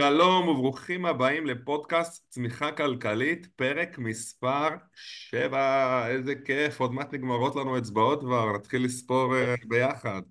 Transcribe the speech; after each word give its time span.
שלום 0.00 0.48
וברוכים 0.48 1.06
הבאים 1.06 1.46
לפודקאסט 1.46 2.30
צמיחה 2.30 2.72
כלכלית, 2.72 3.46
פרק 3.56 3.98
מספר 3.98 4.68
7, 4.94 6.08
איזה 6.08 6.34
כיף, 6.44 6.80
עוד 6.80 6.92
מעט 6.92 7.12
נגמרות 7.14 7.56
לנו 7.56 7.78
אצבעות 7.78 8.20
כבר, 8.20 8.52
נתחיל 8.52 8.84
לספור 8.84 9.36
אה, 9.36 9.54
ביחד. 9.68 10.22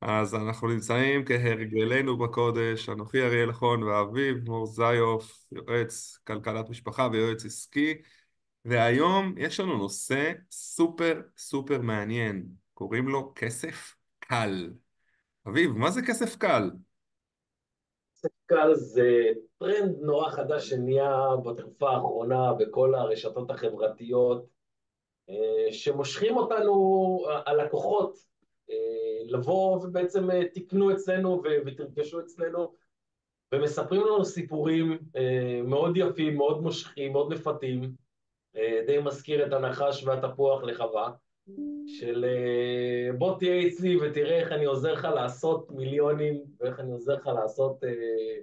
אז 0.00 0.34
אנחנו 0.34 0.68
נמצאים 0.68 1.24
כהרגלנו 1.24 2.18
בקודש, 2.18 2.88
אנוכי 2.88 3.22
אריאל 3.22 3.48
נכון 3.48 3.82
ואביב 3.82 4.36
מור 4.44 4.66
זיוף, 4.66 5.44
יועץ 5.52 6.18
כלכלת 6.26 6.70
משפחה 6.70 7.08
ויועץ 7.12 7.44
עסקי, 7.44 7.94
והיום 8.64 9.34
יש 9.36 9.60
לנו 9.60 9.78
נושא 9.78 10.32
סופר 10.50 11.20
סופר 11.36 11.80
מעניין, 11.80 12.46
קוראים 12.74 13.08
לו 13.08 13.32
כסף 13.34 13.94
קל. 14.18 14.70
אביב, 15.48 15.70
מה 15.70 15.90
זה 15.90 16.02
כסף 16.02 16.36
קל? 16.36 16.70
קל 18.46 18.74
זה 18.74 19.28
טרנד 19.58 19.96
נורא 20.00 20.30
חדש 20.30 20.68
שנהיה 20.68 21.26
בתקופה 21.44 21.90
האחרונה 21.90 22.52
בכל 22.52 22.94
הרשתות 22.94 23.50
החברתיות, 23.50 24.46
אה, 25.30 25.72
שמושכים 25.72 26.36
אותנו, 26.36 27.24
הלקוחות, 27.46 28.16
אה, 28.70 28.76
לבוא 29.24 29.76
ובעצם 29.76 30.30
אה, 30.30 30.48
תקנו 30.54 30.92
אצלנו 30.92 31.42
ותרכשו 31.66 32.20
אצלנו, 32.20 32.74
ומספרים 33.54 34.00
לנו 34.00 34.24
סיפורים 34.24 34.98
מאוד 35.64 35.96
יפים, 35.96 36.36
מאוד 36.36 36.62
מושכים, 36.62 37.12
מאוד 37.12 37.28
מפתים, 37.32 37.94
די 38.86 38.98
מזכיר 39.04 39.46
את 39.46 39.52
הנחש 39.52 40.04
והתפוח 40.04 40.62
לחווה. 40.62 41.12
של 41.86 42.24
אה, 42.24 43.12
בוא 43.18 43.38
תהיה 43.38 43.68
אצלי 43.68 43.96
ותראה 43.96 44.40
איך 44.40 44.52
אני 44.52 44.64
עוזר 44.64 44.92
לך 44.92 45.04
לעשות 45.04 45.70
מיליונים 45.70 46.44
ואיך 46.60 46.80
אני 46.80 46.92
עוזר 46.92 47.14
לך 47.14 47.26
לעשות 47.26 47.84
אה, 47.84 48.38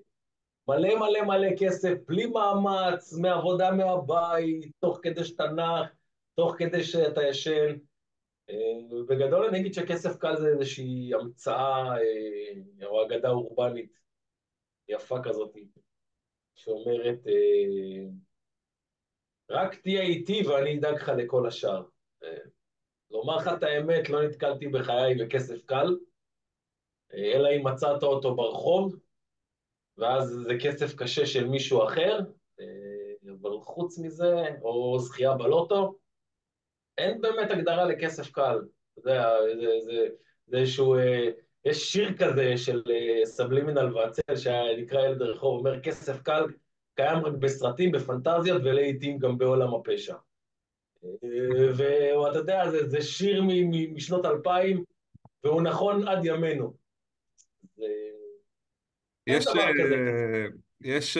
מלא 0.68 1.00
מלא 1.00 1.22
מלא 1.22 1.48
כסף 1.60 1.94
בלי 2.08 2.26
מאמץ, 2.26 3.14
מעבודה 3.14 3.72
מהבית, 3.72 4.72
תוך 4.80 5.00
כדי 5.04 5.24
שאתה 5.24 5.48
נח, 5.48 5.90
תוך 6.36 6.56
כדי 6.58 6.84
שאתה 6.84 7.24
ישן. 7.24 7.78
אה, 8.50 8.56
בגדול 9.08 9.46
אני 9.46 9.60
אגיד 9.60 9.74
שכסף 9.74 10.18
קל 10.18 10.36
זה 10.36 10.48
איזושהי 10.48 11.12
המצאה 11.14 11.96
או 12.84 13.06
אגדה 13.06 13.30
אורבנית 13.30 14.00
יפה 14.88 15.18
כזאת, 15.24 15.56
שאומרת 16.56 17.20
רק 19.50 19.76
תהיה 19.76 20.02
איתי 20.02 20.48
ואני 20.48 20.80
אדאג 20.80 20.96
לך 20.96 21.12
לכל 21.18 21.48
השאר. 21.48 21.84
לומר 23.12 23.38
לך 23.38 23.50
את 23.58 23.64
האמת, 23.64 24.10
לא 24.10 24.24
נתקלתי 24.24 24.68
בחיי 24.68 25.16
בכסף 25.16 25.66
קל, 25.66 25.98
אלא 27.14 27.50
אם 27.56 27.68
מצאת 27.68 28.04
אותו 28.04 28.36
ברחוב, 28.36 28.96
ואז 29.98 30.40
זה 30.48 30.54
כסף 30.62 30.96
קשה 30.96 31.26
של 31.26 31.48
מישהו 31.48 31.84
אחר, 31.84 32.20
אבל 33.42 33.60
חוץ 33.62 34.00
מזה, 34.00 34.36
או 34.62 35.00
זכייה 35.00 35.34
בלוטו, 35.34 35.96
אין 36.98 37.22
באמת 37.22 37.52
הגדרה 37.52 37.86
לכסף 37.86 38.32
קל. 38.32 38.60
אתה 39.00 39.36
זה, 39.62 39.68
זה, 39.86 40.08
זה 40.48 40.58
איזשהו... 40.58 40.96
יש 41.66 41.92
שיר 41.92 42.18
כזה 42.18 42.58
של 42.58 42.84
סבלימינל 43.26 43.96
ועצל, 43.96 44.36
שנקרא 44.36 45.06
ילד 45.06 45.22
הרחוב, 45.22 45.60
אומר 45.60 45.82
כסף 45.82 46.22
קל 46.22 46.46
קיים 46.96 47.26
רק 47.26 47.34
בסרטים, 47.34 47.92
בפנטזיות 47.92 48.62
ולעיתים 48.66 49.20
גם 49.20 49.38
בעולם 49.38 49.74
הפשע. 49.74 50.16
ואתה 52.18 52.38
יודע, 52.38 52.70
זה, 52.70 52.90
זה 52.90 53.02
שיר 53.02 53.44
משנות 53.94 54.26
אלפיים, 54.26 54.84
והוא 55.44 55.62
נכון 55.62 56.08
עד 56.08 56.26
ימינו. 56.26 56.74
זה... 57.78 57.86
יש, 59.28 59.46
יש 60.82 61.18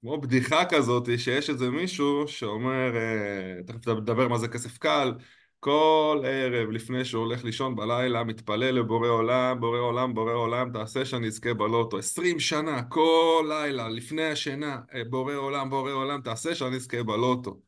כמו 0.00 0.20
בדיחה 0.20 0.64
כזאת, 0.70 1.08
שיש 1.18 1.50
איזה 1.50 1.70
מישהו 1.70 2.28
שאומר, 2.28 2.96
אה, 2.96 3.62
תכף 3.66 3.88
נדבר 3.88 4.28
מה 4.28 4.38
זה 4.38 4.48
כסף 4.48 4.78
קל, 4.78 5.12
כל 5.60 6.22
ערב 6.26 6.70
לפני 6.70 7.04
שהוא 7.04 7.24
הולך 7.24 7.44
לישון 7.44 7.76
בלילה, 7.76 8.24
מתפלל 8.24 8.70
לבורא 8.70 9.08
עולם, 9.08 9.60
בורא 9.60 9.78
עולם, 9.78 10.14
בורא 10.14 10.32
עולם, 10.32 10.72
תעשה 10.72 11.04
שאני 11.04 11.26
אזכה 11.26 11.54
בלוטו. 11.54 11.98
עשרים 11.98 12.40
שנה, 12.40 12.82
כל 12.82 13.46
לילה, 13.48 13.88
לפני 13.88 14.24
השינה, 14.24 14.80
אה, 14.94 15.04
בורא 15.04 15.34
עולם, 15.34 15.70
בורא 15.70 15.92
עולם, 15.92 16.20
תעשה 16.20 16.54
שאני 16.54 16.76
אזכה 16.76 17.02
בלוטו. 17.02 17.60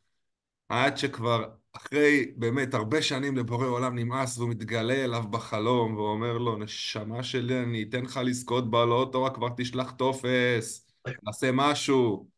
עד 0.68 0.96
שכבר 0.96 1.44
אחרי 1.72 2.32
באמת 2.36 2.74
הרבה 2.74 3.02
שנים 3.02 3.36
לבורא 3.36 3.66
עולם 3.66 3.98
נמאס 3.98 4.38
והוא 4.38 4.50
מתגלה 4.50 5.04
אליו 5.04 5.22
בחלום 5.30 5.96
ואומר 5.96 6.38
לו, 6.38 6.56
נשמה 6.56 7.22
שלי, 7.22 7.62
אני 7.62 7.82
אתן 7.82 8.02
לך 8.02 8.20
לזכות 8.24 8.70
בלוטו, 8.70 9.24
רק 9.24 9.34
כבר 9.34 9.48
תשלח 9.56 9.90
טופס, 9.90 10.86
תעשה 11.24 11.50
משהו. 11.52 12.28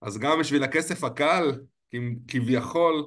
אז 0.00 0.18
גם 0.18 0.38
בשביל 0.40 0.62
הכסף 0.62 1.04
הקל, 1.04 1.52
כביכול, 2.28 3.06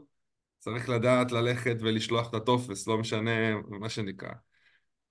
צריך 0.60 0.90
לדעת 0.90 1.32
ללכת 1.32 1.76
ולשלוח 1.80 2.30
את 2.30 2.34
הטופס, 2.34 2.88
לא 2.88 2.98
משנה 2.98 3.56
מה 3.70 3.90
שנקרא. 3.90 4.32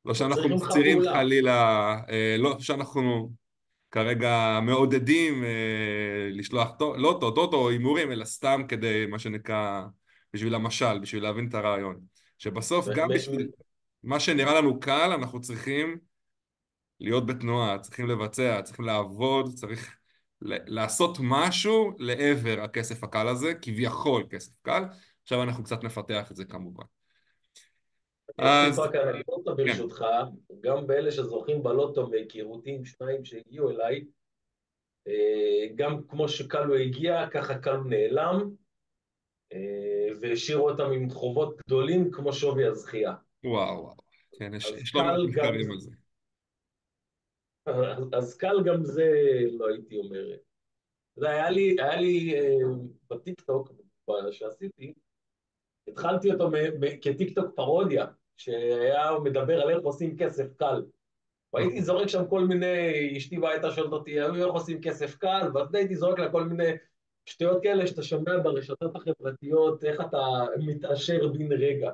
לא 0.05 0.15
שאנחנו 0.15 0.49
מפצירים 0.49 1.03
חלילה, 1.03 1.95
אה, 2.11 2.37
לא 2.39 2.59
שאנחנו 2.59 3.33
כרגע 3.91 4.61
מעודדים 4.63 5.45
אה, 5.45 6.29
לשלוח 6.31 6.71
לוטו, 6.81 7.31
טוטו 7.31 7.57
או 7.57 7.71
הימורים, 7.71 8.13
אלא 8.13 8.25
סתם 8.25 8.63
כדי, 8.69 9.07
מה 9.07 9.19
שנקרא, 9.19 9.83
בשביל 10.35 10.55
המשל, 10.55 10.99
בשביל 10.99 11.23
להבין 11.23 11.49
את 11.49 11.55
הרעיון. 11.55 12.01
שבסוף 12.39 12.89
גם 12.95 13.09
בשביל 13.09 13.49
מה 14.03 14.21
שנראה 14.21 14.55
לנו 14.55 14.81
קל, 14.81 15.13
אנחנו 15.13 15.41
צריכים 15.41 15.99
להיות 17.01 17.27
בתנועה, 17.27 17.79
צריכים 17.79 18.09
לבצע, 18.09 18.63
צריכים 18.63 18.85
לעבוד, 18.85 19.55
צריך 19.55 19.97
לעשות 20.43 21.19
משהו 21.21 21.93
לעבר 21.99 22.61
הכסף 22.61 23.05
הקל 23.05 23.29
הזה, 23.29 23.55
כביכול 23.55 24.25
כסף 24.31 24.53
קל, 24.63 24.85
עכשיו 25.29 25.43
אנחנו 25.43 25.65
קצת 25.65 25.85
נפתח 25.85 26.31
את 26.31 26.37
זה 26.37 26.45
כמובן. 26.45 26.85
אז... 28.39 28.79
רק 28.79 28.95
אנקדוטה 28.95 29.51
כן. 29.51 29.57
ברשותך, 29.57 30.05
גם 30.61 30.87
באלה 30.87 31.11
שזוכים 31.11 31.63
בלוטו 31.63 32.07
מהיכרותי 32.07 32.71
עם 32.71 32.85
שניים 32.85 33.25
שהגיעו 33.25 33.71
אליי, 33.71 34.05
אה, 35.09 35.75
גם 35.75 36.03
כמו 36.09 36.29
שקלו 36.29 36.77
הגיע, 36.77 37.27
ככה 37.31 37.59
קלו 37.59 37.85
נעלם, 37.85 38.51
אה, 39.53 40.09
והשאירו 40.21 40.71
אותם 40.71 40.93
עם 40.93 41.11
חובות 41.11 41.57
גדולים 41.67 42.11
כמו 42.11 42.33
שווי 42.33 42.67
הזכייה. 42.67 43.15
וואו, 43.45 43.83
וואו. 43.83 43.97
כן, 44.39 44.55
יש 44.55 44.95
לא 44.95 45.03
מעט 45.03 45.17
מחקרים 45.29 45.71
על 45.71 45.79
זה. 45.79 45.91
אז 48.13 48.37
קל 48.37 48.63
גם 48.65 48.85
זה, 48.85 49.13
לא 49.59 49.69
הייתי 49.69 49.99
אומר. 49.99 50.25
היה 51.23 51.51
לי, 51.51 51.77
היה 51.79 51.97
לי 52.01 52.35
אה, 52.35 52.57
בטיקטוק, 53.11 53.73
שעשיתי, 54.31 54.95
התחלתי 55.89 56.33
אותו 56.33 56.51
כטיקטוק 57.03 57.55
פרודיה, 57.57 58.07
שהיה 58.37 59.11
מדבר 59.25 59.61
על 59.63 59.71
איך 59.71 59.79
עושים 59.83 60.17
כסף 60.17 60.47
קל. 60.57 60.83
והייתי 61.53 61.83
זורק 61.83 62.09
שם 62.09 62.27
כל 62.29 62.45
מיני, 62.45 63.17
אשתי 63.17 63.39
והייתה 63.39 63.71
שואלת 63.71 63.93
אותי, 63.93 64.21
איך 64.21 64.53
עושים 64.53 64.81
כסף 64.81 65.17
קל, 65.17 65.51
ואז 65.55 65.75
הייתי 65.75 65.97
זורק 65.97 66.19
לה 66.19 66.33
כל 66.33 66.45
מיני 66.45 66.71
שטויות 67.25 67.63
כאלה 67.63 67.87
שאתה 67.87 68.03
שומע 68.03 68.39
ברשתות 68.43 68.97
החברתיות, 68.97 69.85
איך 69.85 70.01
אתה 70.01 70.19
מתעשר 70.67 71.29
בן 71.29 71.53
רגע. 71.53 71.91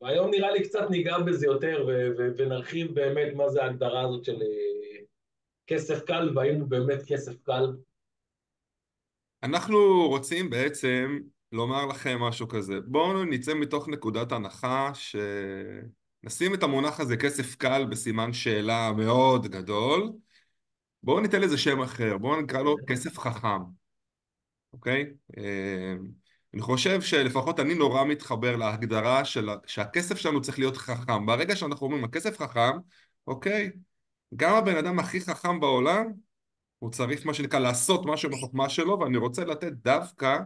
והיום 0.00 0.30
נראה 0.30 0.50
לי 0.50 0.62
קצת 0.62 0.90
ניגע 0.90 1.18
בזה 1.18 1.46
יותר, 1.46 1.86
ונרחיב 2.36 2.94
באמת 2.94 3.34
מה 3.34 3.48
זה 3.48 3.62
ההגדרה 3.62 4.00
הזאת 4.00 4.24
של 4.24 4.42
אה, 4.42 5.00
כסף 5.66 6.04
קל, 6.04 6.30
והאם 6.34 6.60
הוא 6.60 6.68
באמת 6.68 7.02
כסף 7.06 7.42
קל. 7.42 7.66
אנחנו 9.42 10.08
רוצים 10.08 10.50
בעצם 10.50 11.18
לומר 11.52 11.86
לכם 11.86 12.18
משהו 12.20 12.48
כזה. 12.48 12.80
בואו 12.86 13.24
נצא 13.24 13.54
מתוך 13.54 13.88
נקודת 13.88 14.32
הנחה 14.32 14.90
שנשים 14.94 16.54
את 16.54 16.62
המונח 16.62 17.00
הזה 17.00 17.16
כסף 17.16 17.54
קל 17.54 17.84
בסימן 17.90 18.32
שאלה 18.32 18.92
מאוד 18.92 19.46
גדול. 19.46 20.12
בואו 21.02 21.20
ניתן 21.20 21.40
לזה 21.40 21.58
שם 21.58 21.80
אחר, 21.80 22.18
בואו 22.18 22.40
נקרא 22.40 22.62
לו 22.62 22.76
כסף 22.86 23.18
חכם, 23.18 23.62
אוקיי? 24.72 25.04
אה, 25.38 25.94
אני 26.54 26.62
חושב 26.62 27.00
שלפחות 27.00 27.60
אני 27.60 27.74
נורא 27.74 28.04
מתחבר 28.04 28.56
להגדרה 28.56 29.24
של 29.24 29.48
שהכסף 29.66 30.16
שלנו 30.18 30.40
צריך 30.40 30.58
להיות 30.58 30.76
חכם. 30.76 31.26
ברגע 31.26 31.56
שאנחנו 31.56 31.86
אומרים 31.86 32.04
הכסף 32.04 32.38
חכם, 32.38 32.78
אוקיי, 33.26 33.70
גם 34.36 34.54
הבן 34.54 34.76
אדם 34.76 34.98
הכי 34.98 35.20
חכם 35.20 35.60
בעולם 35.60 36.12
הוא 36.82 36.90
צריך 36.90 37.26
מה 37.26 37.34
שנקרא 37.34 37.58
לעשות 37.58 38.06
משהו 38.06 38.30
בחוכמה 38.30 38.68
שלו 38.68 38.98
ואני 39.00 39.16
רוצה 39.16 39.44
לתת 39.44 39.72
דווקא 39.72 40.38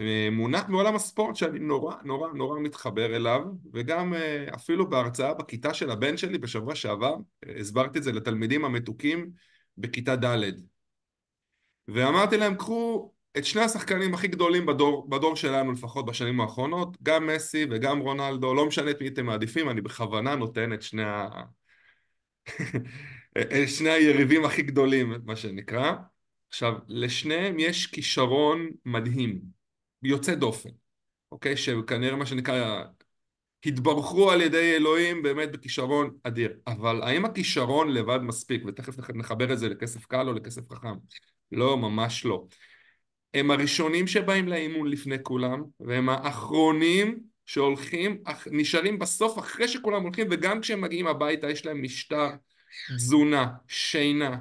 אה, 0.00 0.28
מונח 0.32 0.68
מעולם 0.68 0.94
הספורט 0.94 1.36
שאני 1.36 1.58
נורא 1.58 1.94
נורא 2.04 2.32
נורא 2.32 2.60
מתחבר 2.60 3.16
אליו 3.16 3.40
וגם 3.72 4.14
אה, 4.14 4.46
אפילו 4.54 4.90
בהרצאה 4.90 5.34
בכיתה 5.34 5.74
של 5.74 5.90
הבן 5.90 6.16
שלי 6.16 6.38
בשבוע 6.38 6.74
שעבר 6.74 7.16
הסברתי 7.60 7.98
את 7.98 8.02
זה 8.02 8.12
לתלמידים 8.12 8.64
המתוקים 8.64 9.30
בכיתה 9.78 10.16
ד' 10.16 10.52
ואמרתי 11.88 12.36
להם 12.36 12.54
קחו 12.54 13.12
את 13.38 13.44
שני 13.44 13.62
השחקנים 13.62 14.14
הכי 14.14 14.28
גדולים 14.28 14.66
בדור, 14.66 15.10
בדור 15.10 15.36
שלנו 15.36 15.72
לפחות 15.72 16.06
בשנים 16.06 16.40
האחרונות, 16.40 16.96
גם 17.02 17.26
מסי 17.26 17.66
וגם 17.70 17.98
רונלדו, 17.98 18.54
לא 18.54 18.66
משנה 18.66 18.90
את 18.90 19.00
מי 19.00 19.08
אתם 19.08 19.26
מעדיפים, 19.26 19.70
אני 19.70 19.80
בכוונה 19.80 20.34
נותן 20.36 20.72
את 20.72 20.82
שני, 20.82 21.04
ה... 21.04 21.28
שני 23.66 23.90
היריבים 23.90 24.44
הכי 24.44 24.62
גדולים, 24.62 25.14
מה 25.24 25.36
שנקרא. 25.36 25.92
עכשיו, 26.48 26.74
לשניהם 26.88 27.58
יש 27.58 27.86
כישרון 27.86 28.70
מדהים, 28.84 29.40
יוצא 30.02 30.34
דופן, 30.34 30.70
אוקיי? 31.32 31.56
שכנראה 31.56 32.16
מה 32.16 32.26
שנקרא 32.26 32.84
התברכו 33.66 34.30
על 34.30 34.40
ידי 34.40 34.76
אלוהים 34.76 35.22
באמת 35.22 35.52
בכישרון 35.52 36.10
אדיר. 36.22 36.52
אבל 36.66 37.02
האם 37.02 37.24
הכישרון 37.24 37.90
לבד 37.90 38.18
מספיק? 38.22 38.62
ותכף 38.66 39.10
נחבר 39.14 39.52
את 39.52 39.58
זה 39.58 39.68
לכסף 39.68 40.06
קל 40.06 40.28
או 40.28 40.32
לכסף 40.32 40.72
חכם. 40.72 40.94
לא, 41.52 41.76
ממש 41.76 42.24
לא. 42.24 42.46
הם 43.34 43.50
הראשונים 43.50 44.06
שבאים 44.06 44.48
לאימון 44.48 44.88
לפני 44.88 45.16
כולם, 45.22 45.62
והם 45.80 46.08
האחרונים 46.08 47.20
שהולכים, 47.46 48.22
נשארים 48.50 48.98
בסוף 48.98 49.38
אחרי 49.38 49.68
שכולם 49.68 50.02
הולכים, 50.02 50.26
וגם 50.30 50.60
כשהם 50.60 50.80
מגיעים 50.80 51.06
הביתה 51.06 51.50
יש 51.50 51.66
להם 51.66 51.82
משטר 51.82 52.30
תזונה, 52.96 53.46
שינה, 53.68 54.36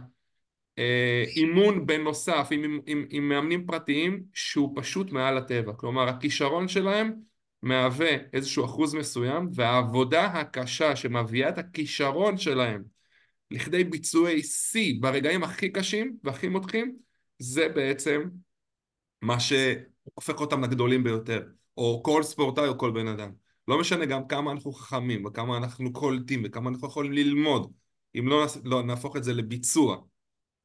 אה, 0.79 1.23
אימון 1.35 1.85
בנוסף 1.85 2.47
עם, 2.51 2.79
עם, 2.85 3.05
עם 3.09 3.29
מאמנים 3.29 3.65
פרטיים 3.65 4.23
שהוא 4.33 4.73
פשוט 4.75 5.11
מעל 5.11 5.37
הטבע. 5.37 5.73
כלומר, 5.73 6.09
הכישרון 6.09 6.67
שלהם 6.67 7.13
מהווה 7.61 8.15
איזשהו 8.33 8.65
אחוז 8.65 8.95
מסוים, 8.95 9.49
והעבודה 9.53 10.25
הקשה 10.25 10.95
שמביאה 10.95 11.49
את 11.49 11.57
הכישרון 11.57 12.37
שלהם 12.37 12.83
לכדי 13.51 13.83
ביצועי 13.83 14.43
שיא 14.43 14.95
ברגעים 15.01 15.43
הכי 15.43 15.69
קשים 15.69 16.17
והכי 16.23 16.47
מותחים, 16.47 16.95
זה 17.39 17.69
בעצם 17.69 18.23
מה 19.21 19.39
שהופך 19.39 20.41
אותם 20.41 20.63
לגדולים 20.63 21.03
ביותר, 21.03 21.43
או 21.77 22.01
כל 22.05 22.23
ספורטאי 22.23 22.67
או 22.67 22.77
כל 22.77 22.91
בן 22.91 23.07
אדם. 23.07 23.31
לא 23.67 23.79
משנה 23.79 24.05
גם 24.05 24.27
כמה 24.27 24.51
אנחנו 24.51 24.73
חכמים, 24.73 25.25
וכמה 25.25 25.57
אנחנו 25.57 25.93
קולטים, 25.93 26.41
וכמה 26.45 26.69
אנחנו 26.69 26.87
יכולים 26.87 27.11
ללמוד, 27.11 27.71
אם 28.19 28.27
לא, 28.27 28.45
לא 28.63 28.83
נהפוך 28.83 29.17
את 29.17 29.23
זה 29.23 29.33
לביצוע, 29.33 29.97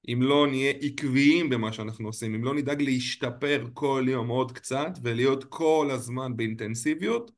אם 0.08 0.22
לא 0.22 0.46
נהיה 0.46 0.72
עקביים 0.80 1.50
במה 1.50 1.72
שאנחנו 1.72 2.08
עושים, 2.08 2.34
אם 2.34 2.44
לא 2.44 2.54
נדאג 2.54 2.82
להשתפר 2.82 3.66
כל 3.74 4.04
יום 4.08 4.28
עוד 4.28 4.52
קצת 4.52 4.90
ולהיות 5.02 5.44
כל 5.44 5.88
הזמן 5.92 6.36
באינטנסיביות, 6.36 7.30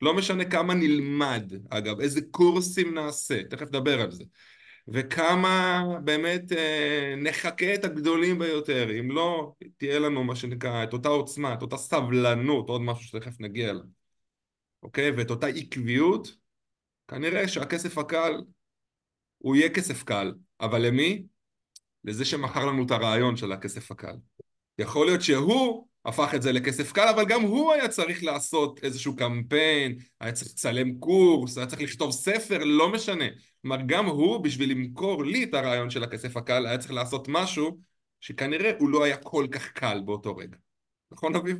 לא 0.00 0.14
משנה 0.14 0.44
כמה 0.44 0.74
נלמד, 0.74 1.52
אגב, 1.70 2.00
איזה 2.00 2.20
קורסים 2.30 2.94
נעשה, 2.94 3.44
תכף 3.44 3.68
נדבר 3.68 4.00
על 4.00 4.10
זה, 4.10 4.24
וכמה 4.88 5.84
באמת 6.04 6.52
אה, 6.52 7.14
נחכה 7.16 7.74
את 7.74 7.84
הגדולים 7.84 8.38
ביותר, 8.38 9.00
אם 9.00 9.10
לא 9.10 9.54
תהיה 9.76 9.98
לנו 9.98 10.24
מה 10.24 10.36
שנקרא 10.36 10.84
את 10.84 10.92
אותה 10.92 11.08
עוצמה, 11.08 11.54
את 11.54 11.62
אותה 11.62 11.76
סבלנות, 11.76 12.68
עוד 12.68 12.80
משהו 12.80 13.04
שתכף 13.04 13.40
נגיע 13.40 13.70
אליו, 13.70 13.84
אוקיי? 14.82 15.10
ואת 15.10 15.30
אותה 15.30 15.46
עקביות, 15.46 16.36
כנראה 17.08 17.48
שהכסף 17.48 17.98
הקל 17.98 18.40
הוא 19.44 19.56
יהיה 19.56 19.70
כסף 19.70 20.02
קל, 20.02 20.32
אבל 20.60 20.86
למי? 20.86 21.26
לזה 22.04 22.24
שמכר 22.24 22.66
לנו 22.66 22.86
את 22.86 22.90
הרעיון 22.90 23.36
של 23.36 23.52
הכסף 23.52 23.90
הקל. 23.90 24.14
יכול 24.78 25.06
להיות 25.06 25.22
שהוא 25.22 25.86
הפך 26.04 26.34
את 26.34 26.42
זה 26.42 26.52
לכסף 26.52 26.92
קל, 26.92 27.08
אבל 27.14 27.24
גם 27.28 27.42
הוא 27.42 27.72
היה 27.72 27.88
צריך 27.88 28.24
לעשות 28.24 28.84
איזשהו 28.84 29.16
קמפיין, 29.16 29.98
היה 30.20 30.32
צריך 30.32 30.50
לצלם 30.50 30.98
קורס, 30.98 31.58
היה 31.58 31.66
צריך 31.66 31.82
לכתוב 31.82 32.10
ספר, 32.10 32.58
לא 32.64 32.92
משנה. 32.92 33.24
כלומר, 33.62 33.76
גם 33.86 34.06
הוא, 34.06 34.44
בשביל 34.44 34.70
למכור 34.70 35.24
לי 35.24 35.44
את 35.44 35.54
הרעיון 35.54 35.90
של 35.90 36.02
הכסף 36.02 36.36
הקל, 36.36 36.66
היה 36.66 36.78
צריך 36.78 36.92
לעשות 36.92 37.26
משהו 37.28 37.78
שכנראה 38.20 38.72
הוא 38.78 38.88
לא 38.88 39.04
היה 39.04 39.16
כל 39.16 39.46
כך 39.50 39.72
קל 39.72 40.02
באותו 40.04 40.36
רגע. 40.36 40.56
נכון, 41.10 41.36
אביב? 41.36 41.58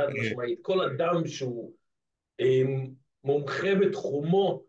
חד 0.00 0.06
משמעית. 0.20 0.58
כל 0.62 0.80
אדם 0.80 1.26
שהוא 1.26 1.72
אה, 2.40 2.62
מומחה 3.24 3.74
בתחומו, 3.80 4.66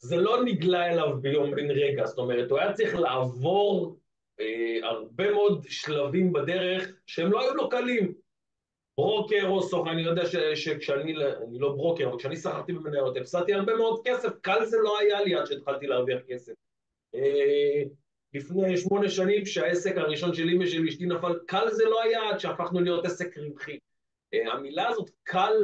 זה 0.00 0.16
לא 0.16 0.44
נגלה 0.44 0.86
אליו 0.86 1.20
ביום 1.20 1.50
בן 1.50 1.70
רגע, 1.70 2.06
זאת 2.06 2.18
אומרת, 2.18 2.50
הוא 2.50 2.58
היה 2.58 2.72
צריך 2.72 2.94
לעבור 2.94 3.98
אה, 4.40 4.78
הרבה 4.82 5.32
מאוד 5.32 5.64
שלבים 5.68 6.32
בדרך 6.32 6.92
שהם 7.06 7.32
לא 7.32 7.40
היו 7.40 7.54
לו 7.54 7.68
קלים. 7.68 8.14
ברוקר 8.98 9.46
או 9.48 9.62
סוף, 9.62 9.88
אני 9.88 10.02
יודע 10.02 10.26
ש, 10.26 10.36
שכשאני, 10.36 11.14
אני 11.48 11.58
לא 11.58 11.68
ברוקר, 11.68 12.08
אבל 12.08 12.18
כשאני 12.18 12.36
שכרתי 12.36 12.72
במניות, 12.72 13.16
הפסדתי 13.16 13.54
הרבה 13.54 13.76
מאוד 13.76 14.00
כסף, 14.04 14.28
קל 14.40 14.64
זה 14.64 14.76
לא 14.82 14.98
היה 14.98 15.20
לי 15.20 15.34
עד 15.34 15.46
שהתחלתי 15.46 15.86
להרוויח 15.86 16.20
כסף. 16.28 16.52
אה, 17.14 17.82
לפני 18.34 18.76
שמונה 18.76 19.08
שנים, 19.08 19.44
כשהעסק 19.44 19.96
הראשון 19.96 20.34
של 20.34 20.48
אמא 20.48 20.66
של 20.66 20.88
אשתי 20.88 21.06
נפל, 21.06 21.38
קל 21.46 21.70
זה 21.70 21.84
לא 21.84 22.02
היה 22.02 22.30
עד 22.30 22.38
שהפכנו 22.38 22.80
להיות 22.80 23.04
עסק 23.04 23.38
רווחי. 23.38 23.78
אה, 24.34 24.52
המילה 24.52 24.88
הזאת, 24.88 25.10
קל, 25.22 25.54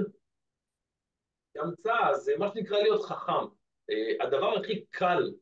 היא 1.55 1.63
המצאה, 1.63 2.15
זה 2.15 2.33
מה 2.39 2.49
שנקרא 2.55 2.79
להיות 2.79 3.03
חכם. 3.03 3.47
אה, 3.91 4.27
הדבר 4.27 4.59
הכי 4.59 4.85
קל 4.91 5.33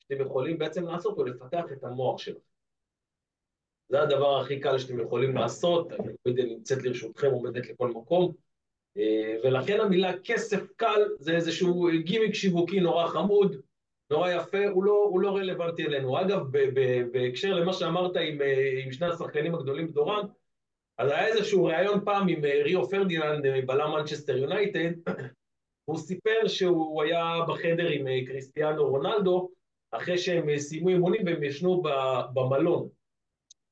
שאתם 0.00 0.20
יכולים 0.20 0.58
בעצם 0.58 0.86
לעשות 0.86 1.16
הוא 1.16 1.26
לפתח 1.26 1.64
את 1.72 1.84
המוח 1.84 2.18
שלכם. 2.18 2.54
זה 3.88 4.02
הדבר 4.02 4.40
הכי 4.40 4.60
קל 4.60 4.78
שאתם 4.78 5.00
יכולים 5.00 5.36
לעשות, 5.36 5.92
הווידאו 5.92 6.46
נמצאת 6.46 6.82
לרשותכם, 6.82 7.30
עומדת 7.30 7.68
לכל 7.68 7.88
מקום, 7.88 8.32
אה, 8.96 9.36
ולכן 9.44 9.80
המילה 9.80 10.12
כסף 10.24 10.60
קל 10.76 11.02
זה 11.18 11.36
איזשהו 11.36 11.88
גימיק 12.04 12.34
שיווקי 12.34 12.80
נורא 12.80 13.06
חמוד, 13.06 13.56
נורא 14.10 14.30
יפה, 14.30 14.66
הוא 14.66 14.84
לא, 14.84 15.06
הוא 15.10 15.20
לא 15.20 15.36
רלוונטי 15.36 15.86
אלינו. 15.86 16.20
אגב, 16.20 16.40
בהקשר 17.12 17.54
למה 17.54 17.72
שאמרת 17.72 18.16
עם, 18.16 18.42
אה, 18.42 18.80
עם 18.84 18.92
שני 18.92 19.06
השחקנים 19.06 19.54
הגדולים 19.54 19.86
בדורם, 19.86 20.26
אז 20.98 21.10
היה 21.10 21.26
איזשהו 21.26 21.64
ראיון 21.64 22.04
פעם 22.04 22.28
עם 22.28 22.44
ריו 22.44 22.88
פרדיננד, 22.88 23.66
בלם 23.66 23.90
מנצ'סטר 23.90 24.36
יונייטד, 24.36 24.90
הוא 25.84 25.98
סיפר 25.98 26.46
שהוא 26.46 27.02
היה 27.02 27.38
בחדר 27.48 27.88
עם 27.88 28.06
אה, 28.06 28.26
קריסטיאנו 28.26 28.88
רונלדו, 28.88 29.50
אחרי 29.90 30.18
שהם 30.18 30.48
אה, 30.48 30.58
סיימו 30.58 30.88
אימונים 30.88 31.26
והם 31.26 31.42
ישנו 31.42 31.82
במלון 32.34 32.88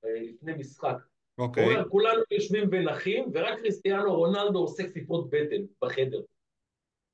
אה, 0.05 0.21
לפני 0.21 0.53
משחק. 0.55 0.97
אוקיי. 1.39 1.65
הוא 1.65 1.73
אומר, 1.73 1.89
כולנו 1.89 2.23
יושבים 2.31 2.69
ונחים, 2.73 3.31
ורק 3.35 3.59
קריסטיאנו 3.59 4.17
רונלדו 4.17 4.59
עושה 4.59 4.89
כפיפות 4.89 5.31
בטן 5.31 5.63
בחדר. 5.83 6.21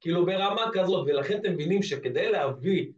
כאילו 0.01 0.27
ברמה 0.27 0.71
כזאת, 0.73 1.07
ולכן 1.09 1.39
אתם 1.41 1.53
מבינים 1.53 1.83
שכדי 1.83 2.31
להביא 2.31 2.93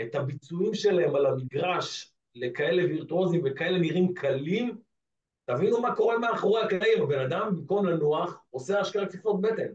את 0.00 0.14
הביצועים 0.14 0.74
שלהם 0.74 1.16
על 1.16 1.26
המגרש 1.26 2.12
לכאלה 2.34 2.84
וירטואוזים 2.84 3.40
וכאלה 3.44 3.78
נראים 3.78 4.14
קלים, 4.14 4.78
תבינו 5.44 5.80
מה 5.80 5.96
קורה 5.96 6.18
מאחורי 6.18 6.62
הקלעים, 6.62 7.02
הבן 7.02 7.20
אדם 7.20 7.56
במקום 7.56 7.86
לנוח 7.86 8.42
עושה 8.50 8.82
אשכרה 8.82 9.06
כפיפות 9.06 9.40
בטן. 9.40 9.72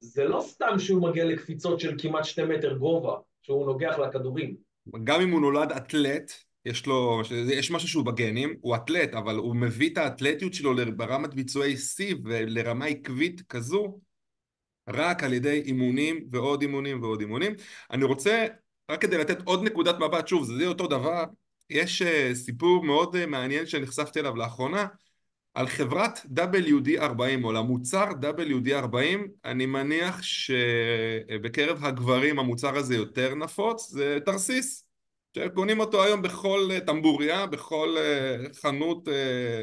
זה 0.00 0.24
לא 0.24 0.44
סתם 0.46 0.78
שהוא 0.78 1.08
מגיע 1.08 1.24
לקפיצות 1.24 1.80
של 1.80 1.94
כמעט 1.98 2.24
שתי 2.24 2.42
מטר 2.44 2.76
גובה, 2.76 3.16
שהוא 3.42 3.66
נוגח 3.66 3.98
לכדורים. 3.98 4.56
גם 5.04 5.20
אם 5.20 5.30
הוא 5.30 5.40
נולד 5.40 5.72
אתלט, 5.72 6.32
יש 6.64 6.86
לו, 6.86 7.20
יש 7.52 7.70
משהו 7.70 7.88
שהוא 7.88 8.04
בגנים, 8.04 8.54
הוא 8.60 8.76
אתלט, 8.76 9.14
אבל 9.14 9.36
הוא 9.36 9.56
מביא 9.56 9.90
את 9.92 9.98
האתלטיות 9.98 10.54
שלו 10.54 10.74
ברמת 10.96 11.34
ביצועי 11.34 11.76
שיא 11.76 12.14
ולרמה 12.24 12.86
עקבית 12.86 13.42
כזו, 13.48 14.00
רק 14.88 15.22
על 15.22 15.32
ידי 15.32 15.62
אימונים 15.66 16.26
ועוד 16.30 16.62
אימונים 16.62 17.02
ועוד 17.02 17.20
אימונים. 17.20 17.52
אני 17.90 18.04
רוצה, 18.04 18.46
רק 18.90 19.02
כדי 19.02 19.18
לתת 19.18 19.38
עוד 19.44 19.62
נקודת 19.62 19.94
מבט, 19.98 20.28
שוב, 20.28 20.44
זה 20.44 20.66
אותו 20.66 20.86
דבר, 20.86 21.24
יש 21.70 22.02
uh, 22.02 22.34
סיפור 22.34 22.84
מאוד 22.84 23.16
uh, 23.16 23.26
מעניין 23.26 23.66
שנחשפתי 23.66 24.20
אליו 24.20 24.36
לאחרונה, 24.36 24.86
על 25.54 25.66
חברת 25.66 26.18
WD-40 26.36 27.44
או 27.44 27.52
למוצר 27.52 28.08
WD-40 28.38 28.96
אני 29.44 29.66
מניח 29.66 30.22
שבקרב 30.22 31.84
הגברים 31.84 32.38
המוצר 32.38 32.76
הזה 32.76 32.94
יותר 32.94 33.34
נפוץ 33.34 33.90
זה 33.90 34.18
תרסיס 34.24 34.90
שקונים 35.36 35.80
אותו 35.80 36.04
היום 36.04 36.22
בכל 36.22 36.68
טמבוריה, 36.86 37.46
בכל 37.46 37.96
אה, 37.98 38.36
חנות 38.62 39.08
אה, 39.08 39.62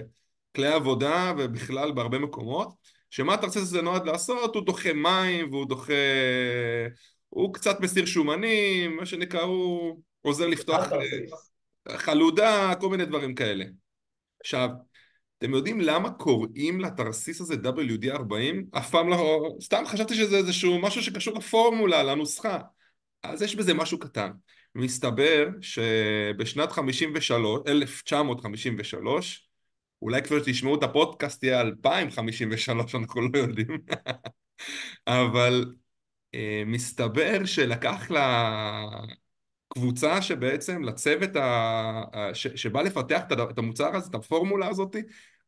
כלי 0.55 0.67
עבודה 0.67 1.33
ובכלל 1.37 1.91
בהרבה 1.91 2.19
מקומות. 2.19 2.73
שמה 3.09 3.33
התרסיס 3.33 3.61
הזה 3.61 3.81
נועד 3.81 4.05
לעשות? 4.05 4.55
הוא 4.55 4.65
דוחה 4.65 4.93
מים 4.93 5.51
והוא 5.51 5.65
דוחה... 5.65 5.93
הוא 7.29 7.53
קצת 7.53 7.79
מסיר 7.79 8.05
שומנים, 8.05 8.95
מה 8.95 9.05
שנקרא 9.05 9.41
הוא 9.41 10.01
עוזר 10.21 10.47
לפתוח 10.47 10.91
אה, 11.89 11.97
חלודה, 11.97 12.73
כל 12.79 12.89
מיני 12.89 13.05
דברים 13.05 13.35
כאלה. 13.35 13.65
עכשיו 14.39 14.69
אתם 15.37 15.53
יודעים 15.53 15.81
למה 15.81 16.11
קוראים 16.11 16.81
לתרסיס 16.81 17.41
הזה 17.41 17.53
WD-40? 17.53 18.77
אף 18.77 18.89
פעם 18.89 19.09
לא... 19.09 19.49
סתם 19.61 19.83
חשבתי 19.87 20.15
שזה 20.15 20.37
איזשהו 20.37 20.81
משהו 20.81 21.03
שקשור 21.03 21.37
לפורמולה, 21.37 22.03
לנוסחה. 22.03 22.59
אז 23.23 23.41
יש 23.41 23.55
בזה 23.55 23.73
משהו 23.73 23.99
קטן. 23.99 24.31
מסתבר 24.75 25.47
שבשנת 25.61 26.71
53, 26.71 27.61
1953, 27.67 29.49
אולי 30.01 30.23
כבר 30.23 30.37
תשמעו 30.45 30.75
את 30.75 30.83
הפודקאסט 30.83 31.43
יהיה 31.43 31.61
2053, 31.61 32.95
אנחנו 32.95 33.21
לא 33.21 33.39
יודעים, 33.39 33.77
אבל 35.07 35.65
uh, 36.35 36.37
מסתבר 36.65 37.45
שלקח 37.45 38.11
קבוצה 39.69 40.21
שבעצם 40.21 40.83
לצוות 40.83 41.35
ה... 41.35 42.03
ש... 42.33 42.47
שבא 42.47 42.81
לפתח 42.81 43.21
את 43.31 43.57
המוצר 43.57 43.95
הזה, 43.95 44.09
את 44.09 44.15
הפורמולה 44.15 44.67
הזאת, 44.67 44.95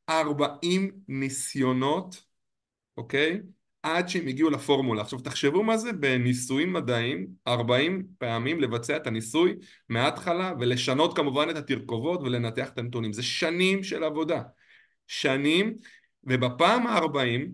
40 0.09 0.91
ניסיונות, 1.07 2.23
אוקיי? 2.97 3.39
עד 3.83 4.09
שהם 4.09 4.27
הגיעו 4.27 4.49
לפורמולה. 4.49 5.01
עכשיו 5.01 5.19
תחשבו 5.19 5.63
מה 5.63 5.77
זה 5.77 5.93
בניסויים 5.93 6.73
מדעיים, 6.73 7.27
40 7.47 8.07
פעמים 8.17 8.61
לבצע 8.61 8.97
את 8.97 9.07
הניסוי 9.07 9.55
מההתחלה 9.89 10.53
ולשנות 10.59 11.15
כמובן 11.15 11.49
את 11.49 11.55
התרכובות 11.55 12.21
ולנתח 12.21 12.69
את 12.69 12.77
הנתונים. 12.77 13.13
זה 13.13 13.23
שנים 13.23 13.83
של 13.83 14.03
עבודה. 14.03 14.41
שנים, 15.07 15.75
ובפעם 16.23 16.87
ה-40, 16.87 17.49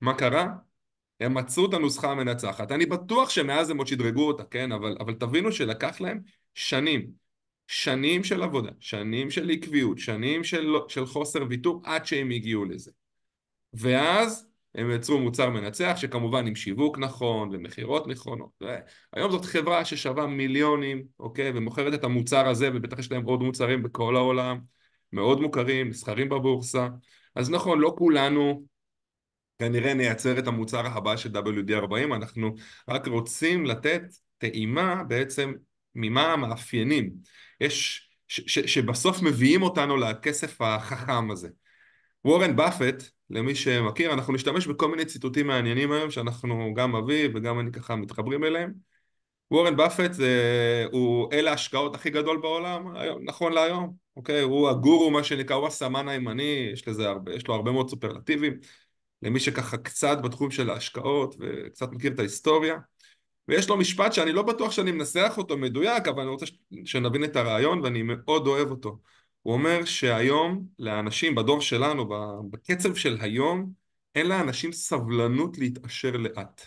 מה 0.00 0.14
קרה? 0.14 0.46
הם 1.20 1.34
מצאו 1.34 1.66
את 1.66 1.74
הנוסחה 1.74 2.10
המנצחת. 2.10 2.72
אני 2.72 2.86
בטוח 2.86 3.30
שמאז 3.30 3.70
הם 3.70 3.78
עוד 3.78 3.86
שדרגו 3.86 4.28
אותה, 4.28 4.44
כן? 4.44 4.72
אבל, 4.72 4.96
אבל 5.00 5.14
תבינו 5.14 5.52
שלקח 5.52 6.00
להם 6.00 6.20
שנים. 6.54 7.20
שנים 7.66 8.24
של 8.24 8.42
עבודה, 8.42 8.70
שנים 8.80 9.30
של 9.30 9.50
עקביות, 9.50 9.98
שנים 9.98 10.44
של, 10.44 10.74
של 10.88 11.06
חוסר 11.06 11.44
ויתור 11.48 11.82
עד 11.84 12.06
שהם 12.06 12.30
הגיעו 12.30 12.64
לזה. 12.64 12.90
ואז 13.72 14.46
הם 14.74 14.90
יצרו 14.90 15.20
מוצר 15.20 15.50
מנצח 15.50 15.94
שכמובן 15.96 16.46
עם 16.46 16.54
שיווק 16.54 16.98
נכון 16.98 17.48
ומכירות 17.52 18.06
נכונות. 18.06 18.50
היום 19.12 19.30
זאת 19.30 19.44
חברה 19.44 19.84
ששווה 19.84 20.26
מיליונים, 20.26 21.02
אוקיי? 21.20 21.52
ומוכרת 21.54 21.94
את 21.94 22.04
המוצר 22.04 22.48
הזה 22.48 22.70
ובטח 22.74 22.98
יש 22.98 23.12
להם 23.12 23.24
עוד 23.24 23.42
מוצרים 23.42 23.82
בכל 23.82 24.16
העולם, 24.16 24.58
מאוד 25.12 25.40
מוכרים, 25.40 25.88
נסחרים 25.88 26.28
בבורסה. 26.28 26.88
אז 27.34 27.50
נכון, 27.50 27.78
לא 27.78 27.94
כולנו 27.98 28.64
כנראה 29.60 29.94
נייצר 29.94 30.38
את 30.38 30.46
המוצר 30.46 30.86
הבא 30.86 31.16
של 31.16 31.28
WD-40, 31.36 32.14
אנחנו 32.14 32.54
רק 32.88 33.06
רוצים 33.06 33.66
לתת 33.66 34.02
טעימה 34.38 35.02
בעצם 35.04 35.52
ממה 35.94 36.32
המאפיינים. 36.32 37.10
יש, 37.60 38.08
ש, 38.28 38.40
ש, 38.46 38.58
שבסוף 38.58 39.22
מביאים 39.22 39.62
אותנו 39.62 39.96
לכסף 39.96 40.60
החכם 40.60 41.30
הזה. 41.30 41.48
וורן 42.24 42.56
באפט, 42.56 43.02
למי 43.30 43.54
שמכיר, 43.54 44.12
אנחנו 44.12 44.32
נשתמש 44.32 44.66
בכל 44.66 44.90
מיני 44.90 45.04
ציטוטים 45.04 45.46
מעניינים 45.46 45.92
היום 45.92 46.10
שאנחנו, 46.10 46.74
גם 46.76 46.96
אבי 46.96 47.28
וגם 47.34 47.60
אני 47.60 47.72
ככה 47.72 47.96
מתחברים 47.96 48.44
אליהם. 48.44 48.72
וורן 49.50 49.76
באפט 49.76 50.12
זה, 50.12 50.86
הוא 50.92 51.32
אל 51.32 51.48
ההשקעות 51.48 51.94
הכי 51.94 52.10
גדול 52.10 52.36
בעולם, 52.36 52.96
היום, 52.96 53.18
נכון 53.24 53.52
להיום, 53.52 53.94
אוקיי? 54.16 54.40
הוא 54.40 54.68
הגורו, 54.68 55.10
מה 55.10 55.24
שנקרא, 55.24 55.56
הוא 55.56 55.66
הסמן 55.66 56.08
הימני, 56.08 56.70
יש, 56.72 56.88
לזה 56.88 57.08
הרבה, 57.08 57.34
יש 57.34 57.46
לו 57.46 57.54
הרבה 57.54 57.72
מאוד 57.72 57.90
סופרלטיבים. 57.90 58.52
למי 59.22 59.40
שככה 59.40 59.76
קצת 59.76 60.18
בתחום 60.22 60.50
של 60.50 60.70
ההשקעות 60.70 61.34
וקצת 61.38 61.92
מכיר 61.92 62.12
את 62.12 62.18
ההיסטוריה. 62.18 62.76
ויש 63.48 63.68
לו 63.68 63.76
משפט 63.76 64.12
שאני 64.12 64.32
לא 64.32 64.42
בטוח 64.42 64.72
שאני 64.72 64.92
מנסח 64.92 65.34
אותו 65.38 65.58
מדויק, 65.58 66.08
אבל 66.08 66.22
אני 66.22 66.30
רוצה 66.30 66.46
שנבין 66.84 67.24
את 67.24 67.36
הרעיון 67.36 67.80
ואני 67.80 68.02
מאוד 68.02 68.46
אוהב 68.46 68.70
אותו. 68.70 68.98
הוא 69.42 69.54
אומר 69.54 69.84
שהיום 69.84 70.66
לאנשים 70.78 71.34
בדור 71.34 71.60
שלנו, 71.60 72.08
בקצב 72.50 72.94
של 72.94 73.16
היום, 73.20 73.72
אין 74.14 74.26
לאנשים 74.26 74.72
סבלנות 74.72 75.58
להתעשר 75.58 76.10
לאט. 76.10 76.66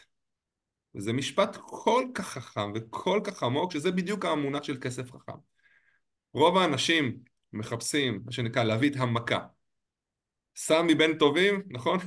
וזה 0.96 1.14
משפט 1.14 1.58
כל 1.62 2.04
כך 2.14 2.28
חכם 2.28 2.72
וכל 2.76 3.20
כך 3.24 3.44
עמוק, 3.44 3.72
שזה 3.72 3.92
בדיוק 3.92 4.26
המונח 4.26 4.64
של 4.64 4.78
כסף 4.82 5.12
חכם. 5.12 5.38
רוב 6.34 6.58
האנשים 6.58 7.18
מחפשים, 7.54 8.22
מה 8.26 8.32
שנקרא, 8.32 8.64
להביא 8.64 8.90
את 8.90 8.96
המכה. 8.96 9.40
סמי 10.56 10.96
בן 10.96 11.18
טובים, 11.18 11.62
נכון? 11.70 11.98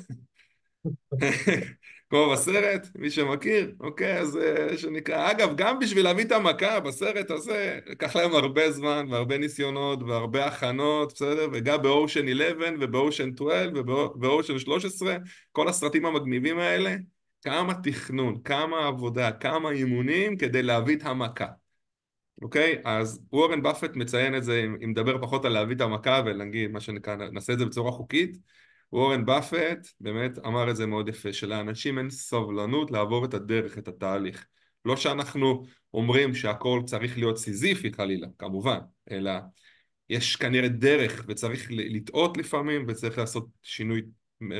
כמו 2.11 2.31
בסרט, 2.33 2.87
מי 2.95 3.11
שמכיר, 3.11 3.75
אוקיי, 3.81 4.19
אז 4.19 4.37
אה, 4.37 4.78
שנקרא, 4.78 5.31
אגב, 5.31 5.57
גם 5.57 5.78
בשביל 5.78 6.05
להביא 6.05 6.25
את 6.25 6.33
המכה 6.33 6.81
בסרט 6.81 7.31
הזה, 7.31 7.78
לקח 7.87 8.16
להם 8.16 8.35
הרבה 8.35 8.71
זמן 8.71 9.07
והרבה 9.11 9.38
ניסיונות 9.38 10.02
והרבה 10.02 10.47
הכנות, 10.47 11.12
בסדר? 11.12 11.49
וגם 11.52 11.83
באושן 11.83 12.28
11 12.28 12.69
ובאושן 12.81 13.31
12 13.37 13.69
ובאושן 13.75 14.59
13, 14.59 15.16
כל 15.52 15.69
הסרטים 15.69 16.07
המגניבים 16.07 16.59
האלה, 16.59 16.97
כמה 17.45 17.75
תכנון, 17.75 18.43
כמה 18.45 18.87
עבודה, 18.87 19.33
כמה 19.33 19.71
אימונים 19.71 20.37
כדי 20.37 20.62
להביא 20.62 20.97
את 20.97 21.02
המכה. 21.05 21.47
אוקיי? 22.43 22.81
אז 22.85 23.21
וורן 23.33 23.62
באפט 23.62 23.97
מציין 23.97 24.37
את 24.37 24.45
זה, 24.45 24.62
אם 24.64 24.90
נדבר 24.90 25.23
פחות 25.23 25.45
על 25.45 25.52
להביא 25.52 25.76
את 25.76 25.81
המכה 25.81 26.23
ולהגיד, 26.26 26.71
מה 26.71 26.81
שנקרא, 26.81 27.16
נעשה 27.16 27.52
את 27.52 27.59
זה 27.59 27.66
בצורה 27.66 27.93
חוקית, 27.93 28.37
וורן 28.97 29.25
באפט 29.25 29.88
באמת 30.00 30.38
אמר 30.47 30.71
את 30.71 30.76
זה 30.76 30.87
מאוד 30.87 31.09
יפה, 31.09 31.33
שלאנשים 31.33 31.99
אין 31.99 32.11
סבלנות 32.11 32.91
לעבור 32.91 33.25
את 33.25 33.35
הדרך, 33.35 33.79
את 33.79 33.88
התהליך. 33.88 34.47
לא 34.85 34.97
שאנחנו 34.97 35.62
אומרים 35.95 36.35
שהכל 36.35 36.81
צריך 36.87 37.19
להיות 37.19 37.38
סיזיפי 37.38 37.93
חלילה, 37.93 38.26
כמובן, 38.38 38.79
אלא 39.11 39.33
יש 40.11 40.37
כנראה 40.37 40.69
דרך 40.69 41.25
וצריך 41.29 41.67
לטעות 41.71 42.37
לפעמים 42.37 42.85
וצריך 42.88 43.19
לעשות 43.19 43.47
שינוי 43.62 44.03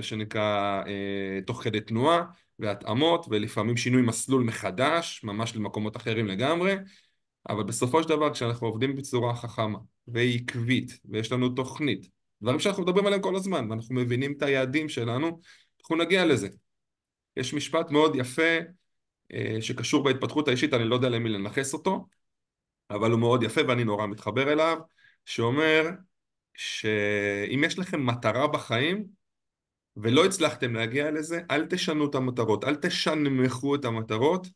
שנקרא 0.00 0.83
אה, 0.87 1.40
תוך 1.47 1.62
כדי 1.62 1.81
תנועה 1.81 2.25
והתאמות 2.59 3.26
ולפעמים 3.31 3.76
שינוי 3.76 4.02
מסלול 4.02 4.45
מחדש, 4.45 5.21
ממש 5.25 5.57
למקומות 5.57 5.97
אחרים 5.97 6.26
לגמרי, 6.26 6.75
אבל 7.49 7.62
בסופו 7.62 8.02
של 8.02 8.09
דבר 8.09 8.33
כשאנחנו 8.33 8.66
עובדים 8.66 8.97
בצורה 8.97 9.35
חכמה 9.35 9.78
ועקבית 10.09 11.00
ויש 11.05 11.33
לנו 11.33 11.49
תוכנית 11.49 12.15
דברים 12.43 12.61
שאנחנו 12.61 12.83
מדברים 12.83 13.07
עליהם 13.07 13.23
כל 13.23 13.37
הזמן, 13.37 13.71
ואנחנו 13.71 13.95
מבינים 13.95 14.35
את 14.37 14.43
היעדים 14.43 14.88
שלנו, 14.88 15.40
אנחנו 15.81 15.97
נגיע 15.97 16.26
לזה. 16.26 16.49
יש 17.37 17.55
משפט 17.55 17.90
מאוד 17.90 18.16
יפה 18.16 18.59
אה, 19.33 19.57
שקשור 19.61 20.05
בהתפתחות 20.05 20.49
האישית, 20.49 20.75
אני 20.75 20.85
לא 20.85 20.95
יודע 20.95 21.09
למי 21.09 21.28
לנכס 21.28 21.73
אותו, 21.73 22.07
אבל 22.90 23.11
הוא 23.11 23.21
מאוד 23.21 23.43
יפה 23.43 23.61
ואני 23.69 23.85
נורא 23.85 24.07
מתחבר 24.07 24.52
אליו, 24.52 24.78
שאומר 25.25 25.90
שאם 26.55 27.64
יש 27.64 27.78
לכם 27.78 28.07
מטרה 28.07 28.47
בחיים 28.47 29.05
ולא 29.97 30.25
הצלחתם 30.25 30.75
להגיע 30.75 31.11
לזה, 31.11 31.40
אל 31.50 31.66
תשנו 31.66 32.11
את 32.11 32.14
המטרות, 32.14 32.64
אל 32.64 32.75
תשנמכו 32.76 33.75
את 33.75 33.85
המטרות, 33.85 34.47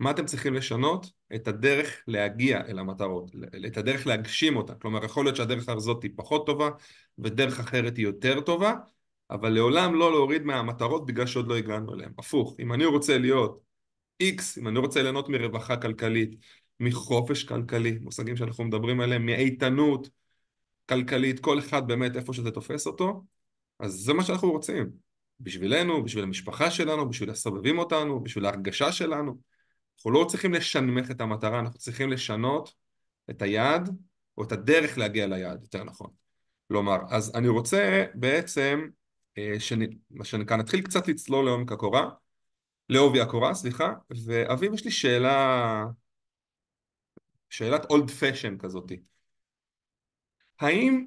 מה 0.00 0.10
אתם 0.10 0.24
צריכים 0.24 0.54
לשנות? 0.54 1.06
את 1.34 1.48
הדרך 1.48 2.02
להגיע 2.06 2.60
אל 2.68 2.78
המטרות, 2.78 3.30
את 3.66 3.76
הדרך 3.76 4.06
להגשים 4.06 4.56
אותה. 4.56 4.74
כלומר, 4.74 5.04
יכול 5.04 5.24
להיות 5.24 5.36
שהדרך 5.36 5.68
הזאת 5.68 6.02
היא 6.02 6.10
פחות 6.16 6.46
טובה 6.46 6.70
ודרך 7.18 7.60
אחרת 7.60 7.96
היא 7.96 8.04
יותר 8.04 8.40
טובה, 8.40 8.74
אבל 9.30 9.48
לעולם 9.48 9.94
לא 9.94 10.12
להוריד 10.12 10.42
מהמטרות 10.42 11.06
בגלל 11.06 11.26
שעוד 11.26 11.48
לא 11.48 11.56
הגענו 11.56 11.94
אליהן. 11.94 12.12
הפוך, 12.18 12.56
אם 12.60 12.72
אני 12.72 12.84
רוצה 12.84 13.18
להיות 13.18 13.60
X, 14.22 14.42
אם 14.58 14.68
אני 14.68 14.78
רוצה 14.78 15.02
ליהנות 15.02 15.28
מרווחה 15.28 15.76
כלכלית, 15.76 16.36
מחופש 16.80 17.44
כלכלי, 17.44 17.98
מושגים 18.00 18.36
שאנחנו 18.36 18.64
מדברים 18.64 19.00
עליהם, 19.00 19.26
מאיתנות 19.26 20.08
כלכלית, 20.88 21.40
כל 21.40 21.58
אחד 21.58 21.88
באמת 21.88 22.16
איפה 22.16 22.32
שזה 22.32 22.50
תופס 22.50 22.86
אותו, 22.86 23.22
אז 23.80 23.92
זה 23.92 24.14
מה 24.14 24.24
שאנחנו 24.24 24.50
רוצים. 24.50 24.90
בשבילנו, 25.40 26.04
בשביל 26.04 26.24
המשפחה 26.24 26.70
שלנו, 26.70 27.08
בשביל 27.08 27.30
הסובבים 27.30 27.78
אותנו, 27.78 28.22
בשביל 28.22 28.46
ההרגשה 28.46 28.92
שלנו. 28.92 29.53
אנחנו 29.96 30.10
לא 30.10 30.26
צריכים 30.28 30.54
לשנמך 30.54 31.10
את 31.10 31.20
המטרה, 31.20 31.60
אנחנו 31.60 31.78
צריכים 31.78 32.10
לשנות 32.10 32.74
את 33.30 33.42
היעד, 33.42 33.90
או 34.38 34.44
את 34.44 34.52
הדרך 34.52 34.98
להגיע 34.98 35.26
ליעד, 35.26 35.62
יותר 35.62 35.84
נכון. 35.84 36.10
כלומר, 36.68 36.96
אז 37.10 37.36
אני 37.36 37.48
רוצה 37.48 38.04
בעצם, 38.14 38.88
אה, 39.38 39.54
מה 40.10 40.24
שנקרא, 40.24 40.56
נתחיל 40.56 40.82
קצת 40.82 41.08
לצלול 41.08 41.44
לעומק 41.44 41.72
הקורה, 41.72 42.10
לעובי 42.88 43.20
הקורה, 43.20 43.54
סליחה, 43.54 43.92
ואביב, 44.26 44.74
יש 44.74 44.84
לי 44.84 44.90
שאלה, 44.90 45.84
שאלת 47.50 47.84
אולד 47.90 48.10
פשן 48.10 48.58
כזאתי. 48.58 49.00
האם 50.60 51.04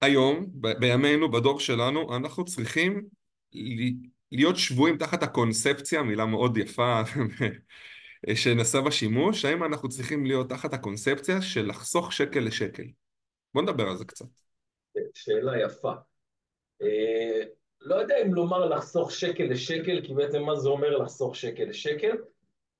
היום, 0.00 0.46
ב- 0.52 0.78
בימינו, 0.78 1.30
בדור 1.30 1.60
שלנו, 1.60 2.16
אנחנו 2.16 2.44
צריכים 2.44 3.02
להיות 4.32 4.56
שבויים 4.56 4.96
תחת 4.96 5.22
הקונספציה, 5.22 6.02
מילה 6.02 6.26
מאוד 6.26 6.56
יפה 6.56 7.02
שנעשה 8.34 8.80
בה 8.80 8.90
שימוש, 8.90 9.44
האם 9.44 9.64
אנחנו 9.64 9.88
צריכים 9.88 10.26
להיות 10.26 10.48
תחת 10.48 10.74
הקונספציה 10.74 11.42
של 11.42 11.66
לחסוך 11.66 12.12
שקל 12.12 12.40
לשקל? 12.40 12.84
בוא 13.54 13.62
נדבר 13.62 13.88
על 13.88 13.96
זה 13.96 14.04
קצת. 14.04 14.26
שאלה 15.14 15.60
יפה. 15.60 15.92
אה, 16.82 17.42
לא 17.80 17.94
יודע 17.94 18.22
אם 18.22 18.34
לומר 18.34 18.66
לחסוך 18.68 19.12
שקל 19.12 19.44
לשקל, 19.44 20.06
כי 20.06 20.14
בעצם 20.14 20.42
מה 20.42 20.56
זה 20.56 20.68
אומר 20.68 20.98
לחסוך 20.98 21.36
שקל 21.36 21.64
לשקל. 21.64 22.16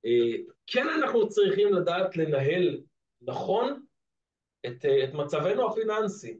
אה, 0.07 0.37
כן 0.67 0.87
אנחנו 0.89 1.29
צריכים 1.29 1.73
לדעת 1.73 2.17
לנהל 2.17 2.81
נכון 3.23 3.83
את, 4.67 4.85
אה, 4.85 5.05
את 5.05 5.15
מצבנו 5.15 5.71
הפיננסי. 5.71 6.39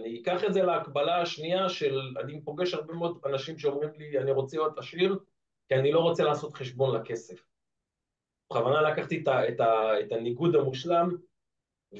אני 0.00 0.20
אקח 0.22 0.44
את 0.44 0.54
זה 0.54 0.62
להקבלה 0.62 1.22
השנייה 1.22 1.68
של, 1.68 2.00
אני 2.20 2.40
פוגש 2.44 2.74
הרבה 2.74 2.94
מאוד 2.94 3.18
אנשים 3.26 3.58
שאומרים 3.58 3.90
לי, 3.96 4.18
אני 4.18 4.30
רוצה 4.32 4.56
להיות 4.56 4.78
עשיר, 4.78 5.18
כי 5.68 5.74
אני 5.74 5.92
לא 5.92 6.00
רוצה 6.00 6.24
לעשות 6.24 6.54
חשבון 6.54 6.96
לכסף. 6.96 7.42
בכוונה 8.50 8.82
לקחתי 8.82 9.22
את, 9.22 9.28
ה, 9.28 9.48
את, 9.48 9.60
ה, 9.60 10.00
את 10.00 10.12
הניגוד 10.12 10.56
המושלם, 10.56 11.16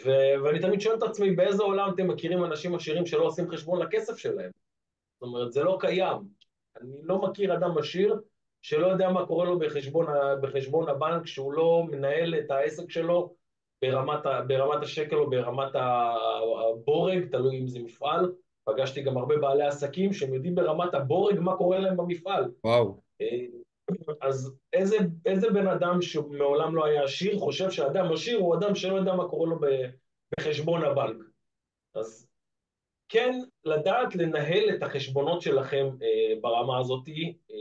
ו, 0.04 0.10
ואני 0.44 0.60
תמיד 0.60 0.80
שואל 0.80 0.98
את 0.98 1.02
עצמי, 1.02 1.30
באיזה 1.30 1.62
עולם 1.62 1.90
אתם 1.94 2.08
מכירים 2.08 2.44
אנשים 2.44 2.74
עשירים 2.74 3.06
שלא 3.06 3.24
עושים 3.24 3.48
חשבון 3.48 3.82
לכסף 3.82 4.16
שלהם? 4.16 4.50
זאת 5.14 5.22
אומרת, 5.22 5.52
זה 5.52 5.64
לא 5.64 5.76
קיים. 5.80 6.16
אני 6.80 6.90
לא 7.02 7.18
מכיר 7.18 7.54
אדם 7.54 7.78
עשיר 7.78 8.20
שלא 8.62 8.86
יודע 8.86 9.10
מה 9.10 9.26
קורה 9.26 9.44
לו 9.44 9.58
בחשבון, 9.58 10.06
בחשבון 10.42 10.88
הבנק, 10.88 11.26
שהוא 11.26 11.52
לא 11.52 11.84
מנהל 11.90 12.34
את 12.34 12.50
העסק 12.50 12.90
שלו 12.90 13.34
ברמת, 13.82 14.20
ברמת 14.46 14.82
השקל 14.82 15.16
או 15.16 15.30
ברמת 15.30 15.72
הבורג, 15.74 17.24
תלוי 17.30 17.58
אם 17.58 17.68
זה 17.68 17.78
מפעל. 17.78 18.32
פגשתי 18.64 19.02
גם 19.02 19.16
הרבה 19.16 19.38
בעלי 19.38 19.66
עסקים 19.66 20.12
שהם 20.12 20.34
יודעים 20.34 20.54
ברמת 20.54 20.94
הבורג 20.94 21.40
מה 21.40 21.56
קורה 21.56 21.78
להם 21.78 21.96
במפעל. 21.96 22.50
וואו. 22.64 23.00
אז 24.20 24.54
איזה, 24.72 24.96
איזה 25.26 25.50
בן 25.50 25.66
אדם 25.66 26.02
שמעולם 26.02 26.76
לא 26.76 26.84
היה 26.84 27.04
עשיר 27.04 27.38
חושב 27.38 27.70
שאדם 27.70 28.12
עשיר 28.12 28.38
הוא 28.38 28.56
אדם 28.56 28.74
שלא 28.74 28.94
יודע 28.94 29.14
מה 29.14 29.28
קורה 29.28 29.50
לו 29.50 29.58
בחשבון 30.38 30.84
הבנק. 30.84 31.16
אז 31.94 32.28
כן, 33.08 33.40
לדעת 33.64 34.14
לנהל 34.14 34.70
את 34.76 34.82
החשבונות 34.82 35.42
שלכם 35.42 35.86
אה, 36.02 36.40
ברמה 36.40 36.78
הזאת. 36.78 37.08
אה, 37.08 37.56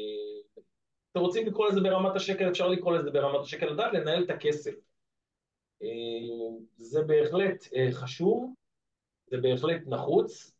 אתם 1.11 1.19
רוצים 1.19 1.47
לקרוא 1.47 1.69
לזה 1.69 1.81
ברמת 1.81 2.15
השקל, 2.15 2.49
אפשר 2.49 2.67
לקרוא 2.67 2.97
לזה 2.97 3.11
ברמת 3.11 3.39
השקל, 3.41 3.65
לדעת 3.65 3.93
לנהל 3.93 4.23
את 4.23 4.29
הכסף. 4.29 4.73
אה, 5.83 6.57
זה 6.77 7.01
בהחלט 7.03 7.67
אה, 7.75 7.87
חשוב, 7.91 8.53
זה 9.31 9.37
בהחלט 9.37 9.81
נחוץ. 9.87 10.51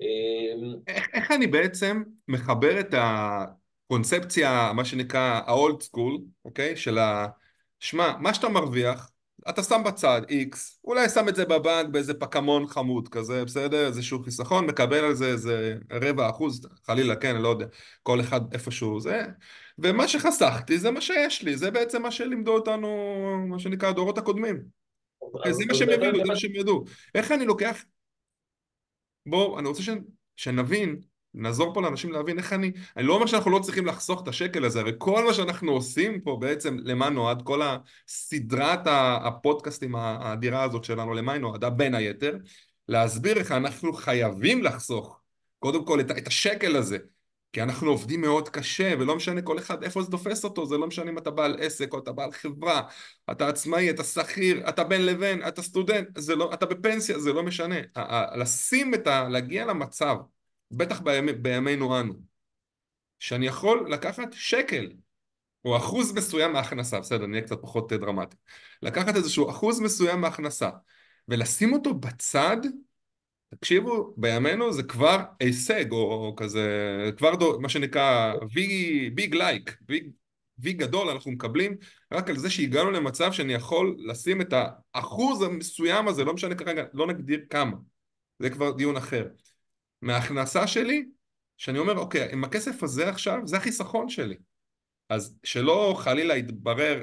אה, 0.00 0.06
איך, 0.86 1.08
איך 1.12 1.30
אני 1.30 1.46
בעצם 1.46 2.02
מחבר 2.28 2.80
את 2.80 2.94
הקונספציה, 3.86 4.72
מה 4.74 4.84
שנקרא 4.84 5.40
ה-old 5.46 5.82
school, 5.82 6.20
אוקיי? 6.44 6.76
של 6.76 6.98
ה... 6.98 7.26
שמע, 7.80 8.12
מה 8.20 8.34
שאתה 8.34 8.48
מרוויח, 8.48 9.10
אתה 9.48 9.62
שם 9.62 9.82
בצד 9.86 10.22
X, 10.28 10.56
אולי 10.84 11.08
שם 11.08 11.28
את 11.28 11.36
זה 11.36 11.44
בבנק 11.44 11.88
באיזה 11.90 12.14
פקמון 12.14 12.66
חמוד 12.66 13.08
כזה, 13.08 13.44
בסדר? 13.44 13.86
איזשהו 13.86 14.22
חיסכון, 14.22 14.66
מקבל 14.66 15.04
על 15.04 15.14
זה 15.14 15.26
איזה 15.26 15.76
רבע 15.92 16.30
אחוז, 16.30 16.68
חלילה, 16.86 17.16
כן, 17.16 17.36
לא 17.36 17.48
יודע, 17.48 17.66
כל 18.02 18.20
אחד 18.20 18.54
איפשהו 18.54 19.00
זה, 19.00 19.22
ומה 19.78 20.08
שחסכתי 20.08 20.78
זה 20.78 20.90
מה 20.90 21.00
שיש 21.00 21.42
לי, 21.42 21.56
זה 21.56 21.70
בעצם 21.70 22.02
מה 22.02 22.10
שלימדו 22.10 22.54
אותנו, 22.54 22.88
מה 23.48 23.58
שנקרא, 23.58 23.88
הדורות 23.88 24.18
הקודמים. 24.18 24.62
זה 25.50 25.64
מה 25.68 25.74
שהם 25.74 25.90
יבינו, 25.90 26.18
זה 26.18 26.24
מה 26.24 26.36
שהם 26.36 26.54
ידעו. 26.54 26.84
איך 27.14 27.32
אני 27.32 27.44
לוקח... 27.44 27.84
בואו, 29.26 29.58
אני 29.58 29.68
רוצה 29.68 29.82
שנבין 30.36 31.00
נעזור 31.36 31.74
פה 31.74 31.82
לאנשים 31.82 32.12
להבין 32.12 32.38
איך 32.38 32.52
אני, 32.52 32.72
אני 32.96 33.06
לא 33.06 33.14
אומר 33.14 33.26
שאנחנו 33.26 33.50
לא 33.50 33.58
צריכים 33.58 33.86
לחסוך 33.86 34.22
את 34.22 34.28
השקל 34.28 34.64
הזה, 34.64 34.80
הרי 34.80 34.92
כל 34.98 35.24
מה 35.24 35.34
שאנחנו 35.34 35.72
עושים 35.72 36.20
פה 36.20 36.36
בעצם, 36.40 36.78
למה 36.84 37.10
נועד? 37.10 37.42
כל 37.42 37.60
הסדרת 37.62 38.80
הפודקאסטים 39.20 39.94
האדירה 39.96 40.62
הזאת 40.62 40.84
שלנו, 40.84 41.14
למה 41.14 41.32
היא 41.32 41.40
נועדה? 41.40 41.70
בין 41.70 41.94
היתר, 41.94 42.36
להסביר 42.88 43.38
איך 43.38 43.52
אנחנו 43.52 43.92
חייבים 43.92 44.62
לחסוך, 44.62 45.20
קודם 45.58 45.84
כל 45.84 46.00
את, 46.00 46.10
את 46.10 46.26
השקל 46.26 46.76
הזה, 46.76 46.98
כי 47.52 47.62
אנחנו 47.62 47.90
עובדים 47.90 48.20
מאוד 48.20 48.48
קשה, 48.48 48.94
ולא 48.98 49.16
משנה 49.16 49.42
כל 49.42 49.58
אחד 49.58 49.82
איפה 49.82 50.02
זה 50.02 50.10
תופס 50.10 50.44
אותו, 50.44 50.66
זה 50.66 50.78
לא 50.78 50.86
משנה 50.86 51.10
אם 51.10 51.18
אתה 51.18 51.30
בעל 51.30 51.56
עסק 51.60 51.92
או 51.92 51.98
אתה 51.98 52.12
בעל 52.12 52.32
חברה, 52.32 52.82
אתה 53.30 53.48
עצמאי, 53.48 53.90
אתה 53.90 54.04
שכיר, 54.04 54.68
אתה 54.68 54.84
בין 54.84 55.06
לבין, 55.06 55.48
אתה 55.48 55.62
סטודנט, 55.62 56.08
לא, 56.36 56.54
אתה 56.54 56.66
בפנסיה, 56.66 57.18
זה 57.18 57.32
לא 57.32 57.42
משנה. 57.42 57.76
לשים 58.36 58.94
את 58.94 59.06
ה... 59.06 59.28
להגיע 59.28 59.66
למצב 59.66 60.16
בטח 60.70 61.00
בימי, 61.00 61.32
בימינו 61.32 62.00
אנו, 62.00 62.14
שאני 63.18 63.46
יכול 63.46 63.92
לקחת 63.92 64.32
שקל 64.32 64.92
או 65.64 65.76
אחוז 65.76 66.12
מסוים 66.12 66.52
מההכנסה, 66.52 67.00
בסדר, 67.00 67.26
נהיה 67.26 67.42
קצת 67.42 67.62
פחות 67.62 67.92
דרמטי, 67.92 68.36
לקחת 68.82 69.16
איזשהו 69.16 69.50
אחוז 69.50 69.80
מסוים 69.80 70.20
מההכנסה 70.20 70.70
ולשים 71.28 71.72
אותו 71.72 71.94
בצד, 71.94 72.56
תקשיבו, 73.48 74.14
בימינו 74.16 74.72
זה 74.72 74.82
כבר 74.82 75.22
הישג, 75.40 75.92
או, 75.92 75.96
או 75.96 76.36
כזה, 76.36 76.68
כבר 77.16 77.34
דו, 77.34 77.60
מה 77.60 77.68
שנקרא 77.68 78.34
ביג 79.14 79.34
לייק, 79.34 79.76
וי 80.58 80.72
גדול 80.72 81.08
אנחנו 81.08 81.30
מקבלים 81.30 81.76
רק 82.12 82.30
על 82.30 82.38
זה 82.38 82.50
שהגענו 82.50 82.90
למצב 82.90 83.32
שאני 83.32 83.54
יכול 83.54 83.96
לשים 83.98 84.40
את 84.40 84.54
האחוז 84.94 85.42
המסוים 85.42 86.08
הזה, 86.08 86.24
לא 86.24 86.34
משנה 86.34 86.54
כרגע, 86.54 86.84
לא 86.92 87.06
נגדיר 87.06 87.40
כמה, 87.50 87.76
זה 88.38 88.50
כבר 88.50 88.70
דיון 88.70 88.96
אחר. 88.96 89.26
מההכנסה 90.02 90.66
שלי, 90.66 91.04
שאני 91.56 91.78
אומר, 91.78 91.98
אוקיי, 91.98 92.32
עם 92.32 92.44
הכסף 92.44 92.82
הזה 92.82 93.08
עכשיו, 93.08 93.38
זה 93.44 93.56
החיסכון 93.56 94.08
שלי. 94.08 94.36
אז 95.08 95.38
שלא 95.44 95.96
חלילה 95.98 96.36
יתברר, 96.36 97.02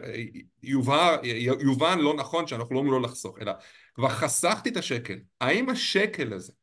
יובהר, 0.64 1.20
יובן 1.60 2.00
לא 2.00 2.14
נכון 2.14 2.48
שאנחנו 2.48 2.76
לא 2.76 2.80
אומרים 2.80 3.02
לא 3.02 3.10
לחסוך, 3.10 3.40
אלא 3.42 3.52
כבר 3.94 4.10
חסכתי 4.10 4.70
את 4.70 4.78
השקל. 4.78 5.20
האם 5.42 5.70
השקל 5.70 6.34
הזה, 6.34 6.54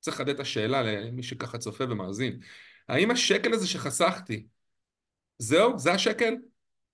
צריך 0.00 0.16
לחדד 0.16 0.34
את 0.34 0.40
השאלה 0.40 0.82
למי 0.82 1.22
שככה 1.22 1.58
צופה 1.58 1.84
ומאזין, 1.84 2.40
האם 2.88 3.10
השקל 3.10 3.52
הזה 3.52 3.68
שחסכתי, 3.68 4.46
זהו, 5.38 5.78
זה 5.78 5.92
השקל? 5.92 6.34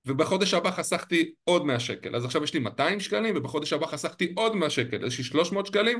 ובחודש 0.06 0.54
הבא 0.54 0.70
חסכתי 0.70 1.32
עוד 1.44 1.66
100 1.66 1.80
שקל, 1.80 2.16
אז 2.16 2.24
עכשיו 2.24 2.44
יש 2.44 2.54
לי 2.54 2.60
200 2.60 3.00
שקלים 3.00 3.34
ובחודש 3.36 3.72
הבא 3.72 3.86
חסכתי 3.86 4.32
עוד 4.36 4.56
100 4.56 4.70
שקל, 4.70 5.06
יש 5.06 5.18
לי 5.18 5.24
300 5.24 5.66
שקלים 5.66 5.98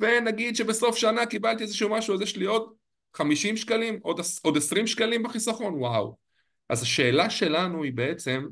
ונגיד 0.00 0.56
שבסוף 0.56 0.96
שנה 0.96 1.26
קיבלתי 1.26 1.62
איזשהו 1.62 1.88
משהו 1.88 2.14
אז 2.14 2.20
יש 2.20 2.36
לי 2.36 2.44
עוד 2.44 2.72
50 3.14 3.56
שקלים, 3.56 3.98
עוד, 4.02 4.20
עוד 4.42 4.56
20 4.56 4.86
שקלים 4.86 5.22
בחיסכון, 5.22 5.74
וואו. 5.74 6.16
אז 6.68 6.82
השאלה 6.82 7.30
שלנו 7.30 7.82
היא 7.82 7.92
בעצם, 7.92 8.46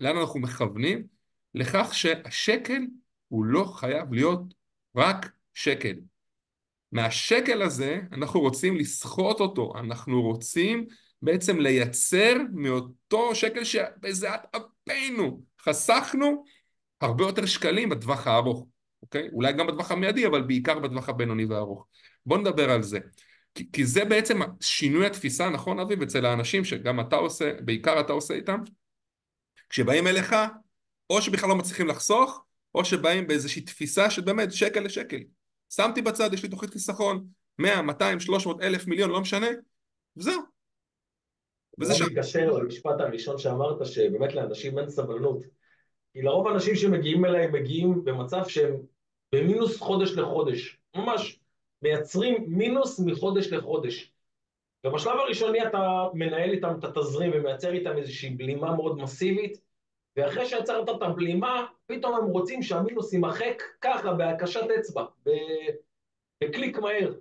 לאן 0.00 0.16
אנחנו 0.16 0.40
מכוונים? 0.40 1.02
לכך 1.54 1.94
שהשקל 1.94 2.82
הוא 3.28 3.44
לא 3.44 3.64
חייב 3.64 4.12
להיות 4.12 4.42
רק 4.96 5.30
שקל. 5.54 5.94
מהשקל 6.92 7.62
הזה 7.62 8.00
אנחנו 8.12 8.40
רוצים 8.40 8.76
לסחוט 8.76 9.40
אותו, 9.40 9.72
אנחנו 9.76 10.22
רוצים 10.22 10.86
בעצם 11.22 11.60
לייצר 11.60 12.34
מאותו 12.52 13.34
שקל 13.34 13.64
שבזיעת 13.64 14.56
אפינו 14.56 15.42
חסכנו 15.60 16.44
הרבה 17.00 17.24
יותר 17.24 17.46
שקלים 17.46 17.88
בטווח 17.88 18.26
הארוך, 18.26 18.66
אוקיי? 19.02 19.28
אולי 19.32 19.52
גם 19.52 19.66
בטווח 19.66 19.90
המיידי, 19.90 20.26
אבל 20.26 20.42
בעיקר 20.42 20.78
בטווח 20.78 21.08
הבינוני 21.08 21.44
והארוך. 21.44 21.86
בוא 22.26 22.38
נדבר 22.38 22.70
על 22.70 22.82
זה. 22.82 22.98
כי, 23.54 23.72
כי 23.72 23.86
זה 23.86 24.04
בעצם 24.04 24.40
שינוי 24.60 25.06
התפיסה, 25.06 25.50
נכון 25.50 25.80
אביב, 25.80 26.02
אצל 26.02 26.26
האנשים 26.26 26.64
שגם 26.64 27.00
אתה 27.00 27.16
עושה, 27.16 27.52
בעיקר 27.60 28.00
אתה 28.00 28.12
עושה 28.12 28.34
איתם, 28.34 28.60
כשבאים 29.70 30.06
אליך, 30.06 30.34
או 31.10 31.22
שבכלל 31.22 31.48
לא 31.48 31.56
מצליחים 31.56 31.88
לחסוך, 31.88 32.44
או 32.74 32.84
שבאים 32.84 33.26
באיזושהי 33.26 33.62
תפיסה 33.62 34.10
של 34.10 34.22
באמת 34.22 34.52
שקל 34.52 34.80
לשקל. 34.80 35.20
שמתי 35.74 36.02
בצד, 36.02 36.34
יש 36.34 36.42
לי 36.42 36.48
תוכנית 36.48 36.72
חיסכון, 36.72 37.26
100, 37.58 37.82
200, 37.82 38.20
300, 38.20 38.62
אלף, 38.62 38.86
מיליון, 38.86 39.10
לא 39.10 39.20
משנה, 39.20 39.46
וזהו, 40.16 40.42
וזה 41.80 41.94
שם. 41.94 42.04
מתקשר 42.04 42.50
למשפט 42.50 43.00
הראשון 43.00 43.38
שאמרת, 43.38 43.86
שבאמת 43.86 44.34
לאנשים 44.34 44.78
אין 44.78 44.88
סבלנות. 44.88 45.42
כי 46.12 46.22
לרוב 46.22 46.48
האנשים 46.48 46.76
שמגיעים 46.76 47.24
אליי 47.24 47.46
מגיעים 47.46 48.04
במצב 48.04 48.42
שהם 48.48 48.76
במינוס 49.34 49.80
חודש 49.80 50.12
לחודש. 50.12 50.78
ממש 50.96 51.40
מייצרים 51.82 52.44
מינוס 52.48 53.00
מחודש 53.00 53.52
לחודש. 53.52 54.12
ובשלב 54.86 55.16
הראשוני 55.16 55.66
אתה 55.66 56.06
מנהל 56.14 56.50
איתם 56.50 56.74
את 56.78 56.84
התזרים 56.84 57.30
ומייצר 57.34 57.72
איתם 57.72 57.96
איזושהי 57.96 58.30
בלימה 58.30 58.76
מאוד 58.76 58.98
מסיבית, 58.98 59.60
ואחרי 60.16 60.46
שיצרת 60.46 60.88
את 60.88 61.02
הבלימה, 61.02 61.66
פתאום 61.86 62.14
הם 62.14 62.24
רוצים 62.24 62.62
שהמינוס 62.62 63.12
יימחק 63.12 63.62
ככה, 63.80 64.12
בהקשת 64.12 64.66
אצבע, 64.78 65.04
בקליק 66.44 66.78
מהר. 66.78 67.12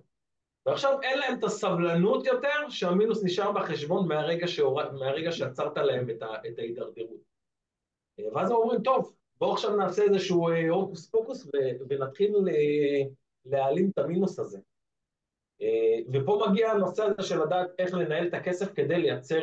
ועכשיו 0.65 1.01
אין 1.01 1.19
להם 1.19 1.39
את 1.39 1.43
הסבלנות 1.43 2.25
יותר 2.25 2.69
שהמינוס 2.69 3.23
נשאר 3.23 3.51
בחשבון 3.51 4.07
מהרגע, 4.07 4.47
שהור... 4.47 4.91
מהרגע 4.91 5.31
שעצרת 5.31 5.77
להם 5.77 6.09
את, 6.09 6.21
ה... 6.21 6.35
את 6.47 6.59
ההידרדרות. 6.59 7.21
אה, 8.19 8.25
ואז 8.33 8.51
הם 8.51 8.57
אומרים, 8.57 8.81
טוב, 8.81 9.13
בואו 9.39 9.53
עכשיו 9.53 9.75
נעשה 9.75 10.03
איזשהו 10.03 10.49
אה, 10.49 10.69
הוקוס 10.69 11.09
פוקוס 11.09 11.45
ו... 11.45 11.49
ונתחיל 11.89 12.35
ל... 12.35 12.49
להעלים 13.45 13.89
את 13.93 13.97
המינוס 13.97 14.39
הזה. 14.39 14.59
אה, 15.61 15.99
ופה 16.13 16.45
מגיע 16.49 16.71
הנושא 16.71 17.03
הזה 17.03 17.29
של 17.29 17.43
לדעת 17.43 17.67
איך 17.79 17.93
לנהל 17.93 18.27
את 18.27 18.33
הכסף 18.33 18.73
כדי 18.73 19.01
לייצר 19.01 19.41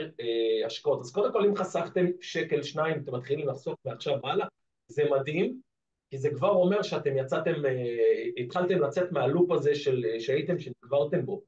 השקעות. 0.67 1.01
אז 1.01 1.13
קודם 1.13 1.33
כל, 1.33 1.45
אם 1.45 1.57
חסכתם 1.57 2.07
שקל, 2.21 2.63
שניים, 2.63 3.03
אתם 3.03 3.15
מתחילים 3.15 3.49
לחסוך 3.49 3.75
מעכשיו 3.85 4.19
הלאה, 4.25 4.47
זה 4.89 5.03
מדהים, 5.11 5.61
כי 6.11 6.19
זה 6.19 6.31
כבר 6.31 6.51
אומר 6.51 6.83
שאתם 6.83 7.17
יצאתם, 7.17 7.67
אה, 7.67 8.43
התחלתם 8.45 8.79
לצאת 8.79 9.13
מהלופ 9.13 9.51
הזה 9.51 9.75
של, 9.75 10.05
אה, 10.05 10.21
שהייתם, 10.21 10.59
שנקברתם 10.59 11.27
בו. 11.27 11.43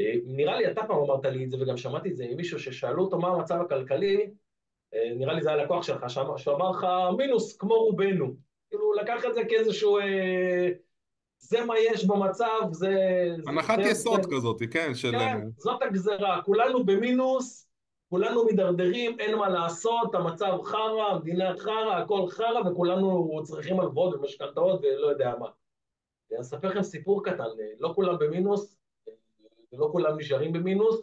אה, 0.00 0.12
נראה 0.24 0.56
לי, 0.56 0.70
אתה 0.70 0.82
פעם 0.86 0.98
אמרת 0.98 1.24
לי 1.24 1.44
את 1.44 1.50
זה, 1.50 1.56
וגם 1.60 1.76
שמעתי 1.76 2.10
את 2.10 2.16
זה 2.16 2.26
ממישהו 2.30 2.58
ששאלו 2.58 3.04
אותו 3.04 3.18
מה 3.18 3.28
המצב 3.28 3.60
הכלכלי, 3.60 4.30
נראה 5.16 5.34
לי 5.34 5.42
זה 5.42 5.48
היה 5.48 5.64
לקוח 5.64 5.82
שלך, 5.82 6.10
שהוא 6.36 6.54
אמר 6.54 6.70
לך, 6.70 6.86
מינוס 7.16 7.56
כמו 7.56 7.74
רובנו. 7.74 8.34
כאילו, 8.68 8.92
לקח 8.94 9.24
את 9.24 9.34
זה 9.34 9.44
כאיזשהו... 9.48 9.98
זה 11.38 11.64
מה 11.64 11.74
יש 11.78 12.04
במצב, 12.04 12.60
זה... 12.70 12.94
הנחת 13.46 13.78
יסוד 13.78 14.22
זה, 14.22 14.28
כזאת, 14.36 14.62
כן, 14.70 14.94
של... 14.94 15.10
כן, 15.10 15.40
זאת 15.56 15.82
הגזרה, 15.82 16.42
כולנו 16.44 16.84
במינוס, 16.84 17.68
כולנו 18.08 18.44
מידרדרים, 18.44 19.20
אין 19.20 19.34
מה 19.34 19.48
לעשות, 19.48 20.14
המצב 20.14 20.58
חרא, 20.64 21.02
המדינה 21.10 21.56
חרא, 21.58 21.94
הכל 21.94 22.28
חרא, 22.28 22.70
וכולנו 22.70 23.40
צריכים 23.44 23.80
הלוואות 23.80 24.14
ומשכנתאות 24.14 24.80
ולא 24.82 25.06
יודע 25.06 25.34
מה. 25.38 25.48
אני 26.30 26.40
אספר 26.40 26.68
לכם 26.68 26.82
סיפור 26.82 27.24
קטן, 27.24 27.44
לא 27.78 27.92
כולם 27.94 28.18
במינוס, 28.18 28.78
ולא 29.72 29.88
כולם 29.92 30.18
נשארים 30.18 30.52
במינוס, 30.52 31.02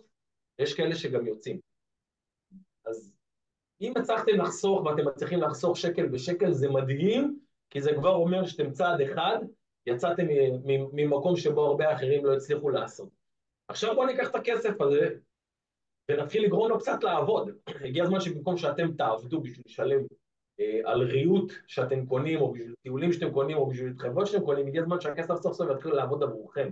יש 0.60 0.74
כאלה 0.74 0.96
שגם 0.96 1.28
יוצאים. 1.28 1.60
אז 2.86 3.16
אם 3.82 3.94
הצלחתם 3.98 4.36
לחסוך 4.38 4.86
ואתם 4.86 5.08
מצליחים 5.08 5.42
לחסוך 5.42 5.78
שקל 5.78 6.08
בשקל, 6.08 6.52
זה 6.52 6.70
מדהים, 6.70 7.40
כי 7.70 7.82
זה 7.82 7.94
כבר 7.94 8.16
אומר 8.16 8.46
שאתם 8.46 8.72
צעד 8.72 9.02
אחד, 9.02 9.38
יצאתם 9.86 10.26
ממקום 10.66 11.36
שבו 11.36 11.66
הרבה 11.66 11.94
אחרים 11.96 12.26
לא 12.26 12.34
הצליחו 12.34 12.70
לעשות. 12.70 13.10
עכשיו 13.68 13.96
בואו 13.96 14.06
ניקח 14.06 14.30
את 14.30 14.36
הכסף 14.36 14.82
הזה 14.82 15.16
ונתחיל 16.10 16.46
לגרום 16.46 16.70
לו 16.70 16.80
קצת 16.80 17.04
לעבוד. 17.04 17.50
הגיע 17.86 18.04
הזמן 18.04 18.20
שבמקום 18.20 18.58
שאתם 18.58 18.94
תעבדו 18.94 19.42
בשביל 19.42 19.64
לשלם 19.66 20.02
אה, 20.60 20.80
על 20.84 21.02
ריהוט 21.02 21.54
שאתם 21.68 22.06
קונים, 22.06 22.42
או 22.42 22.52
בשביל 22.52 22.74
טיולים 22.84 23.14
שאתם 23.14 23.32
קונים, 23.32 23.58
או 23.58 23.70
בשביל 23.70 23.92
התחייבות 23.92 24.28
שאתם 24.28 24.46
קונים, 24.46 24.68
הגיע 24.68 24.82
הזמן 24.82 25.02
שהכסף 25.02 25.36
סוף 25.42 25.54
סוף 25.54 25.70
יתחיל 25.76 25.92
לעבוד 25.92 26.24
עבורכם. 26.24 26.70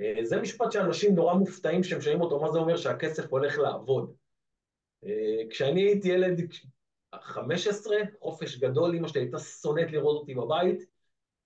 אה, 0.00 0.18
זה 0.22 0.40
משפט 0.40 0.72
שאנשים 0.72 1.14
נורא 1.14 1.34
מופתעים 1.34 1.82
שהם 1.82 2.00
שומעים 2.00 2.20
אותו, 2.20 2.40
מה 2.40 2.52
זה 2.52 2.58
אומר 2.58 2.76
שהכסף 2.76 3.24
הולך 3.30 3.58
לעבוד. 3.58 4.14
אה, 5.04 5.42
כשאני 5.50 5.82
הייתי 5.82 6.08
ילד 6.08 6.40
15, 7.20 7.96
חופש 8.20 8.58
גדול, 8.58 8.96
אמא 8.96 9.08
שלי 9.08 9.20
הייתה 9.20 9.38
שונאת 9.38 9.92
לראות 9.92 10.20
אותי 10.20 10.34
בבית, 10.34 10.84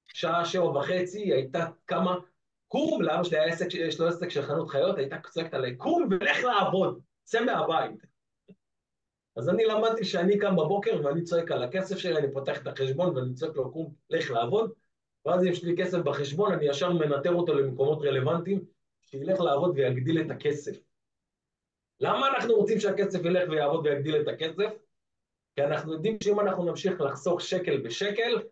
שעה 0.07 0.44
שבע 0.44 0.64
וחצי, 0.64 1.21
היא 1.21 1.35
הייתה 1.35 1.66
קמה, 1.85 2.16
קום, 2.68 3.02
לאבא 3.02 3.24
שלי 3.24 3.38
היה 3.38 3.52
עסק, 3.52 3.74
יש 3.74 4.00
לו 4.00 4.09
עסק 4.09 4.28
של 4.28 4.42
חנות 4.42 4.68
חיות, 4.68 4.98
הייתה 4.98 5.16
צועקת 5.31 5.54
עליי, 5.54 5.76
קום 5.76 6.09
ולך 6.11 6.44
לעבוד, 6.44 7.00
צא 7.24 7.40
מהבית. 7.40 8.07
אז 9.37 9.48
אני 9.48 9.64
למדתי 9.64 10.04
שאני 10.04 10.38
קם 10.38 10.57
בבוקר 10.57 11.00
ואני 11.04 11.22
צועק 11.22 11.50
על 11.50 11.62
הכסף 11.62 11.98
שלי, 11.98 12.18
אני 12.18 12.33
פותח 12.33 12.62
את 12.62 12.66
החשבון 12.66 13.16
ואני 13.16 13.35
צועק 13.35 13.57
לו, 13.57 13.72
קום, 13.72 13.94
לך 14.11 14.31
לעבוד, 14.31 14.72
ואז 15.26 15.42
אם 15.42 15.48
יש 15.48 15.64
לי 15.64 15.76
כסף 15.76 15.98
בחשבון, 15.98 16.52
אני 16.52 16.68
ישר 16.68 16.92
מנטר 16.92 17.35
אותו 17.35 17.54
למקומות 17.54 18.02
רלוונטיים, 18.02 18.64
שילך 19.00 19.40
לעבוד 19.40 19.72
ויגדיל 19.74 20.20
את 20.20 20.31
הכסף. 20.31 20.78
למה 22.00 22.28
אנחנו 22.28 22.54
רוצים 22.54 22.81
שהכסף 22.81 23.24
ילך 23.24 23.48
ויעבוד 23.50 23.87
ויגדיל 23.87 24.20
את 24.20 24.28
הכסף? 24.28 24.72
כי 25.54 25.64
אנחנו 25.64 25.92
יודעים 25.92 26.18
שאם 26.22 26.40
אנחנו 26.40 26.64
נמשיך 26.64 27.00
לחסוך 27.00 27.40
שקל 27.40 27.81
בשקל, 27.81 28.42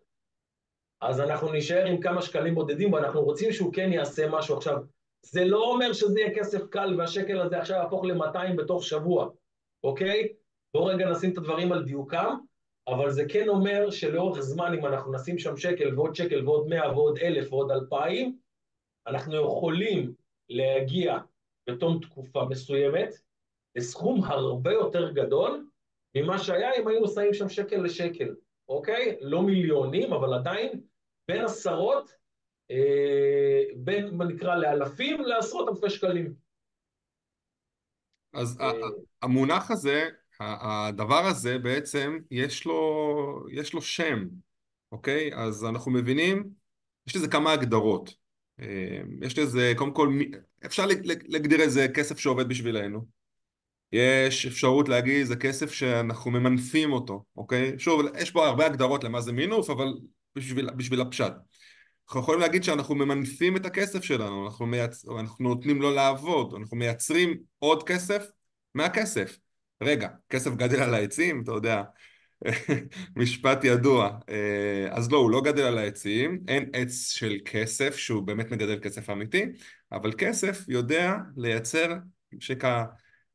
אז 1.01 1.21
אנחנו 1.21 1.51
נישאר 1.51 1.85
עם 1.85 2.01
כמה 2.01 2.21
שקלים 2.21 2.55
בודדים, 2.55 2.93
ואנחנו 2.93 3.21
רוצים 3.21 3.51
שהוא 3.51 3.73
כן 3.73 3.93
יעשה 3.93 4.29
משהו 4.29 4.57
עכשיו. 4.57 4.77
זה 5.21 5.45
לא 5.45 5.71
אומר 5.71 5.93
שזה 5.93 6.19
יהיה 6.19 6.35
כסף 6.35 6.67
קל 6.69 6.95
והשקל 6.97 7.39
הזה 7.39 7.59
עכשיו 7.59 7.77
יהפוך 7.77 8.05
ל-200 8.05 8.53
בתוך 8.57 8.83
שבוע, 8.83 9.29
אוקיי? 9.83 10.27
בואו 10.73 10.85
רגע 10.85 11.09
נשים 11.09 11.31
את 11.31 11.37
הדברים 11.37 11.71
על 11.71 11.83
דיוקם, 11.83 12.35
אבל 12.87 13.11
זה 13.11 13.25
כן 13.29 13.47
אומר 13.47 13.89
שלאורך 13.89 14.39
זמן, 14.39 14.73
אם 14.73 14.85
אנחנו 14.85 15.13
נשים 15.13 15.39
שם 15.39 15.57
שקל 15.57 15.95
ועוד 15.95 16.15
שקל 16.15 16.47
ועוד 16.47 16.67
100 16.67 16.91
ועוד 16.91 17.17
1,000 17.17 17.53
ועוד 17.53 17.71
2,000, 17.71 18.37
אנחנו 19.07 19.35
יכולים 19.35 20.13
להגיע 20.49 21.17
בתום 21.69 21.99
תקופה 21.99 22.45
מסוימת 22.49 23.13
לסכום 23.75 24.23
הרבה 24.23 24.71
יותר 24.71 25.11
גדול 25.11 25.65
ממה 26.15 26.39
שהיה 26.39 26.69
אם 26.79 26.87
היינו 26.87 27.07
שמים 27.07 27.33
שם 27.33 27.49
שקל 27.49 27.77
לשקל, 27.77 28.35
אוקיי? 28.69 29.17
לא 29.21 29.41
מיליונים, 29.41 30.13
אבל 30.13 30.33
עדיין 30.33 30.81
בין 31.27 31.45
עשרות, 31.45 32.11
אה, 32.71 33.63
בין, 33.75 34.15
מה 34.17 34.25
נקרא, 34.25 34.55
לאלפים 34.55 35.21
לעשרות 35.21 35.69
אלפי 35.69 35.89
שקלים. 35.89 36.33
אז 38.33 38.61
אה... 38.61 38.71
המונח 39.21 39.71
הזה, 39.71 40.09
הדבר 40.39 41.25
הזה 41.25 41.57
בעצם, 41.57 42.19
יש 42.31 42.65
לו, 42.65 43.45
יש 43.51 43.73
לו 43.73 43.81
שם, 43.81 44.27
אוקיי? 44.91 45.31
אז 45.35 45.65
אנחנו 45.65 45.91
מבינים, 45.91 46.49
יש 47.07 47.15
לזה 47.15 47.27
כמה 47.27 47.53
הגדרות. 47.53 48.13
אה, 48.59 49.01
יש 49.21 49.39
לזה, 49.39 49.73
קודם 49.77 49.93
כל, 49.93 50.19
אפשר 50.65 50.85
להגדיר 51.27 51.61
איזה 51.61 51.87
כסף 51.95 52.19
שעובד 52.19 52.49
בשבילנו. 52.49 53.16
יש 53.91 54.45
אפשרות 54.45 54.89
להגיד 54.89 55.25
זה 55.25 55.35
כסף 55.35 55.71
שאנחנו 55.71 56.31
ממנפים 56.31 56.93
אותו, 56.93 57.23
אוקיי? 57.37 57.79
שוב, 57.79 58.01
יש 58.17 58.31
פה 58.31 58.47
הרבה 58.47 58.65
הגדרות 58.65 59.03
למה 59.03 59.21
זה 59.21 59.31
מינוף, 59.31 59.69
אבל 59.69 59.93
בשביל, 60.35 60.69
בשביל 60.71 61.01
הפשט. 61.01 61.33
אנחנו 62.07 62.19
יכולים 62.19 62.41
להגיד 62.41 62.63
שאנחנו 62.63 62.95
ממנפים 62.95 63.57
את 63.57 63.65
הכסף 63.65 64.03
שלנו, 64.03 64.45
אנחנו, 64.45 64.65
מייצ... 64.65 65.05
אנחנו 65.19 65.49
נותנים 65.49 65.81
לו 65.81 65.91
לעבוד, 65.91 66.53
אנחנו 66.53 66.77
מייצרים 66.77 67.37
עוד 67.59 67.83
כסף 67.83 68.27
מהכסף. 68.75 69.37
רגע, 69.83 70.09
כסף 70.29 70.51
גדל 70.51 70.81
על 70.81 70.93
העצים, 70.93 71.41
אתה 71.43 71.51
יודע, 71.51 71.83
משפט 73.15 73.63
ידוע. 73.63 74.17
אה, 74.29 74.87
אז 74.91 75.11
לא, 75.11 75.17
הוא 75.17 75.31
לא 75.31 75.41
גדל 75.41 75.63
על 75.63 75.77
העצים, 75.77 76.39
אין 76.47 76.69
עץ 76.73 77.09
של 77.09 77.37
כסף 77.45 77.97
שהוא 77.97 78.23
באמת 78.23 78.51
מגדל 78.51 78.79
כסף 78.79 79.09
אמיתי, 79.09 79.45
אבל 79.91 80.13
כסף 80.17 80.65
יודע 80.67 81.15
לייצר 81.37 81.93
שקע... 82.39 82.83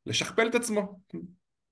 לשכפל 0.06 0.46
את 0.46 0.54
עצמו. 0.54 1.00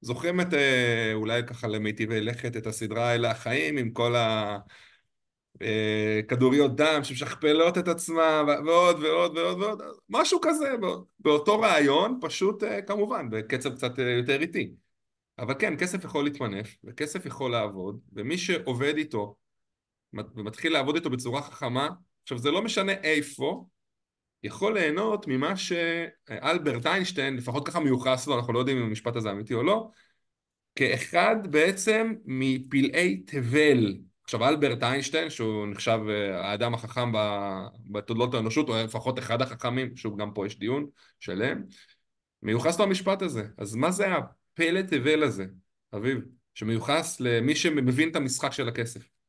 זוכרים 0.00 0.40
את, 0.40 0.54
אה, 0.54 1.10
אולי 1.14 1.42
ככה 1.46 1.68
למיטיבי 1.68 2.20
לכת, 2.20 2.56
את 2.56 2.66
הסדרה 2.66 3.14
אלה 3.14 3.30
החיים 3.30 3.76
עם 3.76 3.90
כל 3.90 4.14
הכדוריות 5.60 6.80
אה, 6.80 6.94
דם 6.96 7.04
שמשכפלות 7.04 7.78
את 7.78 7.88
עצמם 7.88 8.48
ועוד 8.66 9.02
ועוד 9.02 9.38
ועוד 9.38 9.58
ועוד, 9.58 9.82
משהו 10.08 10.40
כזה, 10.42 10.74
באותו 11.18 11.60
רעיון, 11.60 12.18
פשוט 12.20 12.62
אה, 12.62 12.82
כמובן, 12.82 13.30
בקצב 13.30 13.74
קצת 13.74 13.98
יותר 13.98 14.40
איטי. 14.40 14.72
אבל 15.38 15.54
כן, 15.58 15.76
כסף 15.76 16.04
יכול 16.04 16.24
להתמנף, 16.24 16.76
וכסף 16.84 17.26
יכול 17.26 17.50
לעבוד, 17.50 18.00
ומי 18.12 18.38
שעובד 18.38 18.96
איתו 18.96 19.36
ומתחיל 20.12 20.72
לעבוד 20.72 20.94
איתו 20.94 21.10
בצורה 21.10 21.42
חכמה, 21.42 21.88
עכשיו 22.22 22.38
זה 22.38 22.50
לא 22.50 22.62
משנה 22.62 22.92
איפה, 22.92 23.66
יכול 24.42 24.74
ליהנות 24.74 25.26
ממה 25.26 25.56
שאלברט 25.56 26.86
איינשטיין, 26.86 27.36
לפחות 27.36 27.68
ככה 27.68 27.80
מיוחס 27.80 28.26
לו, 28.26 28.36
אנחנו 28.38 28.52
לא 28.52 28.58
יודעים 28.58 28.78
אם 28.78 28.82
המשפט 28.82 29.16
הזה 29.16 29.30
אמיתי 29.30 29.54
או 29.54 29.62
לא, 29.62 29.90
כאחד 30.74 31.36
בעצם 31.50 32.14
מפלאי 32.24 33.22
תבל. 33.26 33.96
עכשיו 34.24 34.48
אלברט 34.48 34.82
איינשטיין, 34.82 35.30
שהוא 35.30 35.66
נחשב 35.66 36.00
אה, 36.08 36.46
האדם 36.46 36.74
החכם 36.74 37.12
בתולדות 37.90 38.34
האנושות, 38.34 38.68
או 38.68 38.74
לפחות 38.74 39.18
אחד 39.18 39.42
החכמים, 39.42 39.96
שוב 39.96 40.20
גם 40.20 40.32
פה 40.32 40.46
יש 40.46 40.58
דיון 40.58 40.86
שלם, 41.20 41.62
מיוחס 42.42 42.78
לו 42.78 42.84
המשפט 42.84 43.22
הזה. 43.22 43.46
אז 43.58 43.74
מה 43.74 43.90
זה 43.90 44.06
הפלא 44.14 44.82
תבל 44.82 45.22
הזה, 45.22 45.46
אביב, 45.94 46.18
שמיוחס 46.54 47.20
למי 47.20 47.56
שמבין 47.56 48.10
את 48.10 48.16
המשחק 48.16 48.52
של 48.52 48.68
הכסף? 48.68 49.19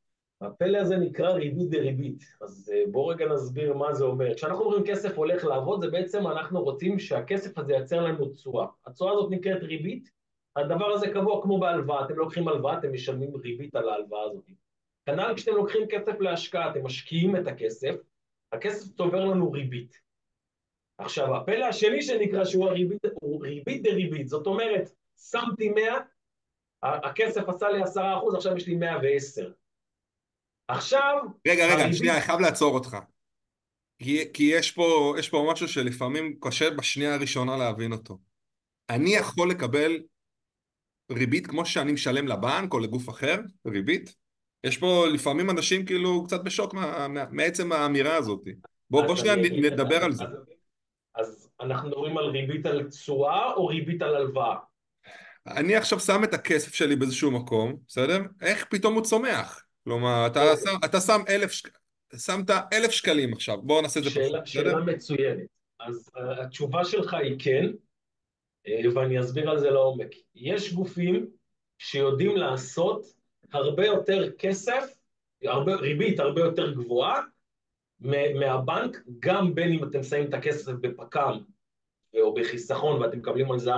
הפלא 0.42 0.78
הזה 0.78 0.98
נקרא 0.98 1.30
ריבית 1.30 1.70
דריבית, 1.70 2.24
אז 2.42 2.72
אה, 2.74 2.84
בואו 2.92 3.08
רגע 3.08 3.26
נסביר 3.26 3.74
מה 3.74 3.94
זה 3.94 4.04
אומר. 4.04 4.36
כשאנחנו 4.36 4.64
אומרים 4.64 4.84
כסף 4.86 5.18
הולך 5.18 5.46
לעבוד, 5.46 5.82
זה 5.82 5.90
בעצם 5.90 6.28
אנחנו 6.28 6.64
רוצים 6.64 7.00
שהכסף 7.00 7.58
הזה 7.58 7.74
ייצר 7.74 8.02
לנו 8.02 8.26
תשואה. 8.30 8.68
התשואה 8.86 9.12
הזאת 9.12 9.32
נקראת 9.32 9.64
ריבית, 9.64 10.10
הדבר 10.56 10.86
הזה 10.86 11.08
קבוע 11.08 11.42
כמו 11.44 11.60
בהלוואה, 11.60 12.06
אתם 12.06 12.16
לוקחים 12.16 12.48
הלוואה, 12.48 12.78
אתם 12.78 12.94
משלמים 12.94 13.36
ריבית 13.36 13.76
על 13.76 13.90
ההלוואה 13.90 14.24
הזאת. 14.24 14.44
כנ"ל 15.06 15.34
כשאתם 15.36 15.56
לוקחים 15.56 15.88
כסף 15.90 16.20
להשקעה, 16.20 16.72
אתם 16.72 16.84
משקיעים 16.84 17.36
את 17.36 17.48
הכסף, 17.48 17.96
הכסף 18.52 18.96
צובר 18.98 19.26
לנו 19.26 19.52
ריבית. 19.52 20.02
עכשיו, 20.98 21.36
הפלא 21.36 21.66
השני 21.66 22.02
שנקרא 22.02 22.46
שהוא 22.46 22.70
הריבית, 22.70 23.06
הוא 23.22 23.44
ריבית 23.44 23.84
דריבית, 23.84 24.28
זאת 24.28 24.48
אומרת, 24.48 24.92
שמתי 25.32 25.70
100, 25.70 25.84
הכסף 26.84 27.50
עשה 27.50 27.70
לי 27.70 27.84
10%, 27.84 27.88
עכשיו 28.36 28.58
יש 28.58 28.68
לי 28.68 28.76
110. 28.76 29.52
עכשיו... 30.72 31.18
רגע, 31.48 31.66
רגע, 31.66 31.74
הריבית... 31.74 31.98
שנייה, 31.98 32.14
אני 32.14 32.22
חייב 32.22 32.40
לעצור 32.40 32.74
אותך. 32.74 32.98
כי, 34.04 34.34
כי 34.34 34.44
יש, 34.44 34.72
פה, 34.72 35.16
יש 35.20 35.30
פה 35.30 35.48
משהו 35.52 35.68
שלפעמים 35.68 36.36
קשה 36.42 36.70
בשנייה 36.70 37.14
הראשונה 37.14 37.58
להבין 37.58 37.92
אותו. 37.92 38.18
אני 38.90 39.16
יכול 39.16 39.50
לקבל 39.50 40.02
ריבית 41.12 41.48
כמו 41.48 41.66
שאני 41.66 41.92
משלם 41.92 42.28
לבנק 42.28 42.74
או 42.74 42.80
לגוף 42.80 43.10
אחר, 43.10 43.40
ריבית? 43.68 44.16
יש 44.64 44.78
פה 44.78 45.06
לפעמים 45.14 45.50
אנשים 45.50 45.86
כאילו 45.86 46.24
קצת 46.26 46.44
בשוק 46.44 46.74
מה, 46.74 47.08
מה, 47.08 47.26
מעצם 47.32 47.72
האמירה 47.72 48.16
הזאת. 48.16 48.42
בוא, 48.90 49.06
בוא 49.06 49.16
שנייה 49.16 49.36
נדבר 49.36 50.04
על 50.04 50.12
זה. 50.12 50.24
אז, 50.24 50.30
אז 51.16 51.50
אנחנו 51.62 51.90
מדברים 51.90 52.18
על 52.18 52.26
ריבית 52.26 52.66
על 52.66 52.90
תשואה 52.90 53.54
או 53.54 53.68
ריבית 53.68 54.02
על 54.02 54.16
הלוואה? 54.16 54.56
אני 55.48 55.76
עכשיו 55.76 56.00
שם 56.00 56.24
את 56.24 56.34
הכסף 56.34 56.74
שלי 56.74 56.96
באיזשהו 56.96 57.32
מקום, 57.32 57.76
בסדר? 57.88 58.22
איך 58.42 58.66
פתאום 58.70 58.94
הוא 58.94 59.04
צומח? 59.04 59.61
כלומר, 59.84 60.28
אתה, 60.28 60.52
אוקיי. 60.52 60.64
שם, 60.64 60.78
אתה 60.86 61.00
שם 61.00 61.22
אלף, 61.30 61.52
שמת 62.18 62.50
אלף 62.74 62.92
שקלים 62.92 63.34
עכשיו, 63.34 63.62
בואו 63.62 63.82
נעשה 63.82 64.00
את 64.00 64.04
זה 64.04 64.10
פחות. 64.10 64.48
שאלה 64.48 64.80
מצוינת. 64.80 65.48
אז 65.80 66.10
uh, 66.16 66.42
התשובה 66.42 66.86
שלך 66.86 67.14
היא 67.14 67.36
כן, 67.40 67.66
uh, 68.68 68.96
ואני 68.96 69.20
אסביר 69.20 69.50
על 69.50 69.60
זה 69.60 69.70
לעומק. 69.70 70.10
יש 70.36 70.74
גופים 70.74 71.28
שיודעים 71.78 72.36
לעשות 72.36 73.06
הרבה 73.54 73.86
יותר 73.86 74.32
כסף, 74.38 74.96
הרבה, 75.44 75.76
ריבית 75.76 76.20
הרבה 76.20 76.42
יותר 76.42 76.74
גבוהה 76.74 77.22
מהבנק, 78.40 78.98
גם 79.20 79.56
בין 79.56 79.72
אם 79.72 79.84
אתם 79.84 80.04
שמים 80.04 80.30
את 80.30 80.34
הכסף 80.34 80.72
בפק"ם 80.72 81.40
או 82.22 82.34
בחיסכון 82.34 83.02
ואתם 83.02 83.18
מקבלים 83.18 83.52
על 83.52 83.60
זה 83.60 83.76
4%, 83.76 83.78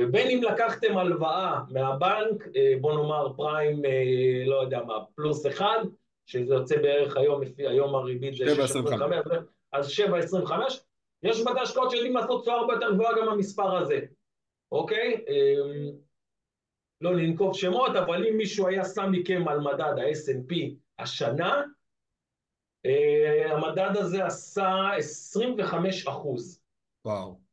ובין 0.00 0.30
אם 0.30 0.42
לקחתם 0.42 0.98
הלוואה 0.98 1.60
מהבנק, 1.70 2.48
אה, 2.56 2.74
בוא 2.80 2.94
נאמר 2.94 3.32
פריים, 3.36 3.84
אה, 3.84 4.44
לא 4.46 4.56
יודע 4.56 4.82
מה, 4.82 4.94
פלוס 5.14 5.46
אחד, 5.46 5.78
שזה 6.26 6.54
יוצא 6.54 6.76
בערך 6.76 7.16
היום, 7.16 7.42
לפי 7.42 7.66
היום 7.66 7.94
הריבית 7.94 8.34
זה 8.34 8.44
6.25, 8.44 9.36
אז 9.72 9.90
7.25, 9.90 10.52
יש 11.22 11.42
בתי 11.42 11.60
השקעות 11.60 11.90
שיודעים 11.90 12.16
לעשות 12.16 12.42
תשואה 12.42 12.56
הרבה 12.56 12.74
יותר 12.74 12.94
גבוהה 12.94 13.12
גם 13.20 13.26
במספר 13.26 13.76
הזה, 13.76 14.00
אוקיי? 14.72 15.24
אמ, 15.28 15.90
לא 17.00 17.14
לנקוב 17.14 17.54
שמות, 17.54 17.96
אבל 17.96 18.26
אם 18.26 18.36
מישהו 18.36 18.68
היה 18.68 18.84
שם 18.84 19.12
מכם 19.12 19.48
על 19.48 19.60
מדד 19.60 19.98
ה-S&P 19.98 20.54
השנה, 20.98 21.62
אה, 22.86 23.52
המדד 23.52 23.96
הזה 23.96 24.26
עשה 24.26 24.90
25 24.96 26.06
אחוז. 26.06 26.62
וואו. 27.04 27.45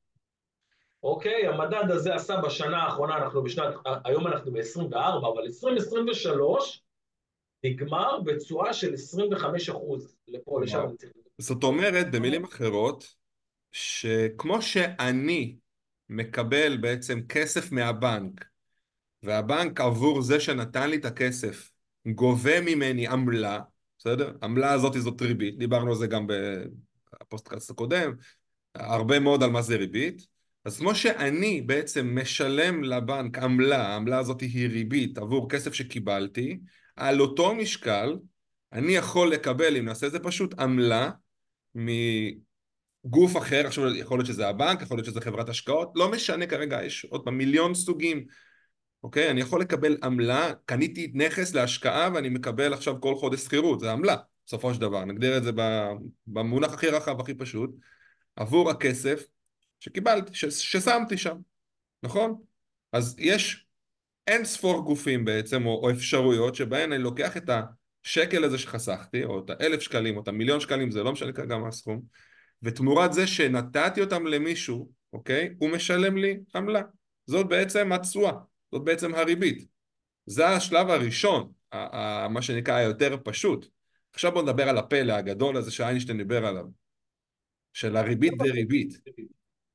אוקיי? 1.04 1.48
המדד 1.48 1.92
הזה 1.92 2.16
עשה 2.16 2.38
בשנה 2.38 2.84
האחרונה, 2.84 3.18
אנחנו 3.18 3.44
בשנת, 3.44 3.74
היום 4.06 4.28
אנחנו 4.28 4.52
ב-24, 4.52 4.98
אבל 4.98 5.42
2023 5.46 6.84
נגמר 7.64 8.20
בתשואה 8.22 8.74
של 8.74 8.94
25 8.94 9.70
אחוז 9.70 10.16
לפה, 10.28 10.62
לשם. 10.62 10.86
זאת 11.38 11.64
אומרת, 11.64 12.12
במילים 12.12 12.44
אחרות, 12.44 13.16
שכמו 13.72 14.62
שאני 14.62 15.56
מקבל 16.10 16.78
בעצם 16.78 17.20
כסף 17.30 17.72
מהבנק, 17.72 18.46
והבנק 19.24 19.82
עבור 19.82 20.22
זה 20.22 20.40
שנתן 20.40 20.90
לי 20.90 20.98
את 20.98 21.06
הכסף 21.06 21.72
גובה 22.08 22.62
ממני 22.62 23.08
עמלה, 23.08 23.60
בסדר? 23.98 24.32
עמלה 24.44 24.72
הזאת 24.72 24.94
זאת 24.94 25.22
ריבית, 25.22 25.58
דיברנו 25.58 25.90
על 25.90 25.96
זה 25.96 26.08
גם 26.08 26.28
בפודקאסט 27.22 27.70
הקודם, 27.70 28.14
הרבה 28.76 29.20
מאוד 29.20 29.44
על 29.44 29.50
מה 29.50 29.62
זה 29.62 29.76
ריבית. 29.76 30.33
אז 30.66 30.78
כמו 30.78 30.96
שאני 30.96 31.62
בעצם 31.62 32.18
משלם 32.22 32.84
לבנק 32.84 33.38
עמלה, 33.38 33.88
העמלה 33.88 34.20
הזאת 34.20 34.42
היא 34.42 34.70
ריבית 34.70 35.18
עבור 35.18 35.50
כסף 35.50 35.74
שקיבלתי, 35.74 36.60
על 36.96 37.22
אותו 37.22 37.56
משקל 37.56 38.18
אני 38.74 38.92
יכול 38.92 39.32
לקבל, 39.32 39.78
אם 39.78 39.86
נעשה 39.86 40.08
את 40.08 40.12
זה 40.12 40.20
פשוט, 40.20 40.60
עמלה 40.60 41.12
מגוף 41.76 43.38
אחר, 43.38 43.68
עכשיו 43.68 43.96
יכול 43.96 44.18
להיות 44.18 44.28
שזה 44.28 44.48
הבנק, 44.48 44.82
יכול 44.82 44.98
להיות 44.98 45.06
שזה 45.06 45.22
חברת 45.22 45.50
השקעות, 45.50 45.92
לא 45.96 46.12
משנה 46.12 46.46
כרגע, 46.46 46.84
יש 46.84 47.06
עוד 47.06 47.26
פעם 47.26 47.38
מיליון 47.38 47.74
סוגים, 47.74 48.26
אוקיי? 49.04 49.30
אני 49.30 49.42
יכול 49.42 49.62
לקבל 49.62 49.98
עמלה, 50.04 50.52
קניתי 50.66 51.12
נכס 51.14 51.54
להשקעה 51.54 52.10
ואני 52.14 52.30
מקבל 52.30 52.74
עכשיו 52.74 53.02
כל 53.02 53.16
חודש 53.16 53.40
שכירות, 53.40 53.80
זה 53.80 53.92
עמלה, 53.92 54.16
בסופו 54.46 54.74
של 54.74 54.82
דבר, 54.82 55.06
נגדיר 55.06 55.38
את 55.38 55.44
זה 55.44 55.52
במונח 56.28 56.74
הכי 56.74 56.88
רחב, 56.88 57.20
הכי 57.20 57.34
פשוט, 57.34 57.70
עבור 58.36 58.70
הכסף 58.70 59.24
שקיבלתי, 59.84 60.34
ש, 60.34 60.46
ששמתי 60.46 61.18
שם, 61.18 61.38
נכון? 62.04 62.42
אז 62.92 63.16
יש 63.20 63.66
אין 64.28 64.46
ספור 64.46 64.82
גופים 64.86 65.26
בעצם, 65.26 65.66
או, 65.66 65.82
או 65.84 65.92
אפשרויות, 65.92 66.56
שבהן 66.56 66.92
אני 66.92 67.04
לוקח 67.04 67.38
את 67.38 67.50
השקל 68.06 68.44
הזה 68.44 68.58
שחסכתי, 68.58 69.24
או 69.24 69.40
את 69.40 69.50
האלף 69.50 69.82
שקלים, 69.82 70.18
או 70.18 70.22
את 70.22 70.28
המיליון 70.28 70.60
שקלים, 70.60 70.92
זה 70.92 71.04
לא 71.04 71.12
משנה 71.12 71.32
כרגע 71.32 71.58
מה 71.58 71.68
הסכום, 71.68 72.02
ותמורת 72.62 73.14
זה 73.14 73.28
שנתתי 73.28 74.02
אותם 74.02 74.26
למישהו, 74.28 74.92
אוקיי? 75.14 75.54
הוא 75.60 75.70
משלם 75.70 76.18
לי 76.18 76.40
עמלה. 76.56 76.82
זאת 77.26 77.48
בעצם 77.48 77.92
התשואה, 77.92 78.34
זאת 78.72 78.84
בעצם 78.84 79.16
הריבית. 79.16 79.68
זה 80.26 80.48
השלב 80.48 80.90
הראשון, 80.90 81.52
מה 82.30 82.42
שנקרא 82.42 82.74
היותר 82.74 83.18
פשוט. 83.24 83.68
עכשיו 84.14 84.32
בואו 84.32 84.44
נדבר 84.44 84.70
על 84.70 84.78
הפלא 84.78 85.14
הגדול 85.14 85.58
הזה 85.58 85.72
שאיינשטיין 85.72 86.18
דיבר 86.18 86.46
עליו, 86.46 86.66
של 87.74 87.98
הריבית 87.98 88.34
דריבית. 88.38 88.94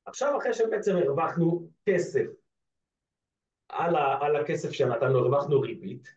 עכשיו 0.09 0.37
אחרי 0.37 0.53
שבעצם 0.53 0.95
הרווחנו 0.95 1.69
כסף 1.85 2.25
על, 3.69 3.95
ה, 3.95 4.17
על 4.21 4.35
הכסף 4.35 4.71
שנתנו, 4.71 5.19
הרווחנו 5.19 5.61
ריבית, 5.61 6.07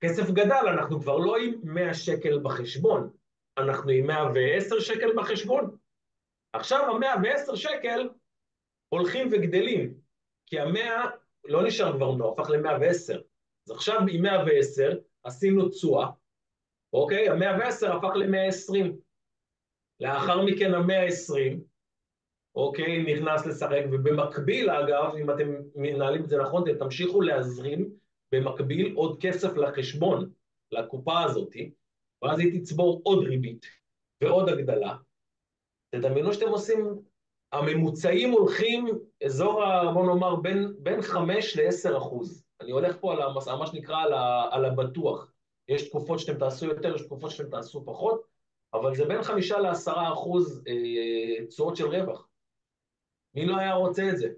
כסף 0.00 0.30
גדל, 0.30 0.66
אנחנו 0.72 1.00
כבר 1.00 1.16
לא 1.16 1.36
עם 1.36 1.54
100 1.62 1.94
שקל 1.94 2.38
בחשבון, 2.42 3.10
אנחנו 3.58 3.90
עם 3.90 4.06
110 4.06 4.80
שקל 4.80 5.16
בחשבון. 5.16 5.76
עכשיו 6.52 7.04
ה-110 7.04 7.56
שקל 7.56 8.08
הולכים 8.88 9.28
וגדלים, 9.32 9.94
כי 10.46 10.60
ה-100 10.60 11.08
לא 11.44 11.66
נשאר 11.66 11.92
כבר 11.92 12.12
100, 12.14 12.32
הפך 12.32 12.50
ל-110. 12.50 13.18
אז 13.66 13.70
עכשיו 13.70 14.00
עם 14.10 14.22
110 14.22 14.98
עשינו 15.22 15.68
תשואה, 15.68 16.10
אוקיי? 16.92 17.28
ה-110 17.28 17.86
הפך 17.96 18.16
ל-120. 18.16 18.92
לאחר 20.00 20.42
מכן 20.44 20.74
ה-120 20.74 21.68
אוקיי, 22.58 23.02
נכנס 23.02 23.46
לשחק, 23.46 23.82
ובמקביל 23.92 24.70
אגב, 24.70 25.14
אם 25.14 25.30
אתם 25.30 25.54
מנהלים 25.74 26.24
את 26.24 26.28
זה 26.28 26.38
נכון, 26.38 26.62
אתם 26.62 26.78
תמשיכו 26.78 27.20
להזרים 27.20 27.90
במקביל 28.32 28.94
עוד 28.94 29.18
כסף 29.20 29.56
לחשבון, 29.56 30.30
לקופה 30.72 31.22
הזאת, 31.22 31.52
ואז 32.22 32.38
היא 32.38 32.60
תצבור 32.60 33.00
עוד 33.04 33.26
ריבית 33.26 33.66
ועוד 34.22 34.48
הגדלה. 34.48 34.96
תדמיינו 35.90 36.32
שאתם 36.32 36.48
עושים, 36.48 36.98
הממוצעים 37.52 38.30
הולכים 38.30 38.86
אזור, 39.24 39.62
בוא 39.94 40.06
נאמר, 40.06 40.36
בין, 40.36 40.74
בין 40.78 41.02
5 41.02 41.56
ל-10 41.56 41.96
אחוז. 41.98 42.44
אני 42.60 42.70
הולך 42.70 42.96
פה 43.00 43.12
על 43.12 43.22
המס, 43.22 43.48
מה 43.48 43.66
שנקרא 43.66 44.02
על, 44.02 44.12
ה, 44.12 44.48
על 44.50 44.64
הבטוח. 44.64 45.32
יש 45.68 45.88
תקופות 45.88 46.18
שאתם 46.18 46.38
תעשו 46.38 46.66
יותר, 46.66 46.94
יש 46.94 47.02
תקופות 47.02 47.30
שאתם 47.30 47.50
תעשו 47.50 47.84
פחות, 47.84 48.22
אבל 48.74 48.94
זה 48.94 49.04
בין 49.04 49.22
5 49.22 49.52
ל-10 49.52 50.12
אחוז 50.12 50.62
אה, 50.68 51.46
תשואות 51.46 51.76
של 51.76 51.86
רווח. 51.86 52.27
מי 53.38 53.46
לא 53.46 53.58
היה 53.58 53.74
רוצה 53.74 54.10
את 54.10 54.18
זה? 54.18 54.28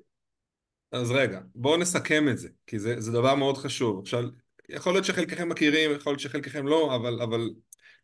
אז 0.93 1.11
רגע, 1.11 1.41
בואו 1.55 1.77
נסכם 1.77 2.29
את 2.29 2.39
זה, 2.39 2.49
כי 2.67 2.79
זה, 2.79 3.01
זה 3.01 3.13
דבר 3.13 3.35
מאוד 3.35 3.57
חשוב. 3.57 4.01
עכשיו, 4.01 4.25
יכול 4.69 4.93
להיות 4.93 5.05
שחלקכם 5.05 5.49
מכירים, 5.49 5.91
יכול 5.97 6.13
להיות 6.13 6.21
שחלקכם 6.21 6.67
לא, 6.67 6.97
אבל, 6.97 7.23
אבל 7.23 7.51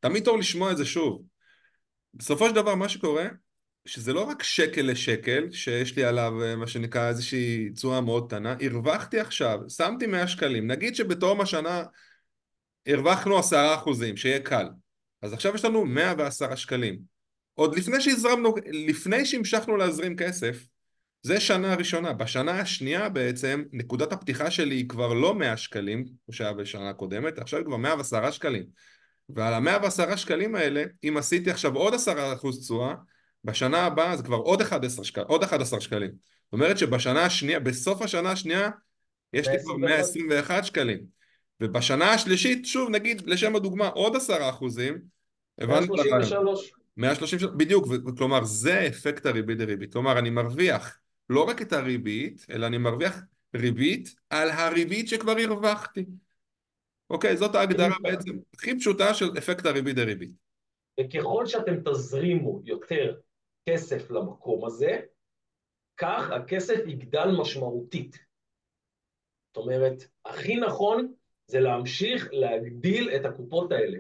תמיד 0.01 0.25
טוב 0.25 0.39
לשמוע 0.39 0.73
את 0.73 0.77
זה 0.77 0.85
שוב. 0.85 1.23
בסופו 2.15 2.49
של 2.49 2.55
דבר 2.55 2.75
מה 2.75 2.89
שקורה, 2.89 3.29
שזה 3.87 4.13
לא 4.13 4.25
רק 4.25 4.43
שקל 4.43 4.83
לשקל, 4.83 5.53
שיש 5.53 5.97
לי 5.97 6.05
עליו 6.05 6.43
אה, 6.43 6.57
מה 6.57 6.67
שנקרא 6.67 7.09
איזושהי 7.09 7.71
תשואה 7.71 8.01
מאוד 8.01 8.27
קטנה, 8.27 8.57
הרווחתי 8.61 9.21
עכשיו, 9.21 9.59
שמתי 9.69 10.07
100 10.07 10.29
שקלים, 10.29 10.67
נגיד 10.67 10.97
שבתום 10.97 11.41
השנה 11.41 11.83
הרווחנו 12.87 13.39
10 13.39 13.75
אחוזים, 13.75 14.17
שיהיה 14.17 14.41
קל. 14.41 14.67
אז 15.23 15.33
עכשיו 15.33 15.55
יש 15.55 15.65
לנו 15.65 15.85
110 15.85 16.57
שקלים. 16.57 16.99
עוד 17.55 17.77
לפני 17.77 18.01
שהזרמנו, 18.01 18.55
לפני 18.89 19.27
שהמשכנו 19.27 19.77
להזרים 19.77 20.17
כסף, 20.17 20.67
זה 21.27 21.41
שנה 21.41 21.75
ראשונה. 21.75 22.13
בשנה 22.13 22.61
השנייה 22.61 23.09
בעצם 23.09 23.65
נקודת 23.73 24.13
הפתיחה 24.13 24.51
שלי 24.51 24.75
היא 24.75 24.89
כבר 24.89 25.13
לא 25.13 25.35
100 25.35 25.57
שקלים, 25.57 26.05
כמו 26.05 26.35
שהיה 26.35 26.53
בשנה 26.53 26.91
הקודמת, 26.91 27.39
עכשיו 27.39 27.59
היא 27.59 27.67
כבר 27.67 27.77
110 27.77 28.31
שקלים. 28.31 28.63
ועל 29.29 29.55
ה-110 29.69 30.17
שקלים 30.17 30.55
האלה, 30.55 30.85
אם 31.05 31.17
עשיתי 31.17 31.51
עכשיו 31.51 31.75
עוד 31.75 31.95
10% 31.95 31.99
תשואה, 32.61 32.95
בשנה 33.45 33.79
הבאה 33.79 34.17
זה 34.17 34.23
כבר 34.23 34.37
עוד 34.37 34.61
11, 34.61 35.05
שק... 35.05 35.19
עוד 35.19 35.43
11 35.43 35.81
שקלים. 35.81 36.11
זאת 36.11 36.53
אומרת 36.53 36.79
שבשנה 36.79 37.25
השנייה, 37.25 37.61
בסוף 37.61 38.03
השנה 38.03 38.31
השנייה, 38.31 38.71
יש 39.33 39.49
לי 39.49 39.57
כבר 39.65 39.77
121 39.77 40.65
שקלים. 40.65 40.99
ובשנה 41.61 42.13
השלישית, 42.13 42.67
שוב 42.67 42.91
נגיד 42.91 43.23
לשם 43.27 43.57
הדוגמה 43.57 43.89
עוד 43.89 44.17
10 44.17 44.49
אחוזים, 44.51 44.99
133. 45.61 46.73
130, 46.97 47.39
בדיוק, 47.57 47.87
כלומר 48.19 48.45
זה 48.45 48.87
אפקט 48.89 49.27
הריבית 49.27 49.59
דריבית, 49.59 49.93
כלומר 49.93 50.19
אני 50.19 50.31
מרוויח 50.31 50.99
לא 51.31 51.49
רק 51.49 51.63
את 51.63 51.73
הריבית, 51.73 52.47
אלא 52.51 52.67
אני 52.67 52.79
מרוויח 52.79 53.23
ריבית 53.55 54.15
על 54.31 54.51
הריבית 54.51 55.09
שכבר 55.09 55.35
הרווחתי. 55.45 56.05
אוקיי, 57.11 57.37
זאת 57.37 57.55
ההגדרה 57.55 57.97
בעצם 58.03 58.39
הכי 58.55 58.79
פשוטה 58.79 59.15
של 59.15 59.39
אפקט 59.39 59.67
הריבית 59.67 59.97
דריבית. 59.97 60.31
וככל 61.01 61.47
שאתם 61.47 61.81
תזרימו 61.85 62.61
יותר 62.65 63.17
כסף 63.69 64.11
למקום 64.11 64.65
הזה, 64.65 65.01
כך 65.97 66.31
הכסף 66.31 66.79
יגדל 66.87 67.29
משמעותית. 67.41 68.19
זאת 69.47 69.57
אומרת, 69.57 70.03
הכי 70.25 70.57
נכון 70.57 71.15
זה 71.47 71.61
להמשיך 71.61 72.29
להגדיל 72.33 73.11
את 73.17 73.25
הקופות 73.25 73.73
האלה. 73.73 73.99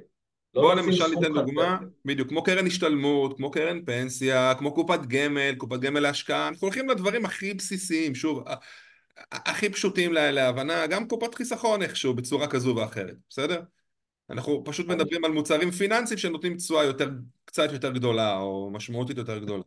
לא 0.56 0.62
בוא 0.62 0.74
למשל 0.74 1.06
ניתן 1.06 1.32
דוגמה, 1.32 1.78
בדיוק, 2.04 2.28
כמו 2.28 2.42
קרן 2.42 2.66
השתלמות, 2.66 3.36
כמו 3.36 3.50
קרן 3.50 3.84
פנסיה, 3.84 4.54
כמו 4.58 4.74
קופת 4.74 5.00
גמל, 5.08 5.54
קופת 5.54 5.80
גמל 5.80 6.00
להשקעה, 6.00 6.48
אנחנו 6.48 6.66
הולכים 6.66 6.88
לדברים 6.88 7.24
הכי 7.24 7.54
בסיסיים, 7.54 8.14
שוב, 8.14 8.44
הכי 9.32 9.68
פשוטים 9.68 10.12
להבנה, 10.12 10.86
גם 10.86 11.08
קופת 11.08 11.34
חיסכון 11.34 11.82
איכשהו 11.82 12.14
בצורה 12.14 12.46
כזו 12.46 12.76
ואחרת, 12.76 13.16
בסדר? 13.30 13.62
אנחנו 14.30 14.62
פשוט 14.64 14.86
מדברים 14.86 15.24
על 15.24 15.32
מוצרים 15.32 15.70
פיננסיים 15.70 16.18
שנותנים 16.18 16.56
תשואה 16.56 16.84
יותר, 16.84 17.10
קצת 17.44 17.72
יותר 17.72 17.90
גדולה 17.90 18.38
או 18.38 18.70
משמעותית 18.72 19.18
יותר 19.18 19.38
גדולה. 19.38 19.62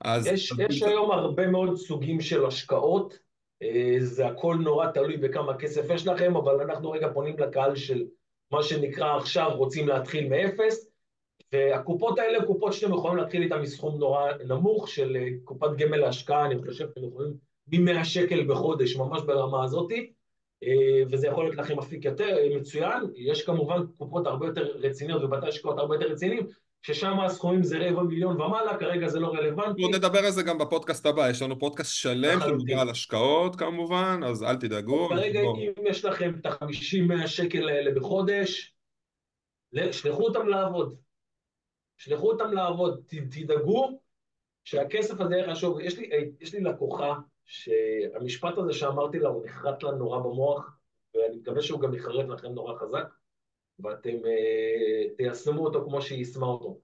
אז... 0.00 0.26
יש, 0.26 0.52
יש 0.58 0.82
היום 0.82 1.10
הרבה 1.10 1.46
מאוד 1.46 1.76
סוגים 1.76 2.20
של 2.20 2.46
השקעות, 2.46 3.18
אה, 3.62 3.96
זה 4.00 4.26
הכל 4.26 4.56
נורא 4.60 4.86
תלוי 4.86 5.16
בכמה 5.16 5.56
כסף 5.58 5.90
יש 5.94 6.06
לכם, 6.06 6.36
אבל 6.36 6.60
אנחנו 6.60 6.90
רגע 6.90 7.08
פונים 7.14 7.38
לקהל 7.38 7.76
של 7.76 8.04
מה 8.50 8.62
שנקרא 8.62 9.16
עכשיו 9.16 9.50
רוצים 9.56 9.88
להתחיל 9.88 10.28
מאפס, 10.28 10.90
והקופות 11.52 12.18
האלה 12.18 12.46
קופות 12.46 12.72
שאתם 12.72 12.94
יכולים 12.94 13.16
להתחיל 13.16 13.42
איתן 13.42 13.60
מסכום 13.60 13.98
נורא 13.98 14.32
נמוך 14.48 14.88
של 14.88 15.16
אה, 15.16 15.28
קופת 15.44 15.68
גמל 15.76 15.96
להשקעה, 15.96 16.46
אני 16.46 16.58
חושב 16.58 16.72
שאתם 16.72 17.04
יכולים 17.04 17.32
מ-100 17.68 18.04
שקל 18.04 18.46
בחודש, 18.46 18.96
ממש 18.96 19.22
ברמה 19.22 19.64
הזאתי, 19.64 20.12
אה, 20.62 21.02
וזה 21.10 21.26
יכול 21.26 21.44
להיות 21.44 21.56
לכם 21.56 21.78
אפיק 21.78 22.04
יותר 22.04 22.38
אה, 22.38 22.58
מצוין. 22.58 23.02
יש 23.16 23.46
כמובן 23.46 23.86
קופות 23.98 24.26
הרבה 24.26 24.46
יותר 24.46 24.72
רציניות 24.74 25.22
ובתי 25.22 25.46
השקעות 25.48 25.78
הרבה 25.78 25.94
יותר 25.94 26.06
רציניים, 26.06 26.46
ששם 26.82 27.20
הסכומים 27.20 27.62
זה 27.62 27.78
רבע 27.78 28.02
מיליון 28.02 28.40
ומעלה, 28.40 28.78
כרגע 28.78 29.08
זה 29.08 29.20
לא 29.20 29.28
בואו 29.28 29.40
רלוונטי, 29.40 29.88
נדבר 29.88 30.18
על 30.18 30.30
זה 30.30 30.42
גם 30.42 30.58
בפודקאסט 30.58 31.06
הבא, 31.06 31.30
יש 31.30 31.42
לנו 31.42 31.58
פודקאסט 31.58 31.94
שלם 31.94 32.40
שמדבר. 32.40 32.80
על 32.80 32.88
השקעות 32.88 33.56
כמובן, 33.56 34.20
אז 34.26 34.42
אל 34.42 34.56
תדאגו. 34.56 35.08
כרגע 35.08 35.40
אם 35.40 35.86
יש 35.86 36.04
לכם 36.04 36.32
את 36.40 36.46
ה-50-100 36.46 37.26
שקל 37.26 37.68
האלה 37.68 37.90
בחודש, 37.94 38.74
שלחו 39.92 40.22
אותם 40.22 40.48
לעבוד. 40.48 40.96
שלחו 41.98 42.32
אותם 42.32 42.52
לעבוד, 42.52 43.02
תדאגו 43.06 44.00
שהכסף 44.64 45.20
הזה 45.20 45.34
יהיה 45.34 45.54
חשוב. 45.54 45.80
יש 45.80 45.98
לי, 45.98 46.10
יש 46.40 46.54
לי 46.54 46.60
לקוחה 46.60 47.14
שהמשפט 47.44 48.58
הזה 48.58 48.72
שאמרתי 48.72 49.18
לה, 49.18 49.28
הוא 49.28 49.44
נחרט 49.44 49.82
לה 49.82 49.90
נורא 49.90 50.18
במוח, 50.18 50.76
ואני 51.14 51.36
מקווה 51.36 51.62
שהוא 51.62 51.80
גם 51.80 51.94
יחרט 51.94 52.28
לכם 52.28 52.48
נורא 52.48 52.78
חזק, 52.78 53.06
ואתם 53.82 54.26
אה, 54.26 55.14
תיישמו 55.16 55.64
אותו 55.64 55.84
כמו 55.84 56.02
שהיא 56.02 56.18
יישמה 56.18 56.46
אותו. 56.46 56.80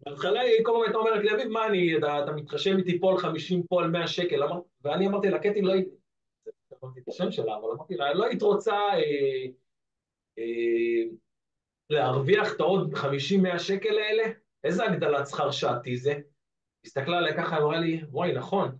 בהתחלה 0.00 0.40
היא 0.40 0.64
כל 0.64 0.72
הזמן 0.72 0.84
הייתה 0.84 0.98
אומרת 0.98 1.24
לי, 1.24 1.34
אביב, 1.34 1.48
מה 1.48 1.66
אני, 1.66 1.98
אתה, 1.98 2.32
מתחשב 2.32 2.76
איתי 2.76 3.00
פה 3.00 3.10
על 3.10 3.18
50, 3.18 3.62
פה 3.62 3.82
על 3.82 3.90
100 3.90 4.06
שקל, 4.06 4.40
ואני 4.84 5.06
אמרתי 5.06 5.28
לה, 5.30 5.38
קטי, 5.38 5.62
לא 5.62 5.72
אמרתי 6.84 7.00
את 7.00 7.08
השם 7.08 7.32
שלה, 7.32 7.56
אבל 7.56 7.70
אמרתי 7.74 7.94
לה, 7.94 8.14
לא 8.14 8.24
היית 8.24 8.42
רוצה 8.42 8.74
אה, 8.74 9.46
אה, 10.38 11.04
להרוויח 11.90 12.54
את 12.54 12.60
העוד 12.60 12.94
50-100 12.94 13.58
שקל 13.58 13.98
האלה? 13.98 14.32
איזה 14.64 14.84
הגדלת 14.84 15.26
שכר 15.26 15.50
שעתי 15.50 15.96
זה? 15.96 16.14
הסתכלה 16.84 17.18
עליה 17.18 17.36
ככה, 17.36 17.58
אמרה 17.58 17.78
לי, 17.78 18.00
וואי, 18.10 18.32
נכון. 18.32 18.78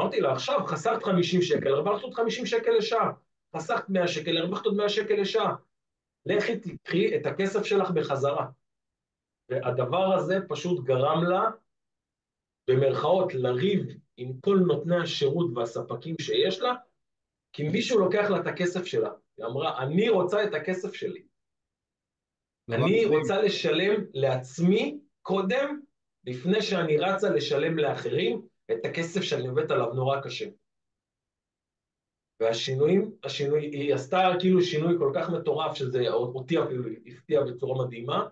אמרתי 0.00 0.20
לה, 0.20 0.32
עכשיו 0.32 0.60
חסכת 0.66 1.02
50 1.02 1.42
שקל, 1.42 1.74
הרווחת 1.74 2.02
עוד 2.02 2.14
50 2.14 2.46
שקל 2.46 2.70
לשעה. 2.70 3.10
חסכת 3.56 3.88
100 3.88 4.08
שקל, 4.08 4.36
הרווחת 4.36 4.66
עוד 4.66 4.76
100 4.76 4.88
שקל 4.88 5.14
לשעה. 5.14 5.54
לכי 6.26 6.60
תקחי 6.60 7.16
את 7.16 7.26
הכסף 7.26 7.64
שלך 7.64 7.90
בחזרה. 7.90 8.46
והדבר 9.48 10.14
הזה 10.14 10.34
פשוט 10.48 10.84
גרם 10.84 11.24
לה, 11.24 11.50
במרכאות, 12.70 13.34
לריב 13.34 13.86
עם 14.16 14.40
כל 14.40 14.58
נותני 14.66 14.96
השירות 15.02 15.50
והספקים 15.56 16.16
שיש 16.20 16.60
לה, 16.60 16.74
כי 17.52 17.68
מישהו 17.68 17.98
לוקח 17.98 18.30
לה 18.30 18.40
את 18.40 18.46
הכסף 18.46 18.84
שלה. 18.84 19.10
היא 19.36 19.46
אמרה, 19.46 19.82
אני 19.82 20.08
רוצה 20.08 20.44
את 20.44 20.54
הכסף 20.54 20.94
שלי. 20.94 21.22
אני 22.68 22.82
מדהים. 22.82 23.12
רוצה 23.12 23.42
לשלם 23.42 24.04
לעצמי 24.14 24.98
קודם, 25.22 25.80
לפני 26.24 26.62
שאני 26.62 26.96
רצה 26.96 27.30
לשלם 27.30 27.78
לאחרים 27.78 28.48
את 28.72 28.84
הכסף 28.84 29.20
שאני 29.20 29.48
עובד 29.48 29.72
עליו 29.72 29.94
נורא 29.94 30.20
קשה. 30.20 30.46
והשינויים, 32.40 33.10
השינוי, 33.24 33.66
היא 33.66 33.94
עשתה 33.94 34.32
כאילו 34.38 34.62
שינוי 34.62 34.94
כל 34.98 35.12
כך 35.14 35.30
מטורף, 35.30 35.76
שזה 35.76 36.08
אותי 36.08 36.62
אפילו 36.62 36.84
הפתיע 37.06 37.42
בצורה 37.42 37.86
מדהימה, 37.86 38.26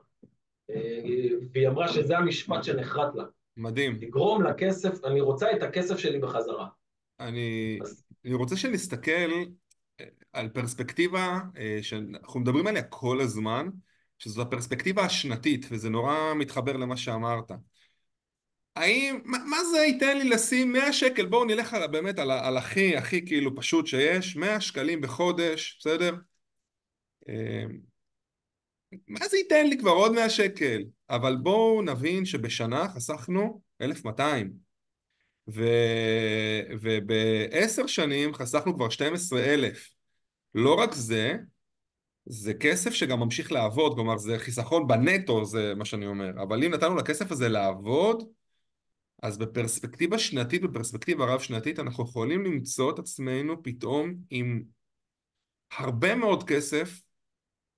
אה, 0.70 1.00
והיא 1.52 1.68
אמרה 1.68 1.88
שזה 1.88 2.18
המשפט 2.18 2.64
שנחרט 2.64 3.14
לה. 3.14 3.24
מדהים. 3.56 3.98
לגרום 4.00 4.42
לכסף, 4.42 5.04
אני 5.04 5.20
רוצה 5.20 5.52
את 5.52 5.62
הכסף 5.62 5.98
שלי 5.98 6.18
בחזרה. 6.18 6.68
אני, 7.20 7.78
אז- 7.82 8.04
אני 8.24 8.34
רוצה 8.34 8.56
שנסתכל 8.56 9.30
אה, 10.00 10.06
על 10.32 10.48
פרספקטיבה 10.48 11.38
אה, 11.58 11.78
שאנחנו 11.82 12.40
מדברים 12.40 12.66
עליה 12.66 12.82
כל 12.82 13.20
הזמן, 13.20 13.68
שזו 14.18 14.42
הפרספקטיבה 14.42 15.04
השנתית, 15.04 15.66
וזה 15.70 15.90
נורא 15.90 16.34
מתחבר 16.34 16.76
למה 16.76 16.96
שאמרת. 16.96 17.50
האם, 18.76 19.20
מה, 19.24 19.38
מה 19.38 19.64
זה 19.64 19.78
ייתן 19.78 20.18
לי 20.18 20.28
לשים 20.28 20.72
100 20.72 20.92
שקל? 20.92 21.26
בואו 21.26 21.44
נלך 21.44 21.74
על, 21.74 21.86
באמת 21.86 22.18
על, 22.18 22.30
על 22.30 22.56
הכי 22.56 22.96
הכי 22.96 23.26
כאילו 23.26 23.56
פשוט 23.56 23.86
שיש, 23.86 24.36
100 24.36 24.60
שקלים 24.60 25.00
בחודש, 25.00 25.76
בסדר? 25.80 26.14
אה, 27.28 27.64
מה 29.08 29.28
זה 29.28 29.36
ייתן 29.36 29.66
לי 29.66 29.78
כבר 29.78 29.90
עוד 29.90 30.12
100 30.12 30.30
שקל? 30.30 30.84
אבל 31.10 31.36
בואו 31.36 31.82
נבין 31.82 32.24
שבשנה 32.24 32.88
חסכנו 32.88 33.60
1,200 33.82 34.52
ו... 35.48 35.64
ובעשר 36.80 37.86
שנים 37.86 38.34
חסכנו 38.34 38.74
כבר 38.74 38.88
12,000 38.88 39.88
לא 40.54 40.74
רק 40.74 40.92
זה, 40.92 41.36
זה 42.24 42.54
כסף 42.54 42.90
שגם 42.90 43.20
ממשיך 43.20 43.52
לעבוד, 43.52 43.94
כלומר 43.94 44.18
זה 44.18 44.38
חיסכון 44.38 44.86
בנטו, 44.86 45.44
זה 45.44 45.74
מה 45.76 45.84
שאני 45.84 46.06
אומר, 46.06 46.42
אבל 46.42 46.64
אם 46.64 46.70
נתנו 46.74 46.96
לכסף 46.96 47.32
הזה 47.32 47.48
לעבוד, 47.48 48.28
אז 49.22 49.38
בפרספקטיבה 49.38 50.18
שנתית, 50.18 50.62
בפרספקטיבה 50.62 51.24
רב 51.24 51.40
שנתית, 51.40 51.78
אנחנו 51.78 52.04
יכולים 52.04 52.44
למצוא 52.44 52.90
את 52.90 52.98
עצמנו 52.98 53.62
פתאום 53.62 54.14
עם 54.30 54.62
הרבה 55.78 56.14
מאוד 56.14 56.44
כסף 56.44 57.00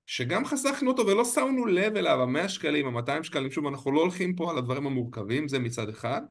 שגם 0.05 0.45
חסכנו 0.45 0.91
אותו 0.91 1.07
ולא 1.07 1.25
שמנו 1.25 1.65
לב 1.65 1.95
אליו, 1.95 2.21
המאה 2.21 2.49
שקלים, 2.49 2.87
המאתיים 2.87 3.23
שקלים, 3.23 3.51
שוב, 3.51 3.67
אנחנו 3.67 3.91
לא 3.91 4.01
הולכים 4.01 4.35
פה 4.35 4.51
על 4.51 4.57
הדברים 4.57 4.87
המורכבים, 4.87 5.47
זה 5.47 5.59
מצד 5.59 5.89
אחד, 5.89 6.21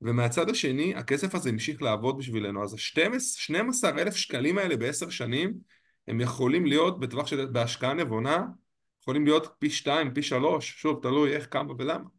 ומהצד 0.00 0.50
השני, 0.50 0.94
הכסף 0.94 1.34
הזה 1.34 1.48
המשיך 1.48 1.82
לעבוד 1.82 2.18
בשבילנו, 2.18 2.64
אז 2.64 2.74
ה-12 2.74 3.88
אלף 3.98 4.16
שקלים 4.16 4.58
האלה 4.58 4.76
בעשר 4.76 5.10
שנים, 5.10 5.54
הם 6.08 6.20
יכולים 6.20 6.66
להיות 6.66 7.00
בטווח 7.00 7.26
של, 7.26 7.46
בהשקעה 7.46 7.94
נבונה, 7.94 8.44
יכולים 9.02 9.24
להיות 9.24 9.54
פי 9.58 9.70
שתיים, 9.70 10.14
פי 10.14 10.22
שלוש, 10.22 10.74
שוב, 10.82 11.02
תלוי 11.02 11.36
איך, 11.36 11.48
כמה 11.50 11.72
ולמה. 11.78 12.15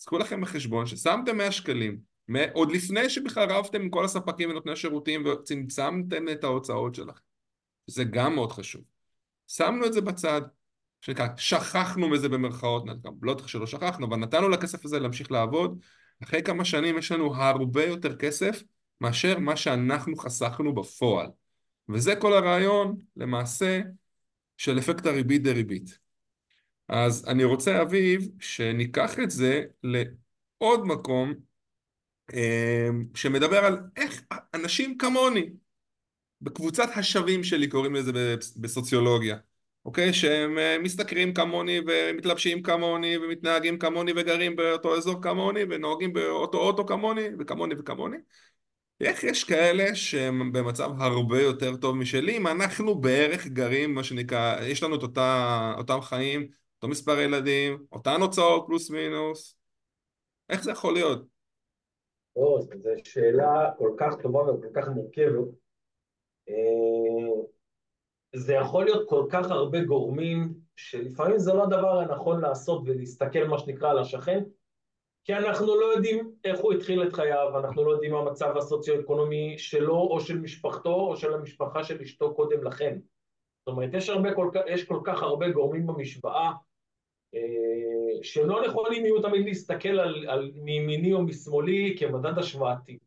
אז 0.00 0.04
קחו 0.04 0.18
לכם 0.18 0.40
בחשבון 0.40 0.86
ששמתם 0.86 1.36
100 1.36 1.52
שקלים, 1.52 2.00
עוד 2.52 2.72
לפני 2.72 3.10
שבכלל 3.10 3.50
רבתם 3.50 3.80
עם 3.80 3.90
כל 3.90 4.04
הספקים 4.04 4.50
ונותני 4.50 4.72
השירותים 4.72 5.26
וצמצמתם 5.26 6.28
את 6.28 6.44
ההוצאות 6.44 6.94
שלכם. 6.94 7.20
זה 7.86 8.04
גם 8.04 8.34
מאוד 8.34 8.52
חשוב. 8.52 8.82
שמנו 9.48 9.86
את 9.86 9.92
זה 9.92 10.00
בצד, 10.00 10.42
שנקרא, 11.00 11.26
שכחנו 11.36 12.08
מזה 12.08 12.28
במרכאות, 12.28 12.84
לא 13.22 13.34
צריך 13.34 13.48
שלא 13.48 13.66
שכחנו, 13.66 14.06
אבל 14.06 14.16
נתנו 14.16 14.48
לכסף 14.48 14.84
הזה 14.84 14.98
להמשיך 14.98 15.32
לעבוד, 15.32 15.78
אחרי 16.22 16.42
כמה 16.42 16.64
שנים 16.64 16.98
יש 16.98 17.12
לנו 17.12 17.34
הרבה 17.34 17.84
יותר 17.84 18.16
כסף 18.16 18.62
מאשר 19.00 19.38
מה 19.38 19.56
שאנחנו 19.56 20.16
חסכנו 20.16 20.74
בפועל. 20.74 21.26
וזה 21.88 22.16
כל 22.16 22.32
הרעיון, 22.32 22.96
למעשה, 23.16 23.80
של 24.56 24.78
אפקט 24.78 25.06
הריבית 25.06 25.42
דריבית. 25.42 25.98
אז 26.90 27.24
אני 27.28 27.44
רוצה, 27.44 27.82
אביב, 27.82 28.28
שניקח 28.40 29.18
את 29.20 29.30
זה 29.30 29.64
לעוד 29.82 30.86
מקום 30.86 31.34
שמדבר 33.14 33.64
על 33.64 33.78
איך 33.96 34.22
אנשים 34.54 34.98
כמוני, 34.98 35.50
בקבוצת 36.40 36.88
השווים 36.96 37.44
שלי 37.44 37.68
קוראים 37.68 37.94
לזה 37.94 38.34
בסוציולוגיה, 38.56 39.36
אוקיי? 39.84 40.12
שהם 40.12 40.58
משתכרים 40.82 41.34
כמוני 41.34 41.80
ומתלבשים 41.86 42.62
כמוני 42.62 43.16
ומתנהגים 43.16 43.78
כמוני 43.78 44.12
וגרים 44.16 44.56
באותו 44.56 44.96
אזור 44.96 45.22
כמוני 45.22 45.60
ונוהגים 45.70 46.12
באותו 46.12 46.58
אוטו 46.58 46.86
כמוני 46.86 47.26
וכמוני 47.38 47.74
וכמוני. 47.78 48.16
איך 49.00 49.24
יש 49.24 49.44
כאלה 49.44 49.94
שהם 49.94 50.52
במצב 50.52 50.90
הרבה 50.98 51.42
יותר 51.42 51.76
טוב 51.76 51.96
משלי 51.96 52.36
אם 52.36 52.46
אנחנו 52.46 53.00
בערך 53.00 53.46
גרים 53.46 53.94
מה 53.94 54.04
שנקרא, 54.04 54.60
יש 54.62 54.82
לנו 54.82 54.96
את 54.96 55.02
אותה, 55.02 55.74
אותם 55.78 56.00
חיים, 56.00 56.59
אותו 56.82 56.88
מספר 56.88 57.20
ילדים, 57.20 57.84
אותן 57.92 58.20
הוצאות 58.20 58.64
פלוס 58.66 58.90
מינוס, 58.90 59.58
איך 60.48 60.62
זה 60.62 60.70
יכול 60.70 60.94
להיות? 60.94 61.26
או, 62.36 62.60
זו 62.60 62.90
שאלה 63.04 63.70
כל 63.78 63.90
כך 63.98 64.14
טובה 64.22 64.38
וכל 64.40 64.68
כך 64.74 64.88
מורכבת. 64.88 65.48
זה 68.36 68.54
יכול 68.54 68.84
להיות 68.84 69.08
כל 69.08 69.26
כך 69.30 69.50
הרבה 69.50 69.84
גורמים, 69.84 70.54
שלפעמים 70.76 71.38
זה 71.38 71.52
לא 71.52 71.64
הדבר 71.64 71.98
הנכון 71.98 72.40
לעשות 72.40 72.82
ולהסתכל 72.86 73.44
מה 73.44 73.58
שנקרא 73.58 73.90
על 73.90 73.98
השכן, 73.98 74.44
כי 75.24 75.34
אנחנו 75.34 75.80
לא 75.80 75.84
יודעים 75.94 76.32
איך 76.44 76.60
הוא 76.60 76.72
התחיל 76.72 77.02
את 77.02 77.12
חייו, 77.12 77.58
אנחנו 77.58 77.84
לא 77.84 77.90
יודעים 77.90 78.12
מה 78.12 78.18
המצב 78.18 78.56
הסוציו-אקונומי 78.56 79.58
שלו 79.58 79.96
או 79.96 80.20
של 80.20 80.38
משפחתו 80.38 80.94
או 80.94 81.16
של 81.16 81.34
המשפחה 81.34 81.84
של 81.84 82.00
אשתו 82.02 82.34
קודם 82.34 82.64
לכן. 82.64 82.98
זאת 83.58 83.68
אומרת, 83.68 83.90
יש, 83.94 84.08
הרבה, 84.08 84.34
כל, 84.34 84.50
יש 84.66 84.84
כל 84.84 85.00
כך 85.04 85.22
הרבה 85.22 85.50
גורמים 85.50 85.86
במשוואה 85.86 86.46
אה, 86.46 86.69
שלא 88.22 88.66
נכונים 88.66 89.04
יהיו 89.04 89.22
תמיד 89.22 89.46
להסתכל 89.46 90.00
על, 90.00 90.28
על 90.28 90.52
מימיני 90.54 91.12
או 91.12 91.22
משמאלי 91.22 91.96
כמדד 91.98 92.38
השוואתי. 92.38 92.98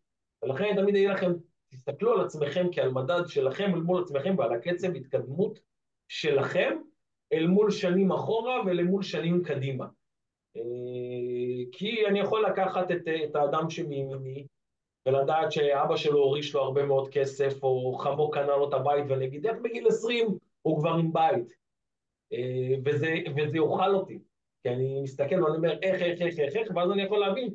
ולכן 0.44 0.76
תמיד 0.76 0.96
אגיד 0.96 1.10
לכם, 1.10 1.32
תסתכלו 1.70 2.14
על 2.14 2.26
עצמכם 2.26 2.68
כעל 2.72 2.92
מדד 2.92 3.28
שלכם 3.28 3.72
אל 3.74 3.80
מול 3.80 4.04
עצמכם 4.04 4.36
ועל 4.38 4.54
הקצב 4.54 4.96
התקדמות 4.96 5.60
שלכם 6.08 6.78
אל 7.34 7.48
מול 7.48 7.72
שנים 7.72 8.12
אחורה 8.12 8.66
ואל 8.66 8.84
מול 8.84 9.04
שנים 9.04 9.44
קדימה. 9.44 9.86
כי 11.72 12.08
אני 12.08 12.20
יכול 12.20 12.46
לקחת 12.46 12.92
את, 12.92 13.08
את 13.26 13.36
האדם 13.36 13.70
שמימיני 13.70 14.48
ולדעת 15.08 15.52
שאבא 15.52 15.96
שלו 15.96 16.20
הוריש 16.20 16.56
לו 16.56 16.62
הרבה 16.62 16.86
מאוד 16.86 17.10
כסף 17.10 17.64
או 17.64 17.94
חמו 17.94 18.32
קנה 18.32 18.58
לו 18.58 18.70
את 18.70 18.74
הבית 18.74 19.06
ואני 19.10 19.26
אגיד 19.26 19.48
איך 19.48 19.58
בגיל 19.64 19.88
20 19.88 20.28
הוא 20.62 20.80
כבר 20.80 20.94
עם 20.94 21.14
בית 21.14 21.54
וזה, 22.86 23.16
וזה 23.36 23.58
יאכל 23.58 23.96
אותי 23.96 24.20
כי 24.64 24.70
אני 24.70 25.02
מסתכל 25.02 25.44
ואני 25.44 25.58
אומר 25.58 25.80
איך, 25.82 26.02
איך, 26.02 26.22
איך, 26.22 26.40
איך, 26.40 26.56
איך 26.56 26.68
ואז 26.76 26.92
אני 26.92 27.04
יכול 27.04 27.20
להבין 27.20 27.54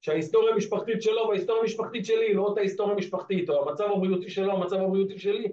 שההיסטוריה 0.00 0.54
המשפחתית 0.54 1.02
שלו 1.02 1.28
וההיסטוריה 1.28 1.62
המשפחתית 1.62 2.06
שלי 2.06 2.26
היא 2.26 2.36
לא 2.36 2.42
אותה 2.42 2.60
היסטוריה 2.60 2.94
משפחתית, 2.94 3.50
או 3.50 3.68
המצב 3.68 3.84
הבריאותי 3.84 4.30
שלו, 4.30 4.52
המצב 4.52 4.76
הבריאותי 4.76 5.18
שלי, 5.18 5.48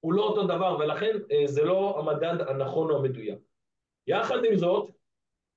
הוא 0.00 0.12
לא 0.12 0.22
אותו 0.22 0.46
דבר, 0.46 0.76
ולכן 0.80 1.16
זה 1.46 1.64
לא 1.64 1.98
המדד 1.98 2.40
הנכון 2.48 2.90
או 2.90 2.96
המדויק. 2.96 3.38
יחד 4.06 4.44
עם 4.44 4.56
זאת, 4.56 4.90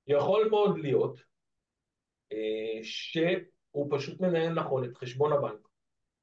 יכול 0.06 0.48
מאוד 0.48 0.78
להיות 0.78 1.20
אה, 2.32 2.78
שהוא 2.82 3.86
פשוט 3.90 4.20
מנהל 4.20 4.52
נכון 4.54 4.84
את 4.84 4.96
חשבון 4.96 5.32
הבנק, 5.32 5.68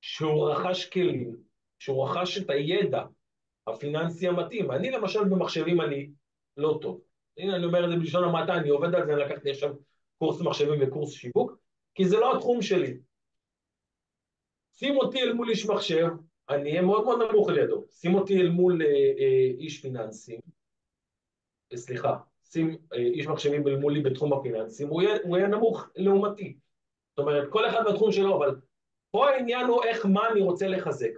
שהוא 0.01 0.49
רכש 0.49 0.89
כלים, 0.89 1.38
שהוא 1.80 2.09
רכש 2.09 2.38
את 2.38 2.49
הידע 2.49 3.03
הפיננסי 3.68 4.28
המתאים. 4.28 4.72
אני 4.72 4.91
למשל 4.91 5.24
במחשבים 5.24 5.82
אני 5.82 6.09
לא 6.57 6.80
טוב. 6.82 7.01
הנה, 7.38 7.55
אני 7.55 7.65
אומר 7.65 7.86
את 7.86 7.89
זה 7.89 7.95
בלשון 7.95 8.24
המעטה, 8.24 8.55
אני 8.55 8.70
עובד 8.70 8.95
על 8.95 9.05
זה, 9.05 9.13
אני 9.13 9.22
לקחתי 9.22 9.51
עכשיו 9.51 9.76
קורס 10.18 10.41
מחשבים 10.41 10.80
וקורס 10.82 11.11
שיווק, 11.11 11.57
כי 11.95 12.05
זה 12.05 12.18
לא 12.18 12.36
התחום 12.36 12.61
שלי. 12.61 12.97
שים 14.74 14.97
אותי 14.97 15.22
אל 15.22 15.34
מול 15.34 15.49
איש 15.49 15.65
מחשב, 15.65 16.07
אני 16.49 16.70
אהיה 16.70 16.82
מאוד 16.82 17.03
מאוד 17.03 17.20
נמוך 17.30 17.49
לידו. 17.49 17.86
שים 17.89 18.15
אותי 18.15 18.41
אל 18.41 18.49
מול 18.49 18.82
אה, 18.82 18.88
אה, 18.88 19.51
איש 19.59 19.82
פיננסי, 19.82 20.39
אה, 21.72 21.78
סליחה, 21.78 22.18
שים 22.43 22.78
אה, 22.93 22.97
איש 22.97 23.28
מחשבים 23.28 23.68
אל 23.68 23.76
מולי 23.76 24.01
בתחום 24.01 24.34
הפיננסים, 24.34 24.88
הוא 24.88 25.01
יהיה, 25.01 25.18
הוא 25.24 25.38
יהיה 25.38 25.47
נמוך 25.47 25.89
לעומתי. 25.95 26.57
זאת 27.09 27.20
אומרת, 27.20 27.49
כל 27.49 27.70
אחד 27.70 27.82
בתחום 27.89 28.11
שלו, 28.11 28.38
אבל 28.38 28.55
פה 29.11 29.30
העניין 29.30 29.65
הוא 29.65 29.84
איך, 29.84 30.05
מה 30.05 30.30
אני 30.30 30.41
רוצה 30.41 30.68
לחזק. 30.68 31.11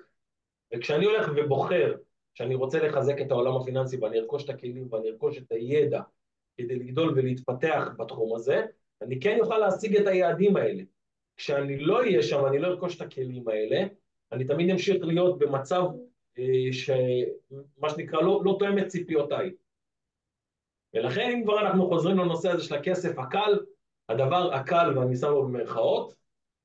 וכשאני 0.74 1.06
הולך 1.06 1.32
ובוחר 1.36 1.96
שאני 2.40 2.56
רוצה 2.56 2.80
לחזק 2.80 3.22
את 3.22 3.32
העולם 3.32 3.56
הפיננסי 3.56 3.98
ואני 3.98 4.20
ארכוש 4.20 4.44
את 4.46 4.50
הכלים 4.50 4.88
ואני 4.92 5.10
ארכוש 5.10 5.38
את 5.38 5.52
הידע 5.52 6.02
כדי 6.58 6.76
לגדול 6.76 7.14
ולהתפתח 7.16 7.88
בתחום 7.98 8.36
הזה, 8.36 8.66
אני 9.02 9.20
כן 9.20 9.38
אוכל 9.40 9.58
להשיג 9.58 9.98
את 9.98 10.08
היעדים 10.08 10.58
האלה. 10.58 10.84
כשאני 11.38 11.80
לא 11.80 12.00
אהיה 12.00 12.24
שם, 12.24 12.46
אני 12.46 12.60
לא 12.60 12.68
ארכוש 12.68 12.96
את 12.96 13.02
הכלים 13.02 13.48
האלה, 13.48 13.88
אני 14.32 14.46
תמיד 14.46 14.70
אמשיך 14.70 14.98
להיות 15.02 15.40
במצב 15.40 15.84
אה, 16.38 16.44
שמה 16.72 17.90
שנקרא 17.90 18.22
לא, 18.22 18.42
לא 18.46 18.56
תואם 18.60 18.78
את 18.80 18.88
ציפיותיי. 18.88 19.52
ולכן 20.94 21.32
אם 21.32 21.44
כבר 21.44 21.60
אנחנו 21.62 21.88
חוזרים 21.88 22.18
לנושא 22.18 22.50
הזה 22.50 22.64
של 22.64 22.76
הכסף 22.76 23.20
הקל, 23.20 23.60
הדבר 24.10 24.54
הקל, 24.54 24.98
ואני 24.98 25.16
שם 25.16 25.28
לו 25.28 25.44
במרכאות, 25.44 26.14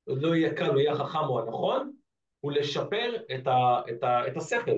עוד 0.07 0.21
לא 0.21 0.35
יהיה 0.35 0.53
קל, 0.53 0.69
הוא 0.69 0.79
יהיה 0.79 0.91
החכם 0.91 1.27
או 1.29 1.39
הנכון, 1.39 1.91
הוא 2.39 2.51
לשפר 2.51 3.15
את, 3.35 3.47
ה, 3.47 3.81
את, 3.91 4.03
ה, 4.03 4.27
את 4.27 4.37
השכל, 4.37 4.77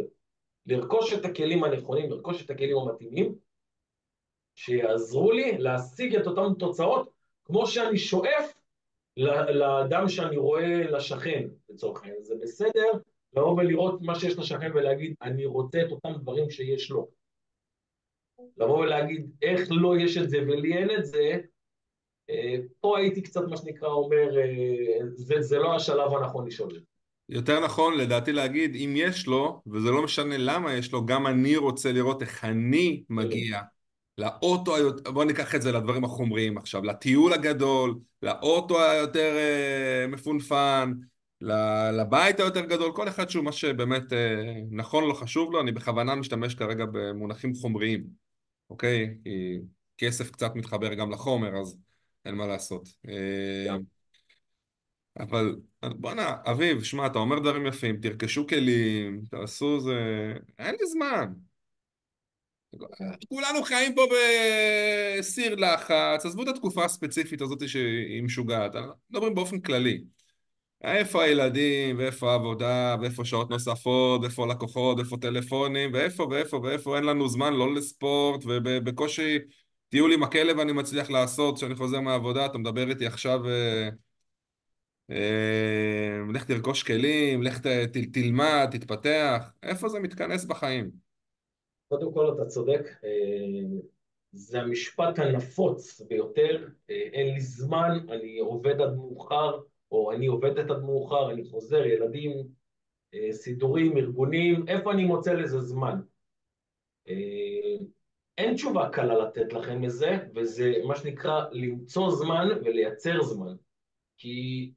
לרכוש 0.68 1.13
את 1.13 1.26
הכלים 1.26 1.63
הנכונים, 1.63 2.11
לרכוש 2.11 2.45
את 2.45 2.49
הכלים 2.49 2.78
המתאימים, 2.78 3.36
שיעזרו 4.55 5.32
לי 5.32 5.57
להשיג 5.57 6.15
את 6.15 6.28
אותן 6.28 6.53
תוצאות, 6.59 7.09
כמו 7.43 7.68
שאני 7.68 7.97
שואף 7.97 8.53
לאדם 9.18 10.09
שאני 10.09 10.38
רואה 10.38 10.84
לשכן, 10.84 11.47
לצורך 11.70 12.03
העניין. 12.03 12.24
זה 12.24 12.36
בסדר 12.41 12.91
לבוא 13.34 13.53
ולראות 13.57 14.01
מה 14.01 14.20
שיש 14.20 14.38
לשכן 14.38 14.72
ולהגיד, 14.76 15.15
אני 15.22 15.45
רוצה 15.45 15.82
את 15.82 15.91
אותם 15.91 16.13
דברים 16.22 16.49
שיש 16.49 16.91
לו. 16.91 17.07
לבוא 18.57 18.78
ולהגיד, 18.78 19.32
איך 19.41 19.68
לא 19.72 19.97
יש 19.97 20.18
את 20.18 20.30
זה 20.30 20.38
ולי 20.38 20.78
אין 20.78 20.89
את 20.99 21.05
זה, 21.05 21.39
אה, 22.30 22.55
פה 22.80 22.97
הייתי 22.97 23.22
קצת, 23.22 23.41
מה 23.49 23.57
שנקרא, 23.57 23.88
אומר, 23.88 24.38
אה, 24.38 24.99
זה, 25.13 25.41
זה 25.41 25.57
לא 25.57 25.76
השלב 25.76 26.13
הנכון 26.13 26.47
לשאול 26.47 26.70
את 26.70 26.74
זה. 26.74 26.82
יותר 27.30 27.66
נכון 27.66 27.98
לדעתי 27.98 28.32
להגיד, 28.32 28.76
אם 28.76 28.94
יש 28.96 29.28
לו, 29.28 29.62
וזה 29.68 29.92
לא 29.92 30.04
משנה 30.04 30.38
למה 30.38 30.74
יש 30.74 30.92
לו, 30.92 31.06
גם 31.06 31.28
אני 31.28 31.58
רוצה 31.58 31.92
לראות 31.92 32.22
איך 32.22 32.44
אני 32.46 33.04
מגיע 33.10 33.62
לאוטו, 34.18 34.76
בוא 35.04 35.26
ניקח 35.26 35.56
את 35.56 35.62
זה 35.62 35.72
לדברים 35.72 36.04
החומריים 36.04 36.58
עכשיו, 36.58 36.84
לטיול 36.84 37.34
הגדול, 37.34 38.00
לאוטו 38.22 38.82
היותר 38.82 39.36
אה, 39.38 40.08
מפונפן, 40.08 40.94
לבית 41.94 42.40
היותר 42.40 42.66
גדול, 42.66 42.92
כל 42.96 43.08
אחד 43.08 43.30
שהוא 43.30 43.46
מה 43.46 43.52
שבאמת 43.52 44.14
אה, 44.14 44.54
נכון 44.72 45.04
לו, 45.04 45.16
חשוב 45.16 45.52
לו, 45.52 45.62
אני 45.62 45.72
בכוונה 45.72 46.16
משתמש 46.16 46.56
כרגע 46.56 46.86
במונחים 46.92 47.54
חומריים, 47.56 48.08
אוקיי? 48.70 49.18
כי 49.24 49.60
כסף 49.98 50.32
קצת 50.32 50.56
מתחבר 50.56 50.94
גם 50.94 51.12
לחומר, 51.12 51.62
אז 51.62 51.78
אין 52.26 52.36
מה 52.36 52.48
לעשות. 52.48 52.90
אה, 53.10 53.78
אבל 55.20 55.55
בואנה, 55.84 56.36
אביב, 56.45 56.84
שמע, 56.84 57.05
אתה 57.05 57.20
אומר 57.20 57.39
דברים 57.39 57.65
יפים, 57.65 57.97
תרכשו 58.01 58.47
כלים, 58.47 59.22
תעשו 59.32 59.80
זה... 59.80 60.34
אין 60.59 60.76
לי 60.80 60.88
זמן. 60.88 61.34
כולנו 63.30 63.63
חיים 63.63 63.95
פה 63.95 64.01
בסיר 65.20 65.55
לחץ, 65.55 66.26
עזבו 66.26 66.43
את 66.43 66.47
התקופה 66.47 66.86
הספציפית 66.86 67.41
הזאת 67.41 67.70
שהיא 67.70 68.24
משוגעת, 68.24 68.72
מדברים 69.09 69.36
באופן 69.36 69.59
כללי. 69.59 70.03
איפה 70.84 71.24
הילדים, 71.24 71.97
ואיפה 71.97 72.32
העבודה, 72.32 72.95
ואיפה 73.01 73.26
שעות 73.26 73.49
נוספות, 73.49 74.22
ואיפה 74.22 74.47
לקוחות, 74.47 74.97
ואיפה 74.97 75.18
טלפונים, 75.18 75.93
ואיפה 75.93 76.28
ואיפה 76.32 76.57
ואיפה 76.63 76.97
אין 76.97 77.03
לנו 77.03 77.30
זמן 77.30 77.53
לא 77.53 77.74
לספורט, 77.76 78.41
ובקושי 78.45 79.39
טיול 79.89 80.13
עם 80.13 80.24
הכלב 80.24 80.59
אני 80.59 80.72
מצליח 80.72 81.09
לעשות 81.09 81.57
כשאני 81.57 81.76
חוזר 81.76 82.01
מהעבודה, 82.01 82.45
אתה 82.45 82.57
מדבר 82.57 82.89
איתי 82.89 83.05
עכשיו... 83.05 83.39
אה, 85.12 86.18
לך 86.34 86.43
תרכוש 86.43 86.84
כלים, 86.84 87.43
לך 87.43 87.60
ת, 87.60 87.68
תלמד, 88.14 88.68
תתפתח, 88.72 89.51
איפה 89.64 89.89
זה 89.89 89.99
מתכנס 89.99 90.45
בחיים? 90.45 90.91
קודם 91.89 92.14
כל 92.14 92.34
אתה 92.36 92.45
צודק, 92.45 92.82
אה, 93.03 93.80
זה 94.32 94.62
המשפט 94.62 95.20
הנפוץ 95.20 96.01
ביותר, 96.01 96.68
אה, 96.89 97.10
אין 97.14 97.34
לי 97.34 97.39
זמן, 97.39 97.97
אני 98.10 98.39
עובד 98.39 98.82
עד 98.82 98.95
מאוחר, 98.95 99.60
או 99.91 100.12
אני 100.12 100.26
עובדת 100.26 100.70
עד 100.70 100.82
מאוחר, 100.82 101.32
אני 101.32 101.43
חוזר, 101.43 101.86
ילדים, 101.86 102.32
סידורים, 103.32 103.97
ארגונים, 103.97 104.68
איפה 104.68 104.91
אני 104.91 105.05
מוצא 105.05 105.34
לזה 105.34 105.60
זמן? 105.60 106.01
אין 108.38 108.55
תשובה 108.55 108.89
קלה 108.89 109.18
לתת 109.18 109.53
לכם 109.53 109.84
לזה, 109.84 110.18
וזה 110.36 110.74
מה 110.88 110.95
שנקרא 110.95 111.45
למצוא 111.51 112.12
זמן 112.12 112.47
ולייצר 112.64 113.24
זמן. 113.24 113.55
כי 114.18 114.72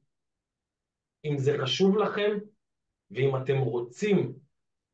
אם 1.25 1.37
זה 1.37 1.57
חשוב 1.61 1.97
לכם, 1.97 2.37
ואם 3.11 3.35
אתם 3.35 3.57
רוצים 3.57 4.33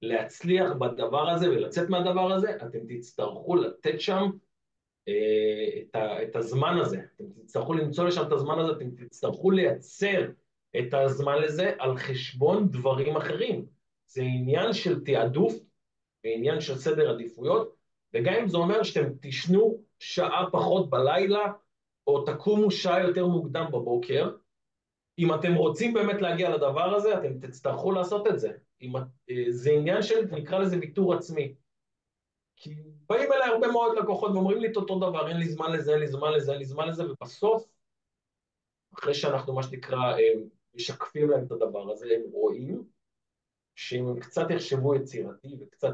להצליח 0.02 0.72
בדבר 0.72 1.30
הזה 1.30 1.50
ולצאת 1.50 1.90
מהדבר 1.90 2.32
הזה, 2.32 2.56
אתם 2.56 2.80
תצטרכו 2.88 3.56
לתת 3.56 4.02
שם 4.02 4.30
אה, 5.08 5.82
את, 5.82 5.96
ה, 5.96 6.24
את 6.24 6.36
הזמן 6.36 6.78
הזה. 6.82 7.00
אתם 7.16 7.24
תצטרכו 7.42 7.74
למצוא 7.74 8.06
לשם 8.06 8.22
את 8.28 8.32
הזמן 8.32 8.60
הזה, 8.60 8.72
אתם 8.72 8.92
תצטרכו 8.92 9.52
לייצר 9.52 10.30
את 10.80 10.94
הזמן 10.94 11.42
לזה 11.42 11.74
על 11.80 11.98
חשבון 11.98 12.70
דברים 12.70 13.18
אחרים. 13.18 13.66
זה 14.08 14.22
עניין 14.22 14.74
של 14.74 15.04
תעדוף 15.04 15.54
ועניין 16.24 16.62
של 16.62 16.76
סדר 16.76 17.10
עדיפויות, 17.10 17.76
וגם 18.14 18.34
אם 18.34 18.48
זה 18.48 18.58
אומר 18.58 18.84
שאתם 18.84 19.14
תישנו 19.14 19.84
שעה 20.00 20.46
פחות 20.52 20.90
בלילה, 20.90 21.52
או 22.08 22.26
תקומו 22.26 22.72
שעה 22.72 23.04
יותר 23.04 23.28
מוקדם 23.28 23.66
בבוקר, 23.68 24.32
אם 25.20 25.34
אתם 25.34 25.56
רוצים 25.56 25.94
באמת 25.94 26.22
להגיע 26.22 26.50
לדבר 26.50 26.96
הזה, 26.96 27.18
אתם 27.18 27.40
תצטרכו 27.40 27.92
לעשות 27.92 28.28
את 28.28 28.40
זה. 28.40 28.52
אם, 28.82 28.96
אה, 28.96 29.46
זה 29.50 29.72
עניין 29.72 30.02
של, 30.02 30.26
נקרא 30.32 30.60
לזה 30.60 30.78
ויתור 30.80 31.14
עצמי. 31.14 31.56
כי 32.56 32.76
באים 33.10 33.34
אליי 33.34 33.50
הרבה 33.50 33.68
מאוד 33.68 33.98
לקוחות 33.98 34.32
ואומרים 34.32 34.58
לי 34.58 34.72
את 34.72 34.76
אותו 34.76 35.00
דבר, 35.00 35.28
אין 35.28 35.38
לי 35.38 35.50
זמן 35.50 35.72
לזה, 35.72 35.92
אין 35.92 36.00
לי 36.00 36.08
זמן 36.08 36.32
לזה, 36.34 36.52
אין 36.52 36.60
לי 36.60 36.66
זמן 36.66 36.88
לזה, 36.88 37.12
ובסוף, 37.12 37.66
אחרי 38.94 39.14
שאנחנו, 39.14 39.54
מה 39.54 39.64
שנקרא, 39.64 39.98
אה, 39.98 40.34
משקפים 40.76 41.30
להם 41.30 41.46
את 41.46 41.52
הדבר 41.52 41.92
הזה, 41.92 42.06
הם 42.06 42.32
רואים 42.32 42.84
שאם 43.76 44.08
הם 44.08 44.20
קצת 44.20 44.48
יחשבו 44.50 44.96
יצירתי 44.96 45.56
וקצת 45.60 45.94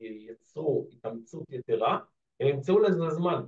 ייצרו 0.00 0.88
התאמצות 0.92 1.44
יתרה, 1.50 1.98
הם 2.40 2.48
ימצאו 2.48 2.78
לזה 2.78 3.10
זמן. 3.10 3.42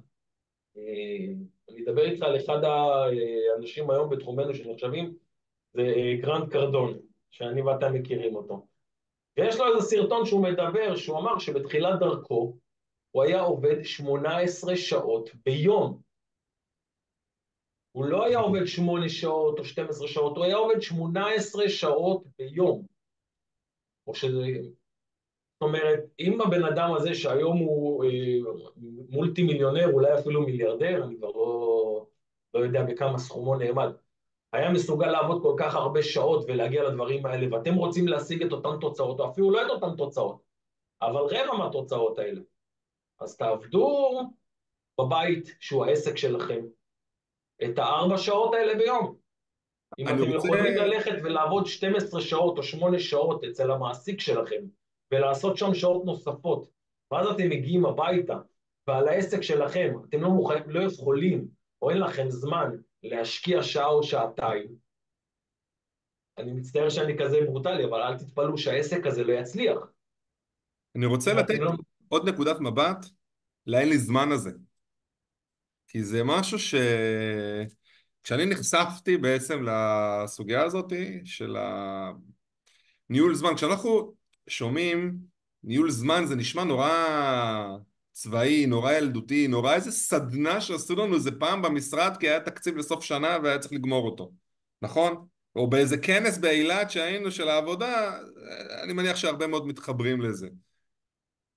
אני 1.68 1.85
אדבר 1.85 2.05
איתך 2.05 2.22
על 2.22 2.37
אחד 2.37 2.59
האנשים 2.64 3.91
היום 3.91 4.11
בתחומנו 4.11 4.55
שנחשבים, 4.55 5.14
זה 5.72 5.83
אה, 5.83 6.16
גרנט 6.20 6.53
קרדון, 6.53 6.99
שאני 7.31 7.62
ואתה 7.62 7.91
מכירים 7.91 8.37
אותו. 8.37 8.66
ויש 9.37 9.57
לו 9.57 9.66
איזה 9.66 9.87
סרטון 9.87 10.26
שהוא 10.26 10.43
מדבר, 10.43 10.97
שהוא 10.97 11.18
אמר 11.18 11.39
שבתחילת 11.39 12.01
דרכו 12.01 12.57
הוא 13.11 13.22
היה 13.22 13.41
עובד 13.41 13.83
18 13.83 14.76
שעות 14.76 15.31
ביום. 15.45 16.01
הוא 17.93 18.05
לא 18.05 18.24
היה 18.24 18.39
עובד 18.39 18.66
8 18.66 19.09
שעות 19.09 19.59
או 19.59 19.64
12 19.64 20.09
שעות, 20.09 20.37
הוא 20.37 20.45
היה 20.45 20.57
עובד 20.57 20.81
18 20.81 21.68
שעות 21.68 22.24
ביום. 22.39 22.87
או 24.07 24.14
שזה 24.14 24.47
זאת 25.61 25.69
אומרת, 25.69 26.01
אם 26.21 26.41
הבן 26.41 26.65
אדם 26.65 26.95
הזה 26.95 27.15
שהיום 27.15 27.59
הוא 27.59 28.05
אה, 28.05 28.11
מולטי 29.09 29.43
מיליונר, 29.43 29.93
אולי 29.93 30.19
אפילו 30.19 30.43
מיליארדר, 30.43 31.05
אני 31.05 31.17
כבר 31.17 31.31
לא, 31.31 32.07
לא 32.55 32.61
יודע 32.61 32.83
בכמה 32.83 33.19
סכומו 33.19 33.57
נאמד, 33.57 33.89
היה 34.53 34.71
מסוגל 34.71 35.07
לעבוד 35.07 35.43
כל 35.43 35.55
כך 35.59 35.75
הרבה 35.75 36.03
שעות 36.03 36.45
ולהגיע 36.49 36.89
לדברים 36.89 37.27
האלה, 37.27 37.57
ואתם 37.57 37.75
רוצים 37.75 38.09
להשיג 38.09 38.43
את 38.43 38.53
אותן 38.53 38.81
תוצאות, 38.81 39.21
או 39.21 39.31
אפילו 39.31 39.51
לא 39.51 39.67
את 39.67 39.71
אותן 39.71 39.97
תוצאות, 39.97 40.43
אבל 41.03 41.21
רבע 41.21 41.55
מהתוצאות 41.59 42.19
האלה. 42.19 42.41
אז 43.21 43.37
תעבדו 43.37 44.21
בבית, 45.01 45.57
שהוא 45.61 45.85
העסק 45.85 46.17
שלכם, 46.17 46.65
את 47.65 47.79
הארבע 47.79 48.19
שעות 48.19 48.55
האלה 48.55 48.75
ביום. 48.75 49.15
אם 49.99 50.09
אתם 50.09 50.33
רוצה... 50.33 50.49
יכולים 50.49 50.75
ללכת 50.75 51.19
ולעבוד 51.25 51.67
12 51.67 52.21
שעות 52.21 52.59
או 52.59 52.63
8 52.63 52.99
שעות 52.99 53.45
אצל 53.45 53.71
המעסיק 53.71 54.21
שלכם, 54.21 54.65
ולעשות 55.13 55.57
שם 55.57 55.75
שעות 55.75 56.05
נוספות. 56.05 56.69
ואז 57.11 57.27
אתם 57.27 57.49
מגיעים 57.49 57.87
הביתה, 57.87 58.39
ועל 58.87 59.09
העסק 59.09 59.41
שלכם, 59.41 59.95
אתם 60.09 60.21
לא, 60.21 60.29
מוכנים, 60.29 60.71
לא 60.71 60.81
יכולים 60.83 61.49
או 61.83 61.91
אין 61.91 61.99
לכם 61.99 62.31
זמן 62.31 62.71
להשקיע 63.03 63.63
שעה 63.63 63.87
או 63.87 64.03
שעתיים, 64.03 64.67
אני 66.39 66.53
מצטער 66.53 66.89
שאני 66.91 67.19
כזה 67.19 67.37
ברוטלי, 67.47 67.85
אבל 67.85 68.03
אל 68.03 68.19
תתפלאו 68.19 68.59
שהעסק 68.59 69.07
הזה 69.07 69.25
לא 69.25 69.33
יצליח. 69.33 69.79
אני 70.97 71.07
רוצה 71.07 71.35
לתת 71.35 71.59
לא... 71.59 71.73
עוד 72.09 72.29
נקודת 72.29 72.61
מבט 72.61 73.07
לאין 73.67 73.89
לי 73.89 73.99
זמן 73.99 74.33
הזה. 74.33 74.51
כי 75.89 76.03
זה 76.03 76.25
משהו 76.25 76.59
ש... 76.59 76.75
כשאני 78.23 78.47
נחשפתי 78.47 79.17
בעצם 79.17 79.65
לסוגיה 79.65 80.63
הזאת 80.63 80.93
של 81.25 81.57
הניהול 83.09 83.35
זמן, 83.35 83.55
כשאנחנו 83.55 84.15
שומעים 84.49 85.18
ניהול 85.64 85.90
זמן 85.90 86.24
זה 86.26 86.36
נשמע 86.36 86.64
נורא 86.64 86.90
צבאי, 88.12 88.66
נורא 88.66 88.92
ילדותי, 88.92 89.49
נורא 89.49 89.74
איזה 89.74 89.92
סדנה 89.92 90.61
שעשו 90.61 90.96
לנו 90.96 91.14
איזה 91.14 91.30
פעם 91.32 91.62
במשרד 91.62 92.16
כי 92.20 92.28
היה 92.28 92.40
תקציב 92.40 92.76
לסוף 92.76 93.05
שנה 93.05 93.38
והיה 93.42 93.59
צריך 93.59 93.72
לגמור 93.72 94.07
אותו, 94.07 94.32
נכון? 94.82 95.26
או 95.57 95.70
באיזה 95.70 95.99
כנס 95.99 96.38
באילת 96.38 96.90
שהיינו 96.90 97.30
של 97.30 97.49
העבודה, 97.49 98.18
אני 98.82 98.92
מניח 98.92 99.16
שהרבה 99.16 99.46
מאוד 99.46 99.66
מתחברים 99.66 100.22
לזה. 100.22 100.49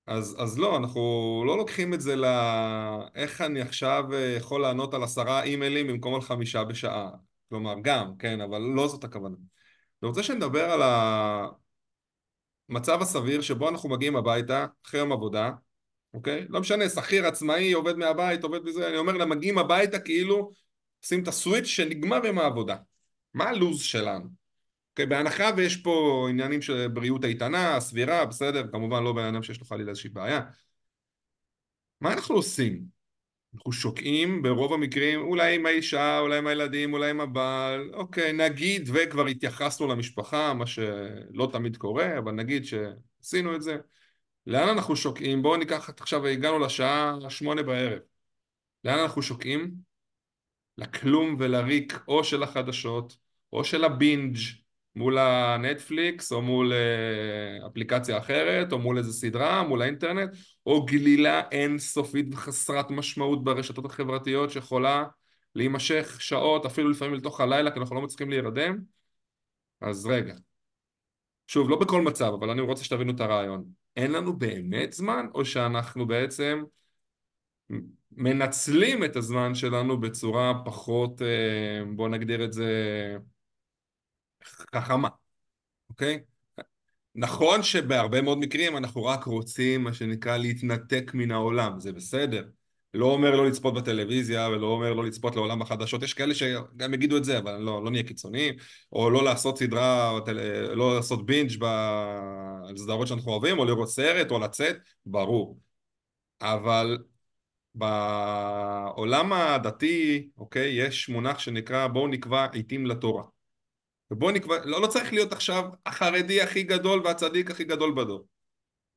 אז, 0.06 0.36
אז 0.38 0.58
לא, 0.58 0.76
אנחנו 0.76 1.00
לא 1.46 1.56
לוקחים 1.56 1.94
את 1.94 2.00
זה 2.00 2.16
ל... 2.16 2.24
איך 3.14 3.40
אני 3.40 3.60
עכשיו 3.60 4.04
יכול 4.36 4.62
לענות 4.62 4.94
על 4.94 5.02
עשרה 5.02 5.42
אימיילים 5.42 5.86
במקום 5.86 6.14
על 6.14 6.20
חמישה 6.20 6.64
בשעה. 6.64 7.10
כלומר, 7.48 7.74
גם, 7.82 8.16
כן, 8.18 8.40
אבל 8.40 8.58
לא 8.58 8.88
זאת 8.88 9.04
הכוונה. 9.04 9.36
אני 10.02 10.08
רוצה 10.08 10.22
שנדבר 10.22 10.70
על 10.70 10.82
המצב 12.72 13.02
הסביר 13.02 13.40
שבו 13.40 13.68
אנחנו 13.68 13.88
מגיעים 13.88 14.16
הביתה 14.16 14.66
אחרי 14.86 15.00
יום 15.00 15.12
עבודה, 15.12 15.50
אוקיי? 16.14 16.46
לא 16.48 16.60
משנה, 16.60 16.88
שכיר, 16.88 17.26
עצמאי, 17.26 17.72
עובד 17.72 17.96
מהבית, 17.96 18.44
עובד 18.44 18.64
בזה, 18.64 18.88
אני 18.88 18.96
אומר 18.96 19.12
להם, 19.12 19.28
מגיעים 19.28 19.58
הביתה 19.58 19.98
כאילו 19.98 20.52
עושים 21.02 21.22
את 21.22 21.28
הסוויץ' 21.28 21.66
שנגמר 21.66 22.26
עם 22.26 22.38
העבודה. 22.38 22.76
מה 23.34 23.44
הלו"ז 23.44 23.82
שלנו? 23.82 24.28
אוקיי, 24.90 25.06
בהנחה 25.06 25.50
ויש 25.56 25.76
פה 25.76 26.26
עניינים 26.30 26.62
של 26.62 26.88
בריאות 26.88 27.24
איתנה, 27.24 27.80
סבירה, 27.80 28.24
בסדר, 28.26 28.66
כמובן 28.72 29.02
לא 29.02 29.12
בן 29.12 29.24
אדם 29.24 29.42
שיש 29.42 29.60
לו 29.60 29.66
חלילה 29.66 29.90
איזושהי 29.90 30.10
בעיה. 30.10 30.40
מה 32.00 32.12
אנחנו 32.12 32.34
עושים? 32.34 33.01
אנחנו 33.54 33.72
שוקעים 33.72 34.42
ברוב 34.42 34.72
המקרים, 34.72 35.20
אולי 35.20 35.54
עם 35.54 35.66
האישה, 35.66 36.18
אולי 36.18 36.38
עם 36.38 36.46
הילדים, 36.46 36.92
אולי 36.92 37.10
עם 37.10 37.20
הבעל, 37.20 37.90
אוקיי, 37.94 38.32
נגיד 38.32 38.90
וכבר 38.94 39.26
התייחסנו 39.26 39.86
למשפחה, 39.86 40.54
מה 40.54 40.66
שלא 40.66 41.48
תמיד 41.52 41.76
קורה, 41.76 42.18
אבל 42.18 42.32
נגיד 42.32 42.64
שעשינו 42.64 43.56
את 43.56 43.62
זה. 43.62 43.76
לאן 44.46 44.68
אנחנו 44.68 44.96
שוקעים? 44.96 45.42
בואו 45.42 45.56
ניקח, 45.56 45.90
עכשיו 46.00 46.26
הגענו 46.26 46.58
לשעה 46.58 47.16
שמונה 47.28 47.62
בערב. 47.62 47.98
לאן 48.84 48.98
אנחנו 48.98 49.22
שוקעים? 49.22 49.74
לכלום 50.78 51.36
ולריק 51.38 51.98
או 52.08 52.24
של 52.24 52.42
החדשות, 52.42 53.16
או 53.52 53.64
של 53.64 53.84
הבינג' 53.84 54.36
מול 54.96 55.18
הנטפליקס, 55.18 56.32
או 56.32 56.42
מול 56.42 56.72
אה, 56.72 57.66
אפליקציה 57.66 58.18
אחרת, 58.18 58.72
או 58.72 58.78
מול 58.78 58.98
איזה 58.98 59.12
סדרה, 59.12 59.62
מול 59.62 59.82
האינטרנט, 59.82 60.30
או 60.66 60.84
גלילה 60.84 61.42
אינסופית 61.50 62.26
וחסרת 62.32 62.90
משמעות 62.90 63.44
ברשתות 63.44 63.84
החברתיות 63.84 64.50
שיכולה 64.50 65.04
להימשך 65.54 66.16
שעות, 66.20 66.66
אפילו 66.66 66.90
לפעמים 66.90 67.14
לתוך 67.14 67.40
הלילה, 67.40 67.70
כי 67.70 67.78
אנחנו 67.78 67.96
לא 67.96 68.02
מצליחים 68.02 68.30
להירדם. 68.30 68.78
אז 69.80 70.06
רגע. 70.06 70.34
שוב, 71.46 71.70
לא 71.70 71.80
בכל 71.80 72.02
מצב, 72.02 72.32
אבל 72.38 72.50
אני 72.50 72.60
רוצה 72.60 72.84
שתבינו 72.84 73.12
את 73.12 73.20
הרעיון. 73.20 73.64
אין 73.96 74.12
לנו 74.12 74.38
באמת 74.38 74.92
זמן, 74.92 75.26
או 75.34 75.44
שאנחנו 75.44 76.06
בעצם 76.06 76.62
מנצלים 78.12 79.04
את 79.04 79.16
הזמן 79.16 79.54
שלנו 79.54 80.00
בצורה 80.00 80.52
פחות, 80.64 81.22
אה, 81.22 81.82
בואו 81.96 82.08
נגדיר 82.08 82.44
את 82.44 82.52
זה, 82.52 82.66
חכמה, 84.74 85.08
אוקיי? 85.90 86.20
נכון 87.14 87.62
שבהרבה 87.62 88.22
מאוד 88.22 88.38
מקרים 88.38 88.76
אנחנו 88.76 89.04
רק 89.04 89.24
רוצים, 89.24 89.84
מה 89.84 89.92
שנקרא, 89.92 90.36
להתנתק 90.36 91.10
מן 91.14 91.30
העולם, 91.30 91.80
זה 91.80 91.92
בסדר. 91.92 92.44
לא 92.94 93.06
אומר 93.06 93.30
לא 93.30 93.46
לצפות 93.46 93.74
בטלוויזיה 93.74 94.48
ולא 94.48 94.66
אומר 94.66 94.92
לא 94.92 95.04
לצפות 95.04 95.36
לעולם 95.36 95.62
החדשות, 95.62 96.02
יש 96.02 96.14
כאלה 96.14 96.34
שגם 96.34 96.94
יגידו 96.94 97.16
את 97.16 97.24
זה, 97.24 97.38
אבל 97.38 97.56
לא, 97.56 97.84
לא 97.84 97.90
נהיה 97.90 98.02
קיצוניים, 98.02 98.54
או 98.92 99.10
לא 99.10 99.24
לעשות 99.24 99.58
סדרה, 99.58 100.18
לא 100.72 100.96
לעשות 100.96 101.26
בינג' 101.26 101.50
בסדרות 102.74 103.08
שאנחנו 103.08 103.32
אוהבים, 103.32 103.58
או 103.58 103.64
לראות 103.64 103.88
סרט, 103.88 104.30
או 104.30 104.38
לצאת, 104.38 104.76
ברור. 105.06 105.58
אבל 106.40 106.98
בעולם 107.74 109.32
הדתי, 109.32 110.28
אוקיי, 110.38 110.86
יש 110.86 111.08
מונח 111.08 111.38
שנקרא 111.38 111.86
בואו 111.86 112.08
נקבע 112.08 112.46
עיתים 112.52 112.86
לתורה. 112.86 113.22
ובואו 114.12 114.30
נקבע, 114.30 114.56
לא, 114.64 114.82
לא 114.82 114.86
צריך 114.86 115.12
להיות 115.12 115.32
עכשיו 115.32 115.64
החרדי 115.86 116.42
הכי 116.42 116.62
גדול 116.62 117.00
והצדיק 117.04 117.50
הכי 117.50 117.64
גדול 117.64 117.92
בדור. 117.96 118.26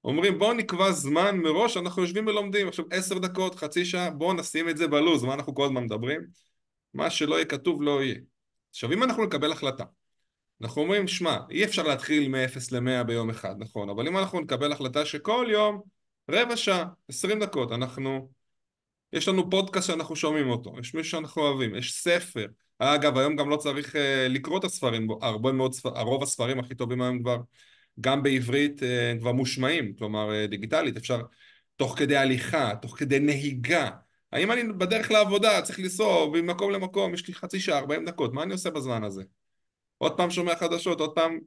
אומרים 0.04 0.40
בואו 0.40 0.54
נקבע 0.54 0.92
זמן 0.92 1.38
מראש, 1.38 1.78
אנחנו 1.78 2.02
יושבים 2.02 2.28
ולומדים, 2.28 2.68
עכשיו 2.68 2.86
עשר 2.92 3.18
דקות, 3.18 3.56
חצי 3.56 3.86
שעה, 3.86 4.10
בואו 4.10 4.34
נשים 4.34 4.70
את 4.70 4.78
זה 4.78 4.88
בלוז, 4.88 5.24
מה 5.24 5.34
אנחנו 5.34 5.56
כל 5.56 5.66
הזמן 5.66 5.84
מדברים? 5.84 6.22
מה 6.94 7.10
שלא 7.10 7.36
יהיה 7.36 7.46
כתוב 7.46 7.82
לא 7.82 8.04
יהיה. 8.04 8.16
עכשיו 8.70 8.92
אם 8.92 9.04
אנחנו 9.04 9.26
נקבל 9.26 9.52
החלטה, 9.52 9.84
אנחנו 10.62 10.82
אומרים, 10.82 11.08
שמע, 11.08 11.38
אי 11.50 11.66
אפשר 11.66 11.84
להתחיל 11.84 12.30
מ-0 12.30 12.60
ל-100 12.72 13.04
ביום 13.04 13.30
אחד, 13.30 13.56
נכון, 13.60 13.90
אבל 13.90 14.08
אם 14.08 14.18
אנחנו 14.18 14.40
נקבל 14.40 14.72
החלטה 14.72 15.06
שכל 15.06 15.48
יום, 15.50 15.82
רבע 16.32 16.58
שעה, 16.58 16.86
עשרים 17.10 17.40
דקות, 17.40 17.72
אנחנו, 17.72 18.30
יש 19.16 19.28
לנו 19.28 19.50
פודקאסט 19.50 19.88
שאנחנו 19.88 20.16
שומעים 20.16 20.50
אותו, 20.50 20.74
יש 20.80 20.94
מישהו 20.94 21.12
שאנחנו 21.12 21.42
אוהבים, 21.42 21.76
יש 21.76 21.94
ספר, 21.94 22.46
אגב, 22.80 23.18
היום 23.18 23.36
גם 23.36 23.50
לא 23.50 23.58
צריך 23.58 23.96
uh, 23.96 23.98
לקרוא 24.30 24.60
את 24.60 24.64
הספרים, 24.64 25.08
הרבה 25.22 25.52
מאוד, 25.52 25.74
ספר, 25.74 25.98
הרוב 25.98 26.24
הספרים 26.24 26.60
הכי 26.60 26.76
טובים 26.76 27.02
היום 27.02 27.20
כבר 27.20 27.38
גם 28.02 28.24
בעברית 28.24 28.82
uh, 28.82 29.20
כבר 29.20 29.32
מושמעים, 29.32 29.94
כלומר 29.94 30.30
uh, 30.30 30.48
דיגיטלית, 30.48 30.98
אפשר 30.98 31.22
תוך 31.76 31.98
כדי 31.98 32.18
הליכה, 32.18 32.72
תוך 32.82 33.00
כדי 33.00 33.20
נהיגה. 33.20 33.90
האם 34.32 34.52
אני 34.52 34.64
בדרך 34.64 35.12
לעבודה, 35.12 35.62
צריך 35.62 35.80
לנסוע 35.80 36.28
ממקום 36.34 36.72
למקום, 36.72 37.14
יש 37.14 37.28
לי 37.28 37.34
חצי 37.34 37.60
שעה, 37.60 37.78
40 37.80 38.06
דקות, 38.06 38.34
מה 38.34 38.44
אני 38.44 38.54
עושה 38.54 38.70
בזמן 38.70 39.04
הזה? 39.04 39.24
עוד 39.98 40.18
פעם 40.18 40.32
שומע 40.32 40.56
חדשות, 40.56 41.00
עוד 41.00 41.16
פעם 41.16 41.40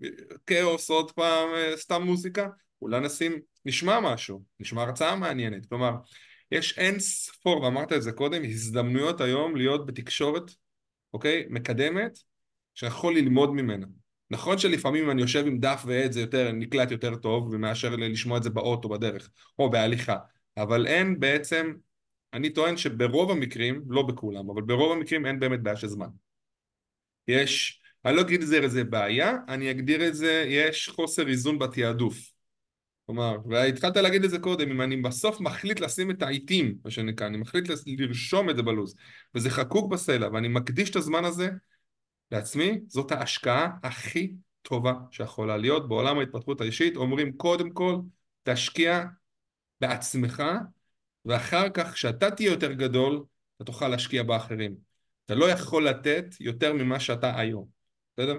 כאוס, 0.47 0.91
עוד 0.91 1.12
פעם 1.12 1.49
סתם 1.77 2.03
מוזיקה? 2.03 2.49
אולי 2.83 3.01
נשים, 3.01 3.33
נשמע 3.64 4.01
משהו, 4.01 4.43
נשמע 4.61 4.83
הרצאה 4.83 5.16
מעניינת. 5.16 5.66
כלומר, 5.66 5.93
יש 6.51 6.78
אין 6.78 6.99
ספור, 6.99 7.62
ואמרת 7.62 7.92
את 7.92 8.03
זה 8.03 8.12
קודם, 8.12 8.44
הזדמנויות 8.44 9.20
היום 9.20 9.57
להיות 9.57 9.86
בתקשורת 9.86 10.51
אוקיי? 11.12 11.46
מקדמת, 11.51 12.18
שיכול 12.74 13.14
ללמוד 13.14 13.51
ממנה. 13.51 13.86
נכון 14.30 14.59
שלפעמים 14.59 15.05
אם 15.05 15.11
אני 15.11 15.20
יושב 15.22 15.46
עם 15.46 15.59
דף 15.59 15.82
ועט 15.86 16.12
זה 16.12 16.20
יותר, 16.20 16.53
נקלט 16.53 16.90
יותר 16.90 17.16
טוב, 17.16 17.49
ומאשר 17.53 17.96
לשמוע 17.96 18.38
את 18.38 18.42
זה 18.42 18.51
באוטו 18.51 18.88
בדרך, 18.88 19.30
או 19.59 19.70
בהליכה, 19.70 20.16
אבל 20.57 20.86
אין 20.86 21.20
בעצם, 21.20 21.72
אני 22.32 22.51
טוען 22.51 22.76
שברוב 22.76 23.30
המקרים, 23.30 23.82
לא 23.88 24.03
בכולם, 24.03 24.51
אבל 24.51 24.62
ברוב 24.62 24.92
המקרים 24.92 25.26
אין 25.26 25.40
באמת 25.40 25.62
בעיה 25.62 25.76
של 25.76 25.88
זמן. 25.88 26.09
יש, 27.28 27.80
אני 28.05 28.16
לא 28.16 28.20
אגיד 28.20 28.42
את 28.42 28.46
זה 28.46 28.59
איזה 28.59 28.84
בעיה, 28.84 29.36
אני 29.49 29.70
אגדיר 29.70 30.09
את 30.09 30.14
זה, 30.14 30.44
יש 30.49 30.88
חוסר 30.88 31.28
איזון 31.28 31.59
בתעדוף. 31.59 32.38
כלומר, 33.09 33.37
והתחלת 33.49 33.97
להגיד 33.97 34.25
את 34.25 34.31
זה 34.31 34.39
קודם, 34.39 34.71
אם 34.71 34.81
אני 34.81 34.97
בסוף 34.97 35.41
מחליט 35.41 35.81
לשים 35.81 36.11
את 36.11 36.23
העיתים, 36.23 36.79
מה 36.85 36.91
שנקרא, 36.91 37.27
אני 37.27 37.37
מחליט 37.39 37.65
לרשום 37.87 38.51
את 38.51 38.57
זה 38.57 38.63
בלו"ז, 38.63 38.95
וזה 39.35 39.51
חקוק 39.51 39.93
בסלע, 39.93 40.29
ואני 40.33 40.49
מקדיש 40.49 40.91
את 40.91 40.97
הזמן 40.97 41.25
הזה 41.25 41.51
לעצמי, 42.33 42.81
זאת 42.87 43.13
ההשקעה 43.13 43.71
הכי 43.83 44.33
טובה 44.63 44.93
שיכולה 45.11 45.57
להיות 45.57 45.89
בעולם 45.89 46.19
ההתפתחות 46.19 46.61
האישית. 46.61 46.97
אומרים, 46.97 47.33
קודם 47.33 47.71
כל, 47.71 47.97
תשקיע 48.43 49.05
בעצמך, 49.81 50.43
ואחר 51.25 51.69
כך, 51.69 51.93
כשאתה 51.93 52.31
תהיה 52.31 52.51
יותר 52.51 52.73
גדול, 52.73 53.25
אתה 53.57 53.65
תוכל 53.65 53.89
להשקיע 53.89 54.23
באחרים. 54.23 54.75
אתה 55.25 55.35
לא 55.35 55.51
יכול 55.51 55.89
לתת 55.89 56.25
יותר 56.41 56.73
ממה 56.73 57.01
שאתה 57.01 57.39
היום, 57.39 57.67
בסדר? 58.17 58.39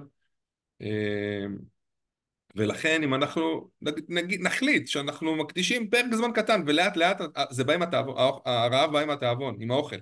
אה, 2.50 2.64
ולכן 2.64 3.04
אם 3.04 3.14
אנחנו 3.14 3.70
נגיד, 4.10 4.42
נחליט 4.42 4.88
שאנחנו 4.88 5.36
מקדישים 5.36 5.90
פרק 5.90 6.06
זמן 6.14 6.32
קטן 6.34 6.64
ולאט 6.66 6.98
לאט 6.98 7.22
זה 7.50 7.64
בא 7.64 7.74
עם 7.74 7.82
התאבון, 7.82 8.16
הרעב 8.46 8.92
בא 8.92 9.00
עם 9.00 9.10
התאבון, 9.10 9.58
עם 9.60 9.72
האוכל, 9.72 9.96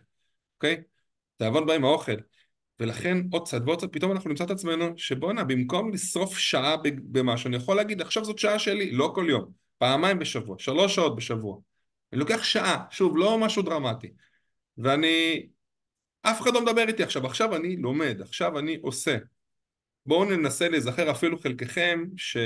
אוקיי? 0.55 0.81
תאבון 1.37 1.65
בא 1.65 1.73
עם 1.73 1.83
האוכל. 1.85 2.15
ולכן 2.79 3.17
עוד 3.31 3.47
קצת 3.47 3.61
ועוד 3.65 3.77
קצת 3.77 3.93
פתאום 3.93 4.11
אנחנו 4.11 4.29
נמצא 4.29 4.43
את 4.43 4.51
עצמנו 4.51 4.97
שבואנה 4.97 5.43
במקום 5.43 5.93
לשרוף 5.93 6.37
שעה 6.37 6.75
במשהו 6.83 7.47
אני 7.47 7.55
יכול 7.55 7.75
להגיד 7.75 8.01
עכשיו 8.01 8.25
זאת 8.25 8.39
שעה 8.39 8.59
שלי, 8.59 8.91
לא 8.91 9.11
כל 9.15 9.25
יום, 9.29 9.51
פעמיים 9.77 10.19
בשבוע, 10.19 10.55
שלוש 10.59 10.95
שעות 10.95 11.15
בשבוע. 11.15 11.57
אני 12.13 12.19
לוקח 12.19 12.43
שעה, 12.43 12.85
שוב 12.91 13.17
לא 13.17 13.39
משהו 13.39 13.61
דרמטי. 13.61 14.11
ואני 14.77 15.47
אף 16.21 16.41
אחד 16.41 16.53
לא 16.53 16.61
מדבר 16.61 16.87
איתי 16.87 17.03
עכשיו, 17.03 17.25
עכשיו 17.25 17.55
אני 17.55 17.77
לומד, 17.77 18.21
עכשיו 18.21 18.59
אני 18.59 18.77
עושה 18.81 19.17
בואו 20.07 20.25
ננסה 20.25 20.69
להיזכר 20.69 21.11
אפילו 21.11 21.39
חלקכם 21.39 22.03
ש... 22.17 22.37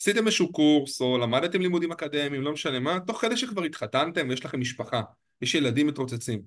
עשיתם 0.00 0.26
איזשהו 0.26 0.52
קורס 0.52 1.00
או 1.00 1.18
למדתם 1.18 1.60
לימודים 1.60 1.92
אקדמיים, 1.92 2.42
לא 2.42 2.52
משנה 2.52 2.80
מה, 2.80 3.00
תוך 3.06 3.20
כדי 3.20 3.36
שכבר 3.36 3.62
התחתנתם 3.62 4.26
ויש 4.28 4.44
לכם 4.44 4.60
משפחה, 4.60 5.02
יש 5.42 5.54
ילדים 5.54 5.86
מתרוצצים. 5.86 6.42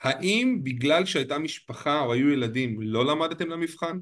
האם 0.00 0.60
בגלל 0.62 1.04
שהייתה 1.04 1.38
משפחה 1.38 2.00
או 2.00 2.12
היו 2.12 2.30
ילדים 2.30 2.80
לא 2.80 3.06
למדתם 3.06 3.48
למבחן? 3.48 3.98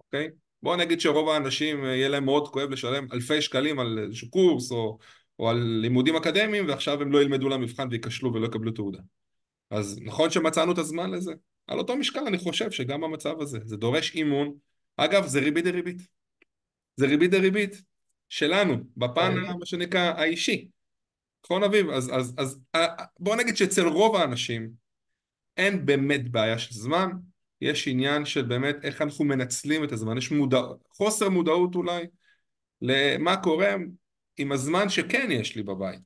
אוקיי? 0.00 0.28
בואו 0.62 0.76
נגיד 0.76 1.00
שרוב 1.00 1.28
האנשים 1.28 1.84
אה, 1.84 1.88
יהיה 1.88 2.08
להם 2.08 2.24
מאוד 2.24 2.48
כואב 2.48 2.70
לשלם 2.70 3.06
אלפי 3.12 3.42
שקלים 3.42 3.78
על 3.78 3.98
איזשהו 3.98 4.30
קורס 4.30 4.72
או, 4.72 4.98
או 5.38 5.50
על 5.50 5.56
לימודים 5.56 6.16
אקדמיים 6.16 6.68
ועכשיו 6.68 7.02
הם 7.02 7.12
לא 7.12 7.22
ילמדו 7.22 7.48
למבחן 7.48 7.88
וייכשלו 7.90 8.34
ולא 8.34 8.46
יקבלו 8.46 8.70
תעודה. 8.70 8.98
אז 9.70 10.00
נכון 10.02 10.30
שמצאנו 10.30 10.72
את 10.72 10.78
הזמן 10.78 11.10
לזה? 11.10 11.32
על 11.66 11.78
אותו 11.78 11.96
משקל 11.96 12.26
אני 12.26 12.38
חושב 12.38 12.70
שגם 12.70 13.00
במצב 13.00 13.40
הזה, 13.40 13.58
זה 13.64 13.76
דורש 13.76 14.14
אימון. 14.14 14.54
אגב, 14.96 15.26
זה 15.26 15.40
ריבית 15.40 15.64
דריבית. 15.64 16.02
זה 16.96 17.06
ריבית 17.06 17.30
דריבית 17.30 17.82
שלנו, 18.28 18.74
בפן, 18.96 19.34
כן. 19.34 19.58
מה 19.58 19.66
שנקרא, 19.66 20.00
האישי. 20.00 20.68
נכון 21.44 21.62
אביב? 21.62 21.90
אז, 21.90 22.10
אז, 22.14 22.34
אז 22.38 22.60
בוא 23.20 23.36
נגיד 23.36 23.56
שאצל 23.56 23.86
רוב 23.86 24.16
האנשים 24.16 24.70
אין 25.56 25.86
באמת 25.86 26.30
בעיה 26.30 26.58
של 26.58 26.74
זמן, 26.74 27.10
יש 27.60 27.88
עניין 27.88 28.24
של 28.24 28.42
באמת 28.42 28.76
איך 28.82 29.02
אנחנו 29.02 29.24
מנצלים 29.24 29.84
את 29.84 29.92
הזמן, 29.92 30.18
יש 30.18 30.30
מודע... 30.30 30.60
חוסר 30.90 31.28
מודעות 31.28 31.74
אולי 31.74 32.06
למה 32.82 33.36
קורה 33.36 33.74
עם 34.36 34.52
הזמן 34.52 34.88
שכן 34.88 35.28
יש 35.30 35.56
לי 35.56 35.62
בבית, 35.62 36.00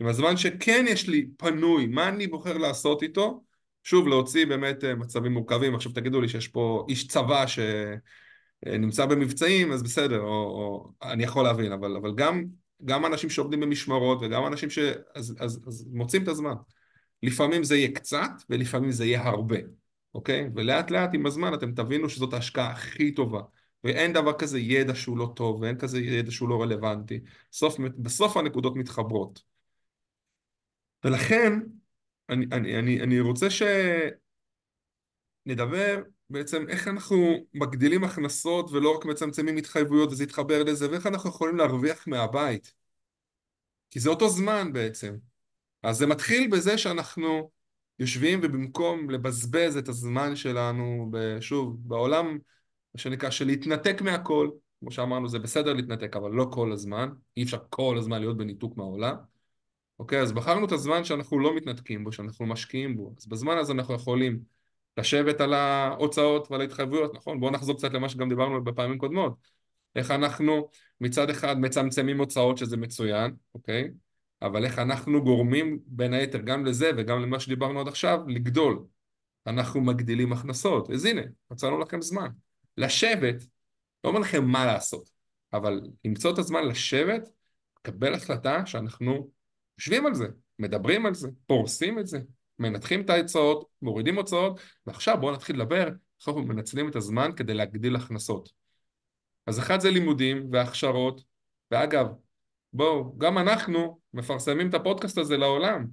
עם 0.00 0.06
הזמן 0.06 0.36
שכן 0.36 0.84
יש 0.88 1.08
לי 1.08 1.26
פנוי, 1.36 1.86
מה 1.86 2.08
אני 2.08 2.26
בוחר 2.26 2.58
לעשות 2.58 3.02
איתו, 3.02 3.42
שוב 3.84 4.08
להוציא 4.08 4.46
באמת 4.46 4.84
אה, 4.84 4.94
מצבים 4.94 5.32
מורכבים, 5.32 5.74
עכשיו 5.74 5.92
תגידו 5.92 6.20
לי 6.20 6.28
שיש 6.28 6.48
פה 6.48 6.86
איש 6.88 7.08
צבא 7.08 7.44
שנמצא 7.46 9.06
במבצעים 9.06 9.72
אז 9.72 9.82
בסדר, 9.82 10.20
או, 10.20 10.26
או 10.28 10.92
אני 11.02 11.24
יכול 11.24 11.44
להבין, 11.44 11.72
אבל, 11.72 11.96
אבל 11.96 12.14
גם, 12.14 12.44
גם 12.84 13.06
אנשים 13.06 13.30
שעובדים 13.30 13.60
במשמרות 13.60 14.18
וגם 14.22 14.46
אנשים 14.46 14.70
ש... 14.70 14.78
אז, 15.14 15.36
אז, 15.38 15.60
אז 15.66 15.88
מוצאים 15.92 16.22
את 16.22 16.28
הזמן. 16.28 16.54
לפעמים 17.22 17.64
זה 17.64 17.76
יהיה 17.76 17.92
קצת 17.92 18.30
ולפעמים 18.50 18.90
זה 18.90 19.04
יהיה 19.04 19.22
הרבה, 19.22 19.56
אוקיי? 20.14 20.48
ולאט 20.54 20.90
לאט 20.90 21.10
עם 21.14 21.26
הזמן 21.26 21.54
אתם 21.54 21.72
תבינו 21.72 22.08
שזאת 22.08 22.32
ההשקעה 22.32 22.70
הכי 22.70 23.12
טובה. 23.14 23.40
ואין 23.84 24.12
דבר 24.12 24.32
כזה 24.32 24.58
ידע 24.60 24.94
שהוא 24.94 25.18
לא 25.18 25.32
טוב 25.36 25.60
ואין 25.60 25.78
כזה 25.78 26.00
ידע 26.00 26.30
שהוא 26.30 26.48
לא 26.48 26.62
רלוונטי. 26.62 27.20
בסוף, 27.52 27.78
בסוף 27.98 28.36
הנקודות 28.36 28.76
מתחברות. 28.76 29.42
ולכן 31.04 31.60
אני, 32.30 32.46
אני, 32.52 32.78
אני, 32.78 33.02
אני 33.02 33.20
רוצה 33.20 33.46
שנדבר 35.46 36.02
בעצם 36.30 36.68
איך 36.68 36.88
אנחנו 36.88 37.34
מגדילים 37.54 38.04
הכנסות 38.04 38.70
ולא 38.70 38.96
רק 38.96 39.04
מצמצמים 39.04 39.56
התחייבויות 39.56 40.12
וזה 40.12 40.24
יתחבר 40.24 40.62
לזה 40.62 40.90
ואיך 40.90 41.06
אנחנו 41.06 41.30
יכולים 41.30 41.56
להרוויח 41.56 42.06
מהבית. 42.06 42.72
כי 43.90 44.00
זה 44.00 44.10
אותו 44.10 44.28
זמן 44.28 44.72
בעצם. 44.72 45.16
אז 45.82 45.96
זה 45.96 46.06
מתחיל 46.06 46.50
בזה 46.50 46.78
שאנחנו 46.78 47.50
יושבים 47.98 48.40
ובמקום 48.42 49.10
לבזבז 49.10 49.76
את 49.76 49.88
הזמן 49.88 50.36
שלנו, 50.36 51.10
שוב, 51.40 51.76
בעולם, 51.88 52.38
מה 52.94 53.00
שנקרא, 53.00 53.30
של 53.30 53.46
להתנתק 53.46 54.02
מהכל, 54.02 54.50
כמו 54.80 54.90
שאמרנו, 54.90 55.28
זה 55.28 55.38
בסדר 55.38 55.72
להתנתק, 55.72 56.16
אבל 56.16 56.30
לא 56.30 56.46
כל 56.52 56.72
הזמן, 56.72 57.08
אי 57.36 57.42
אפשר 57.42 57.58
כל 57.70 57.98
הזמן 57.98 58.20
להיות 58.20 58.36
בניתוק 58.36 58.76
מהעולם, 58.76 59.16
אוקיי? 60.00 60.20
אז 60.20 60.32
בחרנו 60.32 60.66
את 60.66 60.72
הזמן 60.72 61.04
שאנחנו 61.04 61.38
לא 61.38 61.56
מתנתקים 61.56 62.04
בו, 62.04 62.12
שאנחנו 62.12 62.46
משקיעים 62.46 62.96
בו, 62.96 63.14
אז 63.18 63.26
בזמן 63.26 63.58
הזה 63.58 63.72
אנחנו 63.72 63.94
יכולים 63.94 64.40
לשבת 64.96 65.40
על 65.40 65.54
ההוצאות 65.54 66.50
ועל 66.50 66.60
ההתחייבויות, 66.60 67.14
נכון? 67.14 67.40
בואו 67.40 67.50
נחזור 67.52 67.76
קצת 67.76 67.92
למה 67.92 68.08
שגם 68.08 68.28
דיברנו 68.28 68.64
בפעמים 68.64 68.98
קודמות, 68.98 69.34
איך 69.96 70.10
אנחנו 70.10 70.68
מצד 71.00 71.30
אחד 71.30 71.58
מצמצמים 71.58 72.18
הוצאות 72.18 72.58
שזה 72.58 72.76
מצוין, 72.76 73.34
אוקיי? 73.54 73.90
אבל 74.42 74.64
איך 74.64 74.78
אנחנו 74.78 75.24
גורמים 75.24 75.78
בין 75.86 76.14
היתר 76.14 76.38
גם 76.38 76.64
לזה 76.64 76.90
וגם 76.96 77.22
למה 77.22 77.40
שדיברנו 77.40 77.80
עד 77.80 77.88
עכשיו 77.88 78.20
לגדול. 78.28 78.84
אנחנו 79.46 79.80
מגדילים 79.80 80.32
הכנסות. 80.32 80.90
אז 80.90 81.04
הנה, 81.04 81.22
מצאנו 81.50 81.78
לכם 81.78 82.02
זמן. 82.02 82.28
לשבת, 82.76 83.36
לא 84.04 84.08
אומר 84.08 84.20
לכם 84.20 84.44
מה 84.44 84.66
לעשות, 84.66 85.10
אבל 85.52 85.80
למצוא 86.04 86.32
את 86.32 86.38
הזמן 86.38 86.68
לשבת, 86.68 87.28
לקבל 87.78 88.14
החלטה 88.14 88.66
שאנחנו 88.66 89.30
יושבים 89.80 90.06
על 90.06 90.14
זה, 90.14 90.26
מדברים 90.58 91.06
על 91.06 91.14
זה, 91.14 91.28
פורסים 91.46 91.98
את 91.98 92.06
זה, 92.06 92.18
מנתחים 92.58 93.00
את 93.00 93.10
ההצעות, 93.10 93.68
מורידים 93.82 94.16
הוצאות, 94.16 94.60
ועכשיו 94.86 95.16
בואו 95.20 95.34
נתחיל 95.34 95.56
לדבר 95.56 95.86
איך 95.86 96.28
אנחנו 96.28 96.42
מנצלים 96.42 96.88
את 96.88 96.96
הזמן 96.96 97.30
כדי 97.36 97.54
להגדיל 97.54 97.96
הכנסות. 97.96 98.52
אז 99.46 99.58
אחד 99.58 99.80
זה 99.80 99.90
לימודים 99.90 100.48
והכשרות, 100.52 101.22
ואגב, 101.70 102.06
בואו, 102.72 103.18
גם 103.18 103.38
אנחנו 103.38 104.00
מפרסמים 104.14 104.68
את 104.68 104.74
הפודקאסט 104.74 105.18
הזה 105.18 105.36
לעולם. 105.36 105.86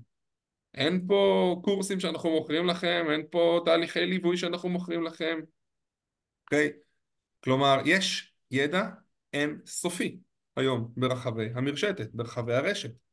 אין 0.74 1.06
פה 1.08 1.56
קורסים 1.64 2.00
שאנחנו 2.00 2.30
מוכרים 2.30 2.68
לכם, 2.68 3.06
אין 3.12 3.22
פה 3.32 3.62
תהליכי 3.66 4.06
ליווי 4.06 4.38
שאנחנו 4.38 4.70
מוכרים 4.70 5.04
לכם. 5.04 5.40
אוקיי? 6.44 6.68
Okay? 6.68 6.72
כלומר, 7.44 7.82
יש 7.86 8.34
ידע 8.52 8.90
אין 9.34 9.60
סופי 9.66 10.20
היום 10.56 10.92
ברחבי 10.98 11.50
המרשתת, 11.56 12.10
ברחבי 12.14 12.54
הרשת. 12.54 13.07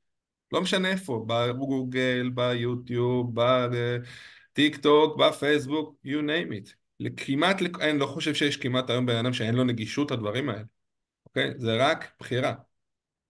לא 0.54 0.62
משנה 0.62 0.88
איפה, 0.88 1.24
בגוגל, 1.28 2.30
ביוטיוב, 2.34 3.32
בטיק 3.34 4.76
טוק, 4.76 5.20
בפייסבוק, 5.20 5.96
you 6.06 6.18
name 6.18 6.52
it. 6.52 6.74
כמעט, 7.16 7.62
אני 7.80 7.98
לא 7.98 8.06
חושב 8.06 8.34
שיש 8.34 8.56
כמעט 8.56 8.90
היום 8.90 9.06
בן 9.06 9.16
אדם 9.16 9.32
שאין 9.32 9.54
לו 9.54 9.64
נגישות 9.64 10.10
לדברים 10.10 10.48
האלה, 10.48 10.62
אוקיי? 11.26 11.54
זה 11.58 11.76
רק 11.76 12.12
בחירה. 12.20 12.54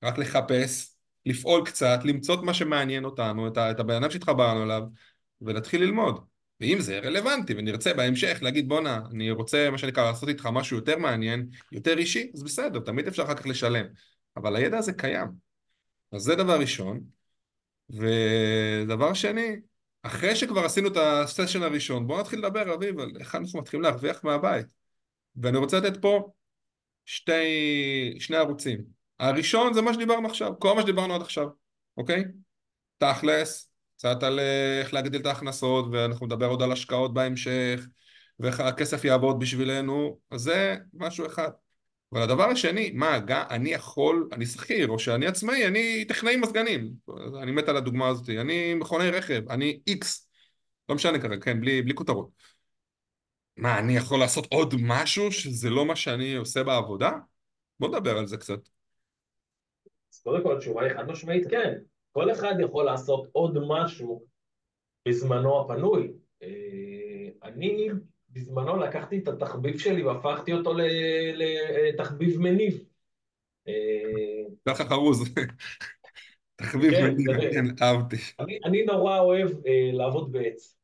רק 0.05 0.19
לחפש, 0.19 0.97
לפעול 1.27 1.67
קצת, 1.67 2.01
למצוא 2.05 2.35
את 2.35 2.41
מה 2.41 2.55
שמעניין 2.55 3.05
אותנו, 3.05 3.49
את, 3.49 3.59
את 3.59 3.81
הבן 3.81 3.95
אדם 3.95 4.11
שהתחברנו 4.11 4.63
אליו, 4.63 4.83
ולהתחיל 5.41 5.83
ללמוד. 5.83 6.25
ואם 6.61 6.81
זה 6.81 6.99
רלוונטי 6.99 7.55
ונרצה 7.57 7.95
בהמשך 7.95 8.39
להגיד 8.43 8.69
בואנה, 8.69 9.01
אני 9.11 9.31
רוצה 9.31 9.71
מה 9.71 9.79
שנקרא 9.79 10.05
לעשות 10.05 10.29
איתך 10.29 10.49
משהו 10.53 10.77
יותר 10.77 10.99
מעניין, 10.99 11.49
יותר 11.73 11.99
אישי, 11.99 12.31
אז 12.35 12.43
בסדר, 12.43 12.81
תמיד 12.81 13.09
אפשר 13.09 13.23
אחר 13.23 13.35
כך 13.35 13.47
לשלם. 13.47 13.87
אבל 14.37 14.57
הידע 14.57 14.79
הזה 14.79 14.93
קיים. 14.93 15.29
אז 16.13 16.23
זה 16.23 16.35
דבר 16.35 16.61
ראשון. 16.61 17.14
ודבר 17.91 19.15
שני, 19.15 19.57
אחרי 20.03 20.37
שכבר 20.37 20.65
עשינו 20.65 20.89
את 20.89 20.97
הסשן 20.97 21.63
הראשון, 21.63 22.07
בואו 22.07 22.21
נתחיל 22.21 22.39
לדבר, 22.39 22.75
אביב, 22.75 23.01
על 23.01 23.13
איך 23.21 23.35
אנחנו 23.35 23.59
מתחילים 23.59 23.83
להרוויח 23.83 24.25
מהבית. 24.25 24.67
ואני 25.37 25.59
רוצה 25.59 25.81
לתת 25.81 26.03
פה 26.03 26.33
שתי, 27.07 28.17
שני 28.19 28.37
ערוצים. 28.37 28.85
הראשון 29.19 29.75
זה 29.75 29.83
מה 29.83 29.95
שדיברנו 29.95 30.29
עכשיו, 30.29 30.53
כל 30.59 30.75
מה 30.75 30.83
שדיברנו 30.83 31.15
עד 31.15 31.21
עכשיו, 31.21 31.49
אוקיי? 31.97 32.25
תכלס, 32.99 33.71
קצת 33.97 34.23
על 34.23 34.39
אה, 34.39 34.81
איך 34.81 34.95
להגדיל 34.95 35.21
את 35.21 35.27
ההכנסות, 35.27 35.85
ואנחנו 35.93 36.27
נדבר 36.27 36.47
עוד 36.47 36.63
על 36.63 36.73
השקעות 36.73 37.15
בהמשך, 37.15 37.87
ואיך 38.41 38.61
הכסף 38.61 39.05
יעבוד 39.05 39.39
בשבילנו, 39.39 40.19
אז 40.31 40.41
זה 40.41 40.77
משהו 40.95 41.27
אחד. 41.27 41.51
אבל 42.13 42.23
הדבר 42.23 42.45
השני, 42.45 42.91
מה, 42.91 43.19
גם 43.19 43.45
אני 43.51 43.71
יכול, 43.71 44.29
אני 44.33 44.47
שכיר, 44.47 44.89
או 44.89 44.99
שאני 44.99 45.27
עצמאי, 45.27 45.67
אני 45.67 46.05
טכנאי 46.05 46.37
מזגנים, 46.37 46.93
אני 47.43 47.53
מת 47.53 47.69
על 47.69 47.77
הדוגמה 47.77 48.09
הזאת, 48.09 48.29
אני 48.29 48.75
מכוני 48.75 49.11
רכב, 49.11 49.51
אני 49.51 49.81
איקס, 49.87 50.29
לא 50.89 50.95
משנה 50.95 51.19
כרגע, 51.19 51.41
כן, 51.41 51.61
בלי, 51.61 51.83
בלי 51.83 51.95
כותרות. 51.95 52.29
מה, 53.57 53.79
אני 53.79 53.97
יכול 53.97 54.19
לעשות 54.19 54.47
עוד 54.53 54.75
משהו 54.83 55.33
שזה 55.33 55.71
לא 55.71 55.87
מה 55.87 55.97
שאני 55.97 56.35
עושה 56.37 56.63
בעבודה? 56.63 57.11
בוא 57.81 57.89
נדבר 57.89 58.19
על 58.19 58.27
זה 58.27 58.37
קצת. 58.37 58.59
אז 60.13 60.21
קודם 60.23 60.43
כל 60.43 60.57
התשובה 60.57 60.83
היא 60.83 60.95
חד 60.95 61.07
משמעית 61.07 61.51
כן. 61.51 61.75
כל 62.13 62.33
אחד 62.33 62.55
יכול 62.61 62.85
לעשות 62.85 63.29
עוד 63.33 63.59
משהו 63.69 64.25
בזמנו 65.09 65.61
הפנוי. 65.61 66.13
אה, 66.43 67.29
אני 67.43 67.89
בזמנו 68.35 68.77
לקחתי 68.77 69.19
את 69.19 69.29
התחביב 69.29 69.79
שלי 69.79 70.03
והפכתי 70.03 70.53
אותו 70.53 70.75
לתחביב 71.35 72.41
מניב. 72.41 72.85
אה, 73.69 73.73
ככה 74.69 74.85
חרוז. 74.85 75.35
תחביב 76.57 76.91
כן, 76.91 77.05
מניב, 77.05 77.53
כן, 77.53 77.85
אהבתי. 77.85 78.17
אני 78.65 78.85
נורא 78.85 79.19
אוהב 79.19 79.49
אה, 79.67 79.91
לעבוד 79.93 80.33
בעץ. 80.33 80.77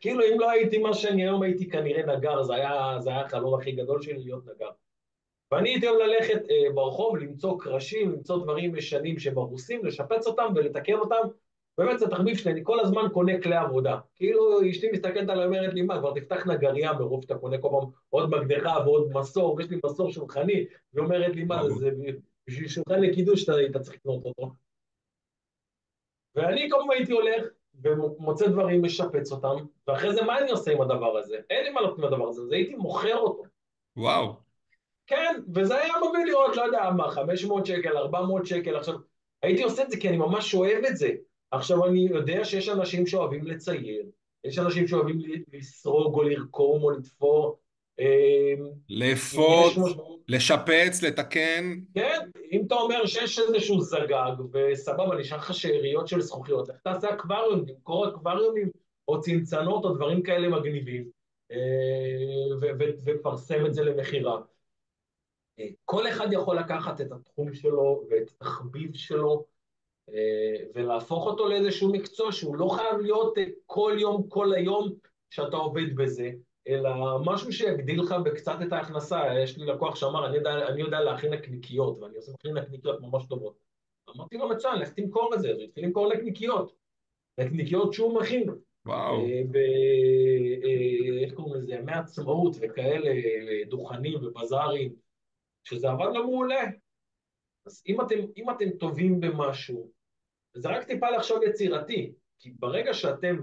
כאילו 0.00 0.24
אם 0.24 0.40
לא 0.40 0.50
הייתי 0.50 0.78
מה 0.78 0.94
שאני 0.94 1.22
היום 1.22 1.42
הייתי 1.42 1.70
כנראה 1.70 2.16
נגר, 2.16 2.42
זה 2.42 2.54
היה 2.54 2.96
החלום 3.24 3.60
הכי 3.60 3.72
גדול 3.72 4.02
שלי 4.02 4.18
להיות 4.18 4.44
נגר. 4.46 4.70
ואני 5.52 5.70
הייתי 5.70 5.88
אוהב 5.88 6.00
ללכת 6.00 6.42
אה, 6.50 6.72
ברחוב, 6.74 7.16
למצוא 7.16 7.60
קרשים, 7.60 8.12
למצוא 8.12 8.42
דברים 8.42 8.76
ישנים 8.76 9.18
שמרוסים, 9.18 9.86
לשפץ 9.86 10.26
אותם 10.26 10.52
ולתקן 10.54 10.94
אותם. 10.94 11.28
באמת 11.80 11.98
זה 11.98 12.08
תחביב 12.08 12.36
שלי, 12.36 12.52
אני 12.52 12.60
כל 12.64 12.80
הזמן 12.80 13.02
קונה 13.12 13.42
כלי 13.42 13.56
עבודה. 13.56 13.98
כאילו 14.14 14.70
אשתי 14.70 14.90
מסתכלת 14.92 15.28
עליי, 15.28 15.46
אומרת 15.46 15.74
לי, 15.74 15.82
מה, 15.82 15.98
כבר 15.98 16.14
תפתח 16.14 16.46
נגרייה 16.46 16.92
מרוב 16.92 17.22
שאתה 17.22 17.38
קונה 17.38 17.58
כל 17.58 17.68
פעם 17.70 17.90
עוד 18.08 18.30
מקדחה 18.30 18.78
ועוד 18.84 19.10
מסור, 19.12 19.54
ויש 19.54 19.70
לי 19.70 19.80
מסור 19.86 20.12
שולחני, 20.12 20.66
והיא 20.92 21.04
אומרת 21.04 21.36
לי, 21.36 21.44
מה, 21.44 21.68
זה 21.68 21.90
בשביל 22.46 22.68
שולחן 22.68 23.00
לקידוש 23.00 23.48
אתה 23.48 23.78
צריך 23.78 23.96
לקנות 23.96 24.24
אותו. 24.24 24.50
ואני 26.34 26.68
כל 26.70 26.76
פעם 26.80 26.90
הייתי 26.90 27.12
הולך 27.12 27.44
ומוצא 27.82 28.46
דברים, 28.46 28.82
משפץ 28.82 29.32
אותם, 29.32 29.56
ואחרי 29.86 30.14
זה 30.14 30.22
מה 30.22 30.38
אני 30.38 30.50
עושה 30.50 30.72
עם 30.72 30.80
הדבר 30.80 31.16
הזה? 31.18 31.36
אין 31.50 31.64
לי 31.64 31.70
מה 31.70 31.80
לעשות 31.80 31.98
עם 31.98 32.04
הדבר 32.04 32.28
הזה, 32.28 32.42
אז 32.42 32.52
הייתי 32.52 32.74
מוכר 32.74 33.16
אותו. 33.16 33.42
וואו. 33.96 34.36
כן, 35.06 35.40
וזה 35.54 35.76
היה 35.76 35.94
מביא 36.08 36.24
לי 36.24 36.30
עוד, 36.30 36.56
לא 36.56 36.62
יודע 36.62 36.90
מה, 36.96 37.10
500 37.10 37.66
שקל, 37.66 37.96
400 37.96 38.46
שקל. 38.46 38.76
עכשיו, 38.76 38.94
הייתי 39.42 39.62
עושה 39.62 39.82
את 39.82 39.90
זה 39.90 39.96
כי 40.00 40.08
אני 40.08 40.16
ממש 40.16 40.54
אוהב 40.54 40.84
את 40.84 40.96
זה. 40.96 41.10
עכשיו, 41.50 41.86
אני 41.86 42.00
יודע 42.00 42.44
שיש 42.44 42.68
אנשים 42.68 43.06
שאוהבים 43.06 43.46
לצייר, 43.46 44.06
יש 44.44 44.58
אנשים 44.58 44.88
שאוהבים 44.88 45.18
לסרוג 45.52 46.14
או 46.14 46.22
לרקום 46.22 46.82
או 46.82 46.90
לתפור. 46.90 47.58
אם 48.00 48.70
לאפות, 48.88 49.72
לשפץ, 50.28 51.02
לתקן. 51.02 51.80
כן, 51.94 52.18
אם 52.52 52.62
אתה 52.66 52.74
אומר 52.74 53.06
שיש 53.06 53.38
איזשהו 53.38 53.80
זגג, 53.80 54.32
וסבבה, 54.52 55.16
נשאר 55.16 55.38
לך 55.38 55.54
שאריות 55.54 56.08
של 56.08 56.20
זכוכיות, 56.20 56.68
לך 56.68 56.76
תעשה 56.84 57.14
אקווריום, 57.14 57.64
תמכור 57.64 58.08
אקווריומים, 58.08 58.70
או 59.08 59.20
צנצנות, 59.20 59.84
או 59.84 59.94
דברים 59.94 60.22
כאלה 60.22 60.48
מגניבים, 60.48 61.10
אה, 61.52 61.56
ופרסם 63.04 63.66
את 63.66 63.74
זה 63.74 63.82
למכירה. 63.82 64.40
אה, 65.58 65.66
כל 65.84 66.08
אחד 66.08 66.32
יכול 66.32 66.58
לקחת 66.58 67.00
את 67.00 67.12
התחום 67.12 67.54
שלו 67.54 68.04
ואת 68.10 68.30
התחביב 68.30 68.94
שלו, 68.94 69.32
אה, 69.32 69.49
ולהפוך 70.74 71.26
אותו 71.26 71.48
לאיזשהו 71.48 71.92
מקצוע 71.92 72.32
שהוא 72.32 72.56
לא 72.56 72.68
חייב 72.68 72.98
להיות 73.00 73.34
כל 73.66 73.96
יום, 73.98 74.28
כל 74.28 74.54
היום 74.54 74.88
שאתה 75.30 75.56
עובד 75.56 75.96
בזה, 75.96 76.30
אלא 76.68 76.90
משהו 77.24 77.52
שיגדיל 77.52 78.00
לך 78.00 78.14
בקצת 78.24 78.56
את 78.66 78.72
ההכנסה. 78.72 79.22
יש 79.42 79.58
לי 79.58 79.66
לקוח 79.66 79.94
שאמר, 79.96 80.26
אני 80.26 80.36
יודע, 80.36 80.68
אני 80.68 80.80
יודע 80.80 81.00
להכין 81.00 81.32
נקניקיות, 81.32 81.98
ואני 82.00 82.16
עושה 82.16 82.32
מכין 82.32 82.56
נקניקיות 82.56 83.00
ממש 83.00 83.26
טובות. 83.28 83.54
אמרתי 84.16 84.36
לו, 84.36 84.48
מצוין, 84.48 84.78
לך 84.78 84.92
תמכור 84.92 85.34
את 85.34 85.40
זה. 85.40 85.50
אז 85.50 85.56
הוא 85.56 85.64
התחיל 85.64 85.84
למכור 85.84 86.12
נקניקיות. 86.14 86.72
נקניקיות 87.38 87.92
שהוא 87.92 88.20
מכין. 88.20 88.48
וואו. 88.86 89.26
אה, 89.26 89.42
ב... 89.50 89.56
אה, 89.56 91.24
איך 91.24 91.34
קוראים 91.34 91.54
לזה? 91.54 91.80
מעצמאות 91.80 92.56
וכאלה, 92.60 93.10
דוכנים 93.68 94.24
ובזארים, 94.24 94.94
שזה 95.64 95.90
עבד 95.90 96.08
לו 96.14 96.26
מעולה. 96.26 96.64
אז 97.66 97.82
אם 97.86 98.00
אתם, 98.00 98.18
אם 98.36 98.50
אתם 98.50 98.70
טובים 98.70 99.20
במשהו, 99.20 99.90
זה 100.54 100.68
רק 100.68 100.84
טיפה 100.84 101.10
לחשוב 101.10 101.42
יצירתי, 101.42 102.12
כי 102.38 102.50
ברגע 102.58 102.94
שאתם 102.94 103.36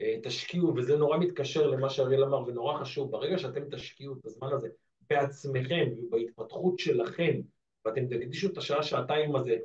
אה, 0.00 0.16
תשקיעו, 0.22 0.74
וזה 0.76 0.96
נורא 0.96 1.18
מתקשר 1.18 1.66
למה 1.66 1.90
שאריאל 1.90 2.24
אמר, 2.24 2.42
ונורא 2.46 2.78
חשוב, 2.78 3.10
ברגע 3.10 3.38
שאתם 3.38 3.70
תשקיעו 3.70 4.14
את 4.14 4.26
הזמן 4.26 4.48
הזה 4.52 4.68
בעצמכם 5.10 5.88
ובהתפתחות 5.98 6.78
שלכם, 6.78 7.40
ואתם 7.84 8.06
תקדישו 8.06 8.48
את 8.48 8.58
השעה-שעתיים 8.58 9.36
הזה 9.36 9.56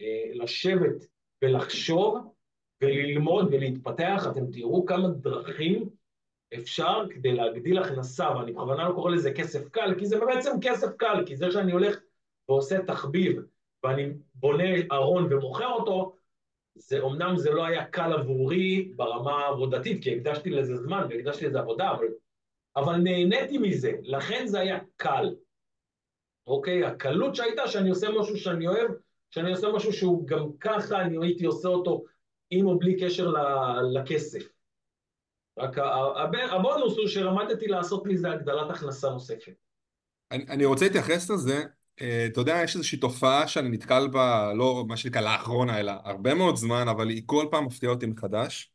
אה, 0.00 0.30
לשבת 0.34 1.06
ולחשוב 1.42 2.18
וללמוד 2.82 3.48
ולהתפתח, 3.54 4.26
אתם 4.30 4.50
תראו 4.50 4.86
כמה 4.86 5.08
דרכים 5.08 5.88
אפשר 6.54 7.04
כדי 7.10 7.32
להגדיל 7.32 7.78
הכנסה, 7.78 8.30
ואני 8.36 8.52
בכוונה 8.52 8.88
לא 8.88 8.94
קורא 8.94 9.10
לזה 9.10 9.32
כסף 9.32 9.68
קל, 9.68 9.94
כי 9.98 10.06
זה 10.06 10.20
בעצם 10.20 10.50
כסף 10.62 10.96
קל, 10.96 11.24
כי 11.26 11.36
זה 11.36 11.50
שאני 11.50 11.72
הולך 11.72 12.00
ועושה 12.48 12.82
תחביב, 12.86 13.42
ואני 13.84 14.08
בונה 14.34 14.64
ארון 14.92 15.32
ומוכר 15.32 15.66
אותו, 15.66 16.16
זה 16.74 17.00
אומנם 17.00 17.36
זה 17.36 17.50
לא 17.50 17.64
היה 17.64 17.84
קל 17.84 18.12
עבורי 18.12 18.92
ברמה 18.96 19.32
העבודתית, 19.32 20.02
כי 20.02 20.16
הקדשתי 20.16 20.50
לזה 20.50 20.76
זמן 20.76 21.06
והקדשתי 21.10 21.46
לזה 21.46 21.60
עבודה, 21.60 21.90
אבל, 21.90 22.06
אבל 22.76 22.96
נהניתי 22.96 23.58
מזה, 23.58 23.92
לכן 24.02 24.46
זה 24.46 24.60
היה 24.60 24.78
קל. 24.96 25.34
אוקיי? 26.46 26.84
הקלות 26.84 27.34
שהייתה 27.34 27.68
שאני 27.68 27.90
עושה 27.90 28.06
משהו 28.20 28.36
שאני 28.36 28.66
אוהב, 28.66 28.90
שאני 29.30 29.50
עושה 29.50 29.68
משהו 29.72 29.92
שהוא 29.92 30.26
גם 30.26 30.48
ככה 30.60 31.02
אני 31.02 31.26
הייתי 31.26 31.44
עושה 31.44 31.68
אותו 31.68 32.04
עם 32.50 32.66
או 32.66 32.78
בלי 32.78 33.00
קשר 33.00 33.32
לכסף. 33.92 34.48
רק 35.58 35.78
הבונוס 36.50 36.96
הוא 36.98 37.06
שלמדתי 37.06 37.66
לעשות 37.66 38.06
מזה 38.06 38.30
הגדלת 38.30 38.70
הכנסה 38.70 39.10
נוספת. 39.10 39.52
אני, 40.30 40.46
אני 40.48 40.64
רוצה 40.64 40.84
להתייחס 40.84 41.30
לזה 41.30 41.64
אתה 41.94 42.40
יודע, 42.40 42.60
יש 42.64 42.74
איזושהי 42.74 42.98
תופעה 42.98 43.48
שאני 43.48 43.68
נתקל 43.68 44.08
בה, 44.08 44.52
לא 44.54 44.84
מה 44.88 44.96
שנקרא 44.96 45.20
לאחרונה, 45.20 45.80
אלא 45.80 45.92
הרבה 46.04 46.34
מאוד 46.34 46.56
זמן, 46.56 46.88
אבל 46.88 47.08
היא 47.08 47.22
כל 47.26 47.46
פעם 47.50 47.64
מפתיעה 47.64 47.92
אותי 47.92 48.06
מחדש. 48.06 48.72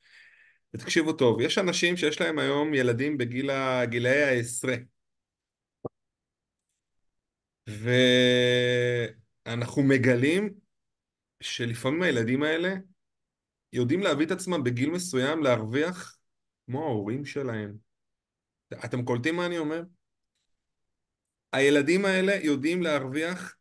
ותקשיבו 0.73 1.13
טוב, 1.13 1.41
יש 1.41 1.57
אנשים 1.57 1.97
שיש 1.97 2.21
להם 2.21 2.39
היום 2.39 2.73
ילדים 2.73 3.17
בגיל 3.17 3.51
גילאי 3.83 4.23
העשרה. 4.23 4.75
ואנחנו 9.45 9.83
מגלים 9.83 10.53
שלפעמים 11.41 12.01
הילדים 12.01 12.43
האלה 12.43 12.75
יודעים 13.73 14.01
להביא 14.01 14.25
את 14.25 14.31
עצמם 14.31 14.63
בגיל 14.63 14.89
מסוים 14.89 15.43
להרוויח 15.43 16.17
כמו 16.67 16.83
ההורים 16.83 17.25
שלהם. 17.25 17.77
אתם 18.85 19.05
קולטים 19.05 19.35
מה 19.35 19.45
אני 19.45 19.57
אומר? 19.57 19.81
הילדים 21.53 22.05
האלה 22.05 22.35
יודעים 22.35 22.81
להרוויח 22.81 23.55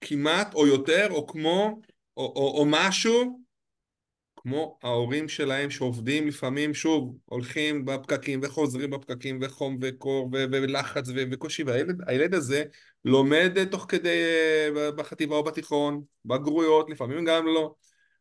כמעט 0.00 0.54
או 0.54 0.66
יותר 0.66 1.06
או 1.10 1.26
כמו 1.26 1.80
או, 2.16 2.22
או, 2.36 2.58
או 2.58 2.64
משהו 2.68 3.40
כמו 4.36 4.78
ההורים 4.82 5.28
שלהם 5.28 5.70
שעובדים 5.70 6.28
לפעמים 6.28 6.74
שוב 6.74 7.16
הולכים 7.24 7.84
בפקקים 7.84 8.40
וחוזרים 8.42 8.90
בפקקים 8.90 9.38
וחום 9.42 9.78
וקור 9.82 10.30
ו- 10.32 10.44
ולחץ 10.52 11.08
ו- 11.08 11.24
וקושי 11.32 11.62
והילד 11.62 12.34
הזה 12.34 12.64
לומד 13.04 13.64
תוך 13.70 13.86
כדי 13.88 14.24
אה, 14.76 14.90
בחטיבה 14.92 15.36
או 15.36 15.44
בתיכון 15.44 16.02
בגרויות 16.24 16.90
לפעמים 16.90 17.24
גם 17.24 17.46
לא 17.46 17.74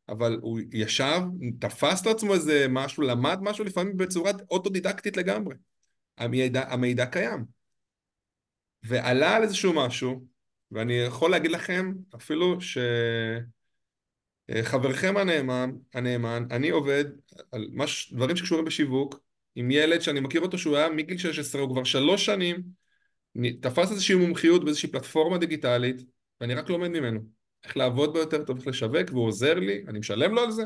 אבל 0.10 0.38
הוא 0.42 0.60
ישב 0.74 1.22
תפס 1.60 2.06
לעצמו 2.06 2.34
איזה 2.34 2.66
משהו 2.70 3.04
למד 3.04 3.38
משהו 3.42 3.66
לפעמים 3.66 3.98
בצורה 3.98 4.32
אוטודידקטית 4.52 5.18
לגמרי. 5.18 5.56
המידע, 6.18 6.74
המידע 6.74 7.06
קיים 7.06 7.55
ועלה 8.88 9.36
על 9.36 9.44
איזשהו 9.44 9.74
משהו, 9.74 10.26
ואני 10.72 10.94
יכול 10.94 11.32
להגיד 11.32 11.52
לכם 11.52 11.94
אפילו 12.16 12.58
שחברכם 14.52 15.18
הנאמן, 15.18 15.72
הנאמן, 15.94 16.46
אני 16.52 16.70
עובד 16.70 17.06
על 17.52 17.68
מש... 17.74 18.14
דברים 18.14 18.36
שקשורים 18.36 18.66
בשיווק 18.66 19.20
עם 19.56 19.72
ילד 19.72 20.02
שאני 20.02 20.20
מכיר 20.20 20.42
אותו 20.42 20.58
שהוא 20.58 20.78
היה 20.78 20.90
מגיל 20.90 21.18
16, 21.18 21.62
הוא 21.62 21.70
כבר 21.70 21.84
שלוש 21.84 22.26
שנים, 22.26 22.64
תפס 23.62 23.92
איזושהי 23.92 24.16
מומחיות 24.16 24.64
באיזושהי 24.64 24.90
פלטפורמה 24.90 25.38
דיגיטלית, 25.38 26.02
ואני 26.42 26.54
רק 26.54 26.70
לומד 26.70 26.88
ממנו. 26.88 27.20
איך 27.64 27.78
לעבוד 27.78 28.14
בו 28.14 28.20
יותר 28.20 28.44
טוב, 28.44 28.58
איך 28.58 28.68
לשווק, 28.68 29.10
והוא 29.12 29.28
עוזר 29.28 29.54
לי, 29.54 29.84
אני 29.88 30.00
משלם 30.00 30.36
לו 30.36 30.42
על 30.42 30.52
זה. 30.52 30.64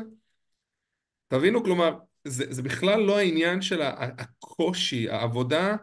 תבינו, 1.28 1.64
כלומר, 1.64 1.98
זה, 2.24 2.44
זה 2.50 2.62
בכלל 2.62 3.00
לא 3.00 3.18
העניין 3.18 3.62
של 3.62 3.82
הקושי, 3.82 5.10
העבודה, 5.10 5.76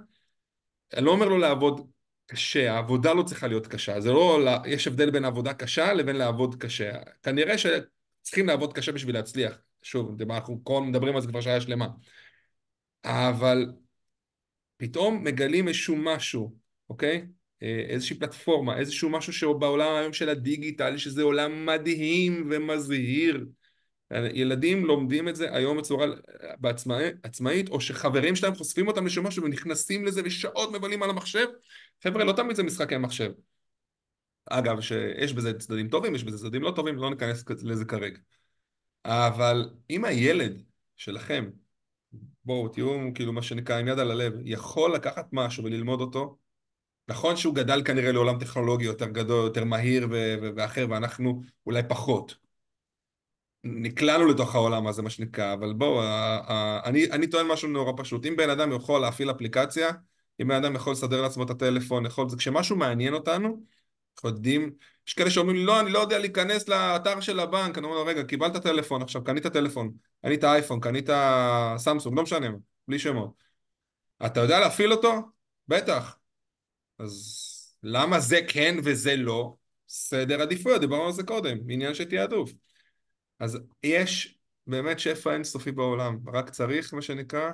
אני 0.94 1.06
לא 1.06 1.12
אומר 1.12 1.26
לו 1.26 1.38
לעבוד 1.38 1.88
קשה, 2.28 2.74
העבודה 2.74 3.14
לא 3.14 3.24
צריכה 3.24 3.48
להיות 3.48 3.68
קשה, 3.68 4.00
זה 4.00 4.12
לא, 4.12 4.40
יש 4.66 4.88
הבדל 4.88 5.10
בין 5.10 5.26
עבודה 5.26 5.54
קשה 5.54 5.94
לבין 5.94 6.16
לעבוד 6.16 6.56
קשה. 6.56 6.92
כנראה 7.24 7.56
שצריכים 7.58 8.48
לעבוד 8.48 8.74
קשה 8.74 8.92
בשביל 8.92 9.16
להצליח. 9.16 9.58
שוב, 9.82 10.22
אנחנו 10.22 10.64
כל 10.64 10.82
מדברים 10.82 11.16
על 11.16 11.22
זה 11.22 11.28
כבר 11.28 11.42
שעה 11.42 11.62
שלמה. 11.62 11.88
אבל 13.06 13.66
פתאום 14.78 15.24
מגלים 15.24 15.68
איזשהו 15.68 15.96
משהו, 15.96 16.56
אוקיי? 16.90 17.28
אה, 17.64 17.86
איזושהי 17.90 18.20
פלטפורמה, 18.20 18.78
איזשהו 18.78 19.10
משהו 19.10 19.34
שבעולם 19.34 19.96
היום 19.96 20.14
של 20.14 20.30
הדיגיטל, 20.30 20.98
שזה 20.98 21.24
עולם 21.24 21.66
מדהים 21.66 22.50
ומזהיר. 22.52 23.46
ילדים 24.12 24.86
לומדים 24.86 25.30
את 25.30 25.36
זה 25.36 25.56
היום 25.56 25.78
בצורה 25.78 26.06
עצמאית, 27.24 27.70
או 27.70 27.82
שחברים 27.82 28.36
שלהם 28.36 28.56
חושפים 28.56 28.88
אותם 28.88 29.06
לשם 29.06 29.28
משהו 29.28 29.44
ונכנסים 29.44 30.06
לזה 30.06 30.22
ושעות 30.26 30.72
מבלים 30.72 31.04
על 31.04 31.10
המחשב 31.10 31.48
חבר'ה, 32.04 32.24
לא 32.24 32.32
תמיד 32.32 32.56
זה 32.56 32.64
משחקי 32.64 32.98
מחשב. 32.98 33.32
אגב, 34.50 34.82
שיש 34.82 35.34
בזה 35.34 35.60
צדדים 35.60 35.90
טובים, 35.90 36.16
יש 36.16 36.24
בזה 36.24 36.38
צדדים 36.38 36.62
לא 36.62 36.72
טובים, 36.72 36.96
לא 36.96 37.10
ניכנס 37.10 37.46
לזה 37.64 37.86
כרגע. 37.86 38.20
אבל 39.06 39.70
אם 39.90 40.06
הילד 40.06 40.64
שלכם, 40.96 41.50
בואו, 42.46 42.68
תהיו 42.68 43.10
כאילו 43.16 43.34
מה 43.34 43.42
שנקרא 43.42 43.80
עם 43.80 43.88
יד 43.88 44.00
על 44.00 44.12
הלב, 44.12 44.34
יכול 44.44 44.96
לקחת 44.96 45.28
משהו 45.32 45.64
וללמוד 45.64 46.02
אותו, 46.02 46.38
נכון 47.08 47.36
שהוא 47.36 47.56
גדל 47.56 47.82
כנראה 47.86 48.12
לעולם 48.12 48.40
טכנולוגי 48.40 48.86
יותר 48.86 49.10
גדול, 49.10 49.44
יותר 49.46 49.64
מהיר 49.64 50.08
ואחר, 50.56 50.86
ואנחנו 50.90 51.42
אולי 51.66 51.82
פחות. 51.88 52.47
נקלענו 53.64 54.26
לתוך 54.26 54.56
העולם 54.56 54.88
הזה, 54.88 55.02
מה 55.02 55.10
שנקרא, 55.10 55.54
אבל 55.54 55.74
בואו, 55.74 56.02
אני, 56.86 57.12
אני 57.12 57.28
טוען 57.28 57.48
משהו 57.48 57.68
נורא 57.70 57.92
פשוט. 57.98 58.26
אם 58.26 58.36
בן 58.36 58.50
אדם 58.50 58.72
יכול 58.72 59.02
להפעיל 59.02 59.32
אפליקציה, 59.32 59.92
אם 60.42 60.48
בן 60.48 60.56
אדם 60.56 60.76
יכול 60.76 60.94
לסדר 60.94 61.22
לעצמו 61.22 61.44
את 61.44 61.50
הטלפון, 61.50 62.06
יכול... 62.06 62.28
כשמשהו 62.38 62.76
מעניין 62.76 63.14
אותנו, 63.14 63.64
אנחנו 64.16 64.30
יודעים, 64.30 64.72
יש 65.08 65.14
כאלה 65.14 65.30
שאומרים, 65.30 65.66
לא, 65.66 65.80
אני 65.80 65.92
לא 65.92 66.00
יודע 66.00 66.20
להיכנס 66.20 66.68
לאתר 66.68 67.20
של 67.20 67.40
הבנק, 67.40 67.78
אני 67.78 67.86
אומר 67.86 67.96
לו, 67.98 68.06
רגע, 68.06 68.24
קיבלת 68.24 68.58
טלפון 68.58 69.02
עכשיו, 69.02 69.24
קנית 69.24 69.48
טלפון, 69.48 69.92
קנית 70.22 70.44
אייפון, 70.44 70.80
קנית 70.80 71.10
סמסונג, 71.78 72.18
לא 72.18 72.24
משנה, 72.24 72.48
בלי 72.88 73.00
שמות. 73.00 73.32
אתה 74.26 74.40
יודע 74.40 74.60
להפעיל 74.60 74.92
אותו? 74.92 75.14
בטח. 75.68 76.18
אז 77.00 77.48
למה 77.84 78.20
זה 78.20 78.40
כן 78.48 78.76
וזה 78.84 79.16
לא? 79.16 79.56
סדר 79.90 80.42
עדיפויות, 80.42 80.82
דיברנו 80.82 81.06
על 81.06 81.12
זה 81.12 81.24
קודם, 81.24 81.58
עניין 81.70 81.94
של 81.94 82.06
תעדוף. 82.06 82.52
אז 83.40 83.60
יש 83.84 84.38
באמת 84.68 85.00
שפע 85.00 85.34
אינסופי 85.34 85.72
בעולם, 85.72 86.20
רק 86.34 86.50
צריך, 86.50 86.94
מה 86.94 87.02
שנקרא, 87.02 87.52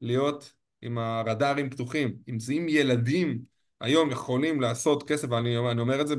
להיות 0.00 0.52
עם 0.82 0.98
הרדארים 0.98 1.70
פתוחים. 1.70 2.16
אם 2.28 2.38
זה 2.38 2.52
עם 2.52 2.68
ילדים 2.68 3.42
היום 3.80 4.10
יכולים 4.10 4.60
לעשות 4.60 5.08
כסף, 5.08 5.28
ואני 5.30 5.70
אני 5.70 5.80
אומר 5.80 6.00
את 6.00 6.08
זה 6.08 6.14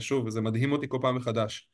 שוב, 0.00 0.26
וזה 0.26 0.40
מדהים 0.40 0.72
אותי 0.72 0.86
כל 0.88 0.98
פעם 1.02 1.16
מחדש. 1.16 1.68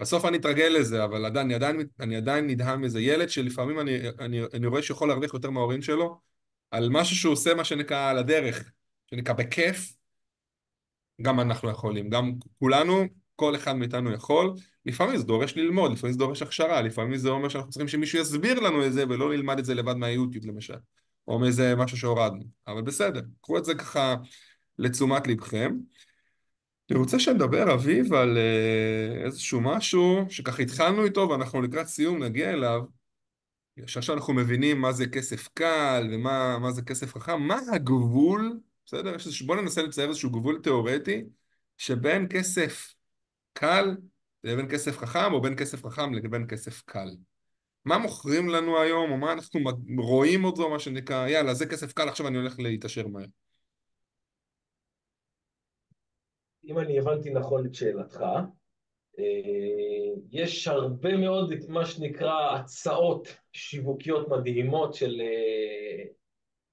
בסוף 0.00 0.24
אני 0.24 0.36
אתרגל 0.36 0.74
לזה, 0.78 1.04
אבל 1.04 1.24
עדיין, 1.26 1.46
אני, 1.46 1.54
עדיין, 1.54 1.86
אני 2.00 2.16
עדיין 2.16 2.46
נדהם 2.46 2.80
מזה. 2.80 3.00
ילד 3.00 3.30
שלפעמים 3.30 3.80
אני, 3.80 3.98
אני, 4.18 4.40
אני 4.54 4.66
רואה 4.66 4.82
שיכול 4.82 5.08
להרוויח 5.08 5.34
יותר 5.34 5.50
מההורים 5.50 5.82
שלו, 5.82 6.20
על 6.70 6.88
משהו 6.90 7.16
שהוא 7.16 7.32
עושה, 7.32 7.54
מה 7.54 7.64
שנקרא, 7.64 8.10
על 8.10 8.18
הדרך, 8.18 8.72
שנקרא 9.10 9.34
בכיף, 9.34 9.96
גם 11.22 11.40
אנחנו 11.40 11.70
יכולים, 11.70 12.10
גם 12.10 12.32
כולנו, 12.58 13.04
כל 13.36 13.56
אחד 13.56 13.72
מאיתנו 13.72 14.12
יכול. 14.12 14.54
לפעמים 14.86 15.16
זה 15.16 15.24
דורש 15.24 15.56
ללמוד, 15.56 15.92
לפעמים 15.92 16.12
זה 16.12 16.18
דורש 16.18 16.42
הכשרה, 16.42 16.82
לפעמים 16.82 17.16
זה 17.16 17.28
אומר 17.28 17.48
שאנחנו 17.48 17.70
צריכים 17.70 17.88
שמישהו 17.88 18.18
יסביר 18.18 18.60
לנו 18.60 18.86
את 18.86 18.92
זה, 18.92 19.04
ולא 19.08 19.32
נלמד 19.32 19.58
את 19.58 19.64
זה 19.64 19.74
לבד 19.74 19.94
מהיוטיוב 19.94 20.46
למשל, 20.46 20.76
או 21.28 21.38
מאיזה 21.38 21.76
משהו 21.76 21.96
שהורדנו. 21.96 22.44
אבל 22.66 22.82
בסדר, 22.82 23.20
קחו 23.40 23.58
את 23.58 23.64
זה 23.64 23.74
ככה 23.74 24.14
לתשומת 24.78 25.26
לבכם. 25.26 25.76
אני 26.90 26.98
רוצה 26.98 27.18
שנדבר, 27.18 27.74
אביב, 27.74 28.14
על 28.14 28.38
אה, 28.38 29.24
איזשהו 29.24 29.60
משהו 29.60 30.26
שככה 30.28 30.62
התחלנו 30.62 31.04
איתו 31.04 31.28
ואנחנו 31.30 31.62
לקראת 31.62 31.86
סיום 31.86 32.22
נגיע 32.22 32.50
אליו. 32.50 32.82
שעכשיו 33.86 34.14
אנחנו 34.14 34.34
מבינים 34.34 34.80
מה 34.80 34.92
זה 34.92 35.06
כסף 35.06 35.48
קל 35.54 36.10
ומה 36.12 36.70
זה 36.70 36.82
כסף 36.82 37.14
חכם, 37.14 37.42
מה 37.42 37.58
הגבול, 37.72 38.60
בסדר? 38.86 39.16
בואו 39.46 39.60
ננסה 39.60 39.82
לצייר 39.82 40.08
איזשהו 40.08 40.30
גבול 40.30 40.60
תיאורטי 40.62 41.24
שבין 41.78 42.26
כסף 42.30 42.95
קל 43.58 43.96
לבין 44.44 44.68
כסף 44.68 44.98
חכם 44.98 45.32
או 45.32 45.42
בין 45.42 45.56
כסף 45.56 45.84
חכם 45.86 46.14
לבין 46.14 46.46
כסף 46.48 46.82
קל. 46.82 47.08
מה 47.84 47.98
מוכרים 47.98 48.48
לנו 48.48 48.80
היום 48.80 49.10
או 49.10 49.16
מה 49.16 49.32
אנחנו 49.32 49.60
רואים 49.98 50.44
אותו, 50.44 50.70
מה 50.70 50.78
שנקרא, 50.78 51.28
יאללה, 51.28 51.54
זה 51.54 51.66
כסף 51.66 51.92
קל, 51.92 52.08
עכשיו 52.08 52.28
אני 52.28 52.36
הולך 52.36 52.58
להתעשר 52.58 53.06
מהר. 53.06 53.24
אם 56.64 56.78
אני 56.78 56.98
הבנתי 56.98 57.30
נכון 57.30 57.66
את 57.66 57.74
שאלתך, 57.74 58.20
אה, 59.18 59.24
יש 60.30 60.68
הרבה 60.68 61.16
מאוד 61.16 61.52
מה 61.68 61.86
שנקרא 61.86 62.56
הצעות 62.56 63.28
שיווקיות 63.52 64.28
מדהימות 64.28 64.94
של 64.94 65.20
אה, 65.20 66.04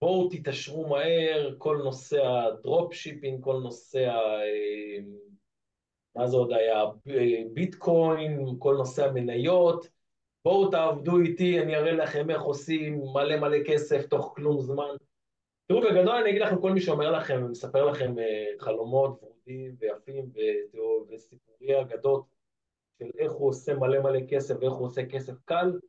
בואו 0.01 0.29
תתעשרו 0.29 0.87
מהר, 0.87 1.55
כל 1.57 1.81
נושא 1.83 2.25
ה 2.25 2.93
dropshipping, 2.93 3.43
כל 3.43 3.59
נושא 3.63 3.99
ה... 3.99 4.19
אה, 6.17 6.21
מה 6.21 6.27
זה 6.27 6.37
עוד 6.37 6.51
היה? 6.51 6.83
ביטקוין, 7.53 8.55
כל 8.59 8.75
נושא 8.77 9.05
המניות, 9.05 9.87
בואו 10.45 10.71
תעבדו 10.71 11.19
איתי, 11.19 11.59
אני 11.59 11.75
אראה 11.75 11.91
לכם 11.91 12.29
איך 12.29 12.41
עושים 12.41 13.01
מלא 13.13 13.39
מלא 13.39 13.57
כסף 13.65 14.05
תוך 14.05 14.33
כלום 14.35 14.61
זמן. 14.61 14.95
תראו, 15.67 15.81
בגדול 15.81 16.15
אני 16.15 16.29
אגיד 16.29 16.41
לכם, 16.41 16.61
כל 16.61 16.71
מי 16.71 16.81
שאומר 16.81 17.11
לכם 17.11 17.41
ומספר 17.45 17.85
לכם 17.85 18.15
חלומות 18.59 19.23
ורודים 19.23 19.75
ויפים 19.79 20.29
וסיפורי 21.09 21.81
אגדות 21.81 22.25
של 22.99 23.09
איך 23.17 23.31
הוא 23.31 23.49
עושה 23.49 23.73
מלא 23.73 23.99
מלא 23.99 24.19
כסף 24.29 24.55
ואיך 24.59 24.73
הוא 24.73 24.85
עושה 24.85 25.05
כסף 25.05 25.33
קל, 25.45 25.79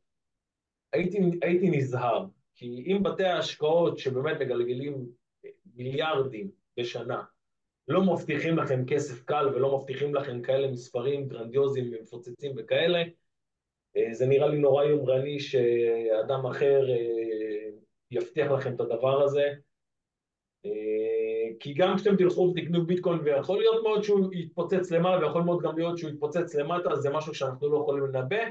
הייתי, 0.93 1.19
הייתי 1.43 1.71
נזהר. 1.71 2.27
כי 2.55 2.85
אם 2.87 3.03
בתי 3.03 3.25
ההשקעות 3.25 3.99
שבאמת 3.99 4.41
מגלגלים 4.41 5.07
מיליארדים 5.75 6.51
בשנה, 6.77 7.23
לא 7.89 8.03
מבטיחים 8.03 8.59
לכם 8.59 8.85
כסף 8.87 9.25
קל 9.25 9.49
ולא 9.49 9.79
מבטיחים 9.79 10.15
לכם 10.15 10.43
כאלה 10.43 10.69
מספרים 10.69 11.29
גרנדיוזיים 11.29 11.93
ומפוצצים 11.93 12.53
וכאלה, 12.57 13.03
אה, 13.97 14.13
זה 14.13 14.27
נראה 14.27 14.49
לי 14.49 14.59
נורא 14.59 14.85
יומרני 14.85 15.41
שאדם 15.41 16.47
אחר 16.47 16.91
אה, 16.91 17.69
יבטיח 18.11 18.51
לכם 18.51 18.75
את 18.75 18.81
הדבר 18.81 19.23
הזה. 19.23 19.53
כי 21.61 21.75
גם 21.75 21.97
כשאתם 21.97 22.17
תלכו 22.17 22.41
ותקנו 22.41 22.87
ביטקוין 22.87 23.21
ויכול 23.25 23.59
להיות 23.59 23.83
מאוד 23.83 24.03
שהוא 24.03 24.33
יתפוצץ 24.33 24.91
למעלה 24.91 25.27
ויכול 25.27 25.43
מאוד 25.43 25.63
גם 25.63 25.79
להיות 25.79 25.99
שהוא 25.99 26.11
יתפוצץ 26.11 26.55
למטה, 26.55 26.97
זה 26.97 27.11
משהו 27.11 27.35
שאנחנו 27.35 27.69
לא 27.69 27.79
יכולים 27.79 28.05
לנבא. 28.05 28.45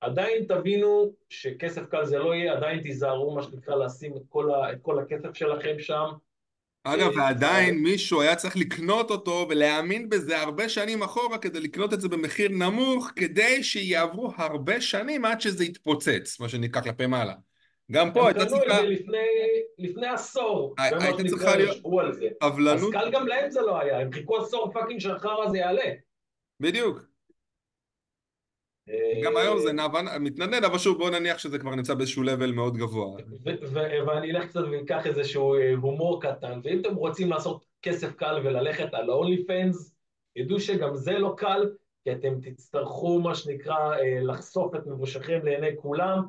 עדיין 0.00 0.44
תבינו 0.44 1.12
שכסף 1.28 1.86
קל 1.86 2.04
זה 2.04 2.18
לא 2.18 2.34
יהיה, 2.34 2.56
עדיין 2.56 2.82
תיזהרו 2.82 3.34
מה 3.34 3.42
שנקרא 3.42 3.76
לשים 3.76 4.16
את 4.16 4.22
כל, 4.28 4.50
ה, 4.54 4.72
את 4.72 4.78
כל 4.82 4.98
הכסף 4.98 5.34
שלכם 5.34 5.78
שם. 5.78 6.06
אגב, 6.94 7.10
אה, 7.10 7.16
ועדיין 7.16 7.78
מישהו 7.78 8.20
היה 8.20 8.36
צריך 8.36 8.56
לקנות 8.56 9.10
אותו 9.10 9.46
ולהאמין 9.50 10.08
בזה 10.08 10.40
הרבה 10.40 10.68
שנים 10.68 11.02
אחורה 11.02 11.38
כדי 11.38 11.60
לקנות 11.60 11.92
את 11.92 12.00
זה 12.00 12.08
במחיר 12.08 12.48
נמוך, 12.52 13.10
כדי 13.16 13.62
שיעברו 13.62 14.32
הרבה 14.36 14.80
שנים 14.80 15.24
עד 15.24 15.40
שזה 15.40 15.64
יתפוצץ, 15.64 16.40
מה 16.40 16.48
שנקרא 16.48 16.82
כלפי 16.82 17.06
מעלה. 17.06 17.34
גם 17.92 18.12
פה 18.12 18.26
הייתה 18.26 18.46
צריכה... 18.46 18.76
זה 18.76 18.82
לפני, 18.82 19.18
לפני 19.78 20.06
עשור. 20.06 20.74
הייתה 20.78 20.98
צריכה 21.28 21.56
להיות 21.56 21.76
סבלנות. 22.42 22.94
אז 22.94 23.02
קל 23.02 23.10
גם 23.10 23.26
להם 23.26 23.50
זה 23.50 23.60
לא 23.60 23.80
היה, 23.80 23.98
הם 23.98 24.12
חיכו 24.12 24.36
עשור 24.36 24.72
fucking 24.72 25.00
שהחרא 25.00 25.44
הזה 25.44 25.58
יעלה. 25.58 25.90
בדיוק. 26.60 27.07
גם 29.24 29.36
היום 29.36 29.58
זה 29.58 29.72
מתנדנד, 30.20 30.64
אבל 30.64 30.78
שוב 30.78 30.98
בוא 30.98 31.10
נניח 31.10 31.38
שזה 31.38 31.58
כבר 31.58 31.74
נמצא 31.74 31.94
באיזשהו 31.94 32.22
level 32.22 32.52
מאוד 32.52 32.76
גבוה. 32.76 33.16
ואני 34.06 34.30
אלך 34.30 34.48
קצת 34.48 34.60
ואקח 34.70 35.06
איזשהו 35.06 35.54
אה, 35.54 35.74
הומור 35.82 36.22
קטן, 36.22 36.60
ואם 36.64 36.80
אתם 36.80 36.94
רוצים 36.94 37.30
לעשות 37.30 37.64
כסף 37.82 38.14
קל 38.14 38.40
וללכת 38.44 38.94
על 38.94 39.10
ה-OnlyFans, 39.10 39.92
תדעו 40.36 40.60
שגם 40.60 40.94
זה 40.94 41.12
לא 41.12 41.34
קל, 41.36 41.70
כי 42.04 42.12
אתם 42.12 42.40
תצטרכו 42.40 43.20
מה 43.20 43.34
שנקרא 43.34 43.96
אה, 43.96 44.20
לחשוף 44.22 44.74
את 44.74 44.86
מבושיכם 44.86 45.40
לעיני 45.42 45.76
כולם, 45.76 46.22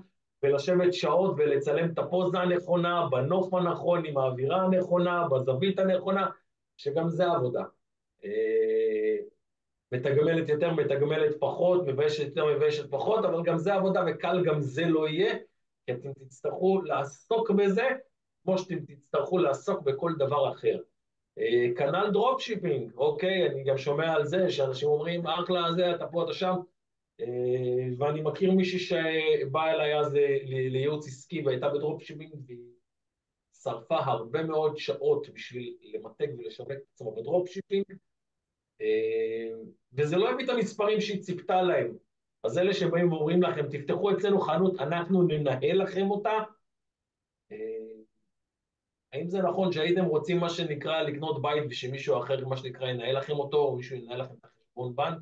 ולשבת 0.44 0.94
שעות 0.94 1.36
ולצלם 1.38 1.90
את 1.94 2.00
הפוזה 2.00 2.40
הנכונה, 2.40 3.08
בנוף 3.12 3.54
הנכון, 3.54 4.06
עם 4.06 4.18
האווירה 4.18 4.62
הנכונה, 4.62 5.28
בזווית 5.28 5.80
הנכונה, 5.80 6.28
שגם 6.78 7.10
זה 7.10 7.26
עבודה. 7.32 7.64
אה, 9.94 9.98
מתגמלת 9.98 10.50
יותר, 10.50 10.74
מתגמלת 10.74 11.36
פחות, 11.40 11.88
מביישת 11.88 12.28
יותר, 12.28 12.46
מביישת 12.56 12.92
פחות, 12.92 13.26
אבל 13.26 13.44
גם 13.44 13.58
זה 13.58 13.74
עבודה 13.74 14.04
וקל 14.08 14.44
גם 14.46 14.62
זה 14.62 14.86
לא 14.86 15.08
יהיה, 15.08 15.36
כי 15.86 15.92
אתם 15.92 16.14
תצטרכו 16.14 16.82
לעסוק 16.82 17.52
בזה 17.52 17.88
כמו 18.44 18.58
שאתם 18.58 18.80
תצטרכו 18.80 19.38
לעסוק 19.38 19.82
בכל 19.82 20.14
דבר 20.18 20.52
אחר. 20.54 20.80
אה, 21.40 21.68
כנ"ל 21.78 22.10
dropshipping, 22.14 22.92
אוקיי? 22.96 23.48
אני 23.48 23.64
גם 23.64 23.78
שומע 23.78 24.14
על 24.14 24.26
זה 24.26 24.50
שאנשים 24.50 24.90
אומרים, 24.90 25.28
אחלה 25.28 25.74
זה, 25.76 25.96
אתה 25.96 26.08
פה, 26.08 26.24
אתה 26.24 26.34
שם. 26.34 26.56
אה, 27.22 27.88
ואני 27.98 28.22
מכיר 28.22 28.52
מישהי 28.52 28.80
שבאה 28.80 29.72
אליי 29.72 30.00
אז 30.00 30.14
לייעוץ 30.46 31.08
עסקי 31.08 31.42
והייתה 31.46 31.70
ב 31.70 31.75
dropshipping 31.75 32.34
והיא 32.48 32.60
שרפה 33.64 33.98
הרבה 33.98 34.44
מאוד 34.44 34.78
שעות 34.78 35.30
בשביל 35.30 35.78
למתג 35.82 36.28
ולשווק 36.38 36.72
את 36.72 36.78
עצמו 36.94 37.16
ב 37.16 37.21
dropshipping 37.21 37.86
אה, 37.92 37.96
וזה 39.94 40.18
לא 40.18 40.30
הביא 40.30 40.46
את 40.46 40.50
המספרים 40.50 41.02
שהיא 41.02 41.22
ציפתה 41.22 41.62
להם. 41.62 41.94
אז 42.44 42.58
אלה 42.58 42.74
שבאים 42.74 43.12
ואומרים 43.12 43.44
לכם, 43.44 43.68
תפתחו 43.70 44.12
אצלנו 44.12 44.42
חנות, 44.42 44.80
אנחנו 44.80 45.24
ננהל 45.24 45.84
לכם 45.84 46.12
אותה. 46.12 46.38
אה, 47.52 47.58
האם 49.14 49.30
זה 49.30 49.42
נכון 49.42 49.72
שהייתם 49.72 50.06
רוצים 50.06 50.38
מה 50.38 50.50
שנקרא 50.50 51.02
לקנות 51.02 51.42
בית 51.42 51.64
ושמישהו 51.70 52.18
אחר, 52.18 52.48
מה 52.48 52.58
שנקרא, 52.58 52.88
ינהל 52.88 53.18
לכם 53.18 53.34
אותו, 53.34 53.58
או 53.58 53.76
מישהו 53.76 53.96
ינהל 53.96 54.22
לכם 54.22 54.34
את 54.40 54.46
החשבון 54.46 54.96
בנק? 54.96 55.18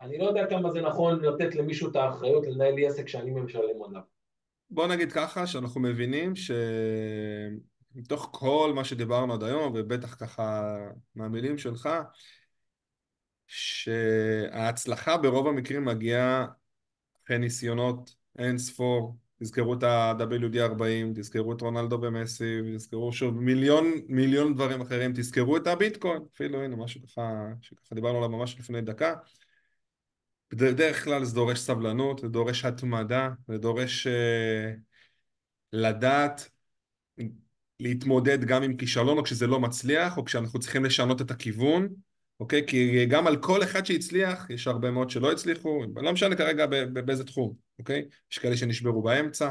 אני 0.00 0.18
לא 0.18 0.24
יודע 0.24 0.46
כמה 0.50 0.70
זה 0.70 0.80
נכון 0.80 1.24
לתת 1.24 1.54
למישהו 1.54 1.90
את 1.90 1.96
האחריות 1.96 2.46
לנהל 2.46 2.74
לי 2.74 2.86
עסק 2.86 3.08
שאני 3.08 3.30
משלם 3.30 3.82
עליו. 3.88 4.02
בוא 4.70 4.86
נגיד 4.86 5.12
ככה, 5.12 5.46
שאנחנו 5.46 5.80
מבינים 5.80 6.32
שמתוך 7.94 8.28
כל 8.32 8.72
מה 8.74 8.84
שדיברנו 8.84 9.34
עד 9.34 9.42
היום, 9.42 9.72
ובטח 9.76 10.14
ככה 10.14 10.76
מהמילים 11.14 11.58
שלך, 11.58 11.88
שההצלחה 13.46 15.16
ברוב 15.16 15.46
המקרים 15.46 15.84
מגיעה 15.84 16.46
אחרי 17.24 17.38
ניסיונות 17.38 18.14
אין 18.38 18.58
ספור, 18.58 19.16
תזכרו 19.40 19.74
את 19.74 19.82
ה-WD40, 19.82 21.14
תזכרו 21.14 21.52
את 21.52 21.60
רונלדו 21.60 21.98
במסי, 21.98 22.60
תזכרו 22.76 23.12
שוב 23.12 23.40
מיליון, 23.40 23.84
מיליון 24.08 24.54
דברים 24.54 24.80
אחרים, 24.80 25.12
תזכרו 25.12 25.56
את 25.56 25.66
הביטקוין, 25.66 26.22
אפילו 26.34 26.62
הנה 26.62 26.76
משהו 26.76 27.00
ככה, 27.06 27.46
שככה 27.62 27.94
דיברנו 27.94 28.18
עליו 28.18 28.28
ממש 28.28 28.58
לפני 28.58 28.80
דקה. 28.80 29.14
בדרך 30.50 31.04
כלל 31.04 31.24
זה 31.24 31.34
דורש 31.34 31.58
סבלנות, 31.58 32.18
זה 32.18 32.28
דורש 32.28 32.64
התמדה, 32.64 33.30
זה 33.48 33.58
דורש 33.58 34.06
uh, 34.06 34.10
לדעת 35.72 36.48
להתמודד 37.80 38.44
גם 38.44 38.62
עם 38.62 38.76
כישלון 38.76 39.18
או 39.18 39.22
כשזה 39.22 39.46
לא 39.46 39.60
מצליח 39.60 40.16
או 40.16 40.24
כשאנחנו 40.24 40.58
צריכים 40.58 40.84
לשנות 40.84 41.20
את 41.20 41.30
הכיוון, 41.30 41.88
אוקיי? 42.40 42.66
כי 42.66 43.06
גם 43.06 43.26
על 43.26 43.36
כל 43.36 43.62
אחד 43.62 43.86
שהצליח 43.86 44.50
יש 44.50 44.66
הרבה 44.66 44.90
מאוד 44.90 45.10
שלא 45.10 45.32
הצליחו, 45.32 45.82
לא 45.96 46.12
משנה 46.12 46.36
כרגע 46.36 46.66
באיזה 46.92 47.24
תחום, 47.24 47.54
אוקיי? 47.78 48.04
יש 48.32 48.38
כאלה 48.38 48.56
שנשברו 48.56 49.02
באמצע, 49.02 49.50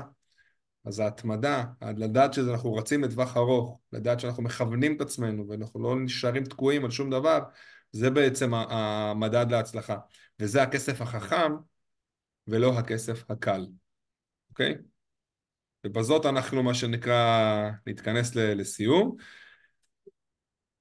אז 0.85 0.99
ההתמדה, 0.99 1.63
לדעת 1.97 2.33
שאנחנו 2.33 2.73
רצים 2.73 3.03
לטווח 3.03 3.37
ארוך, 3.37 3.79
לדעת 3.91 4.19
שאנחנו 4.19 4.43
מכוונים 4.43 4.95
את 4.95 5.01
עצמנו 5.01 5.47
ואנחנו 5.47 5.83
לא 5.83 5.95
נשארים 5.99 6.43
תקועים 6.43 6.85
על 6.85 6.91
שום 6.91 7.09
דבר, 7.09 7.39
זה 7.91 8.09
בעצם 8.09 8.53
המדד 8.53 9.45
להצלחה. 9.51 9.97
וזה 10.39 10.63
הכסף 10.63 11.01
החכם 11.01 11.51
ולא 12.47 12.79
הכסף 12.79 13.31
הקל, 13.31 13.67
אוקיי? 14.49 14.75
ובזאת 15.83 16.25
אנחנו 16.25 16.63
מה 16.63 16.73
שנקרא 16.73 17.69
נתכנס 17.87 18.35
לסיום. 18.35 19.15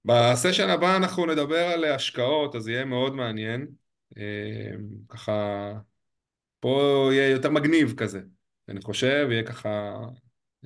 בסשן 0.04 0.68
הבא 0.68 0.96
אנחנו 0.96 1.26
נדבר 1.26 1.64
על 1.64 1.84
השקעות, 1.84 2.54
אז 2.54 2.68
יהיה 2.68 2.84
מאוד 2.84 3.14
מעניין. 3.14 3.66
אה, 4.18 4.70
ככה, 5.08 5.72
פה 6.60 7.08
יהיה 7.12 7.30
יותר 7.30 7.50
מגניב 7.50 7.94
כזה, 7.96 8.20
אני 8.68 8.80
חושב, 8.80 9.28
יהיה 9.30 9.42
ככה 9.42 9.96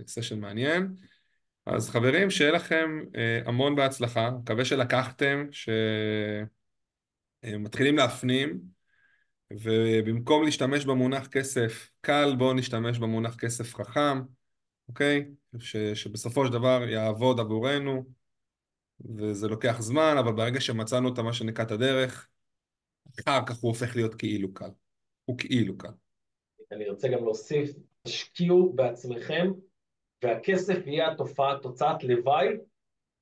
סשן 0.06 0.40
מעניין. 0.40 0.94
אז 1.66 1.90
חברים, 1.90 2.30
שיהיה 2.30 2.52
לכם 2.52 3.00
אה, 3.16 3.40
המון 3.46 3.76
בהצלחה, 3.76 4.30
מקווה 4.30 4.64
שלקחתם, 4.64 5.46
שמתחילים 7.42 7.96
להפנים, 7.96 8.60
ובמקום 9.52 10.44
להשתמש 10.44 10.84
במונח 10.84 11.26
כסף 11.26 11.90
קל, 12.00 12.34
בואו 12.38 12.54
נשתמש 12.54 12.98
במונח 12.98 13.36
כסף 13.36 13.74
חכם, 13.74 14.20
אוקיי? 14.88 15.30
ש, 15.58 15.76
שבסופו 15.76 16.46
של 16.46 16.52
דבר 16.52 16.88
יעבוד 16.88 17.40
עבורנו, 17.40 18.04
וזה 19.16 19.48
לוקח 19.48 19.80
זמן, 19.80 20.14
אבל 20.18 20.32
ברגע 20.32 20.60
שמצאנו 20.60 21.12
את 21.12 21.18
מה 21.18 21.32
שנקרא 21.32 21.64
את 21.64 21.70
הדרך, 21.70 22.28
אחר 23.20 23.46
כך 23.46 23.56
הוא 23.56 23.68
הופך 23.68 23.96
להיות 23.96 24.14
כאילו 24.14 24.54
קל. 24.54 24.70
הוא 25.24 25.38
כאילו 25.38 25.78
קל. 25.78 25.92
אני 26.72 26.88
רוצה 26.88 27.08
גם 27.08 27.24
להוסיף, 27.24 27.70
תשקיעו 28.02 28.72
בעצמכם, 28.72 29.50
והכסף 30.24 30.86
יהיה 30.86 31.12
התופעה, 31.12 31.58
תוצאת 31.62 32.04
לוואי 32.04 32.48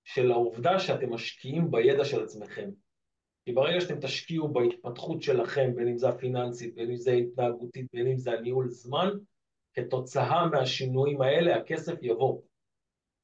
של 0.04 0.30
העובדה 0.30 0.78
שאתם 0.78 1.12
משקיעים 1.12 1.70
בידע 1.70 2.04
של 2.04 2.22
עצמכם. 2.22 2.70
כי 3.48 3.54
ברגע 3.54 3.80
שאתם 3.80 4.00
תשקיעו 4.00 4.48
בהתפתחות 4.48 5.22
שלכם, 5.22 5.72
בין 5.74 5.88
אם 5.88 5.98
זה 5.98 6.08
הפיננסית, 6.08 6.74
בין 6.74 6.90
אם 6.90 6.96
זה 6.96 7.12
התנהגותית, 7.12 7.86
בין 7.92 8.06
אם 8.06 8.16
זה 8.16 8.32
הניהול 8.32 8.68
זמן, 8.68 9.08
כתוצאה 9.74 10.46
מהשינויים 10.46 11.20
האלה 11.20 11.56
הכסף 11.56 11.94
יבוא. 12.02 12.40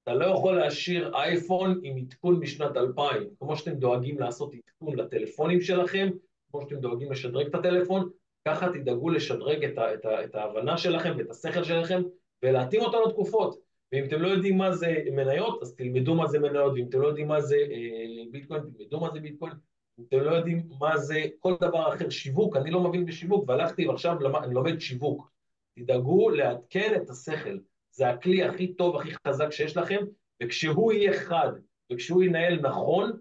אתה 0.02 0.14
לא 0.14 0.24
יכול 0.24 0.56
להשאיר 0.56 1.14
אייפון 1.14 1.80
עם 1.82 1.96
עדכון 1.96 2.40
משנת 2.40 2.76
2000, 2.76 3.22
כמו 3.38 3.56
שאתם 3.56 3.74
דואגים 3.74 4.18
לעשות 4.18 4.52
עדכון 4.54 4.96
לטלפונים 4.96 5.60
שלכם, 5.60 6.08
כמו 6.50 6.62
שאתם 6.62 6.76
דואגים 6.80 7.12
לשדרג 7.12 7.46
את 7.46 7.54
הטלפון, 7.54 8.10
ככה 8.48 8.68
תדאגו 8.68 9.10
לשדרג 9.10 9.64
את, 9.64 9.78
ה, 9.78 9.94
את, 9.94 10.04
ה, 10.04 10.24
את 10.24 10.34
ההבנה 10.34 10.78
שלכם 10.78 11.14
ואת 11.18 11.30
השכל 11.30 11.64
שלכם 11.64 12.02
ולהתאים 12.42 12.82
אותו 12.82 13.02
לתקופות. 13.08 13.58
ואם 13.92 14.04
אתם 14.04 14.22
לא 14.22 14.28
יודעים 14.28 14.58
מה 14.58 14.72
זה 14.72 14.94
מניות, 15.12 15.62
אז 15.62 15.74
תלמדו 15.74 16.14
מה 16.14 16.26
זה 16.26 16.38
מניות, 16.38 16.72
ואם 16.74 16.86
אתם 16.88 17.00
לא 17.00 17.06
יודעים 17.06 17.28
מה 17.28 17.40
זה 17.40 17.56
אה, 17.56 18.24
ביטקוין, 18.30 18.62
תלמדו 18.76 19.00
מה 19.00 19.10
זה 19.12 19.20
ביטקוין, 19.20 19.52
אתם 20.00 20.20
לא 20.20 20.30
יודעים 20.30 20.68
מה 20.78 20.98
זה 20.98 21.24
כל 21.40 21.54
דבר 21.60 21.94
אחר, 21.94 22.10
שיווק, 22.10 22.56
אני 22.56 22.70
לא 22.70 22.88
מבין 22.88 23.06
בשיווק, 23.06 23.48
והלכתי 23.48 23.86
ועכשיו 23.86 24.44
אני 24.44 24.54
לומד 24.54 24.78
שיווק. 24.78 25.30
תדאגו 25.78 26.30
לעדכן 26.30 26.94
את 27.02 27.10
השכל. 27.10 27.58
זה 27.90 28.10
הכלי 28.10 28.42
הכי 28.42 28.74
טוב, 28.74 28.96
הכי 28.96 29.10
חזק 29.28 29.50
שיש 29.50 29.76
לכם, 29.76 30.00
וכשהוא 30.42 30.92
יהיה 30.92 31.20
חד, 31.20 31.52
וכשהוא 31.92 32.22
ינהל 32.22 32.60
נכון, 32.60 33.12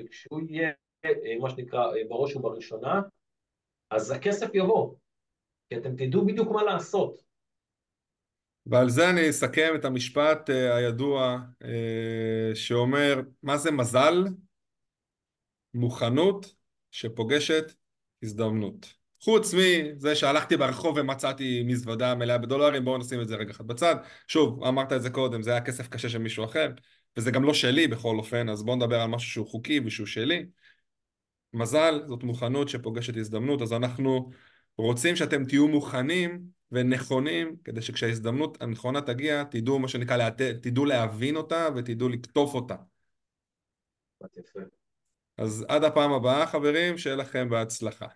וכשהוא 0.00 0.40
יהיה, 0.48 0.72
אה, 1.04 1.10
מה 1.40 1.50
שנקרא, 1.50 1.86
אה, 1.86 2.02
בראש 2.08 2.36
ובראשונה, 2.36 3.02
אז 3.90 4.10
הכסף 4.10 4.54
יבוא, 4.54 4.94
כי 5.68 5.76
אתם 5.76 5.96
תדעו 5.96 6.26
בדיוק 6.26 6.48
מה 6.52 6.62
לעשות. 6.62 7.22
ועל 8.66 8.88
זה 8.88 9.10
אני 9.10 9.30
אסכם 9.30 9.72
את 9.74 9.84
המשפט 9.84 10.50
uh, 10.50 10.52
הידוע 10.52 11.38
שאומר, 12.54 13.20
מה 13.42 13.56
זה 13.56 13.70
מזל? 13.70 14.24
מוכנות 15.74 16.54
שפוגשת 16.90 17.72
הזדמנות. 18.22 18.94
חוץ 19.20 19.54
מזה 19.54 20.14
שהלכתי 20.14 20.56
ברחוב 20.56 20.96
ומצאתי 20.96 21.62
מזוודה 21.62 22.14
מלאה 22.14 22.38
בדולרים, 22.38 22.84
בואו 22.84 22.98
נשים 22.98 23.20
את 23.20 23.28
זה 23.28 23.36
רגע 23.36 23.50
אחד 23.50 23.66
בצד. 23.66 23.96
שוב, 24.26 24.64
אמרת 24.64 24.92
את 24.92 25.02
זה 25.02 25.10
קודם, 25.10 25.42
זה 25.42 25.50
היה 25.50 25.60
כסף 25.60 25.88
קשה 25.88 26.08
של 26.08 26.18
מישהו 26.18 26.44
אחר, 26.44 26.68
וזה 27.16 27.30
גם 27.30 27.44
לא 27.44 27.54
שלי 27.54 27.88
בכל 27.88 28.16
אופן, 28.18 28.48
אז 28.48 28.62
בואו 28.62 28.76
נדבר 28.76 29.00
על 29.00 29.08
משהו 29.08 29.30
שהוא 29.30 29.46
חוקי 29.46 29.80
ושהוא 29.84 30.06
שלי. 30.06 30.46
מזל 31.54 32.02
זאת 32.06 32.22
מוכנות 32.22 32.68
שפוגשת 32.68 33.16
הזדמנות, 33.16 33.62
אז 33.62 33.72
אנחנו 33.72 34.30
רוצים 34.76 35.16
שאתם 35.16 35.44
תהיו 35.44 35.68
מוכנים 35.68 36.42
ונכונים, 36.72 37.56
כדי 37.64 37.82
שכשההזדמנות 37.82 38.62
הנכונה 38.62 39.00
תגיע, 39.00 39.44
תדעו 39.44 39.78
מה 39.78 39.88
שנקרא, 39.88 40.30
תדעו 40.62 40.84
להבין 40.84 41.36
אותה 41.36 41.68
ותדעו 41.76 42.08
לקטוף 42.08 42.54
אותה. 42.54 42.74
אז 45.38 45.64
עד 45.68 45.84
הפעם 45.84 46.12
הבאה 46.12 46.46
חברים, 46.46 46.98
שיהיה 46.98 47.16
לכם 47.16 47.48
בהצלחה. 47.50 48.06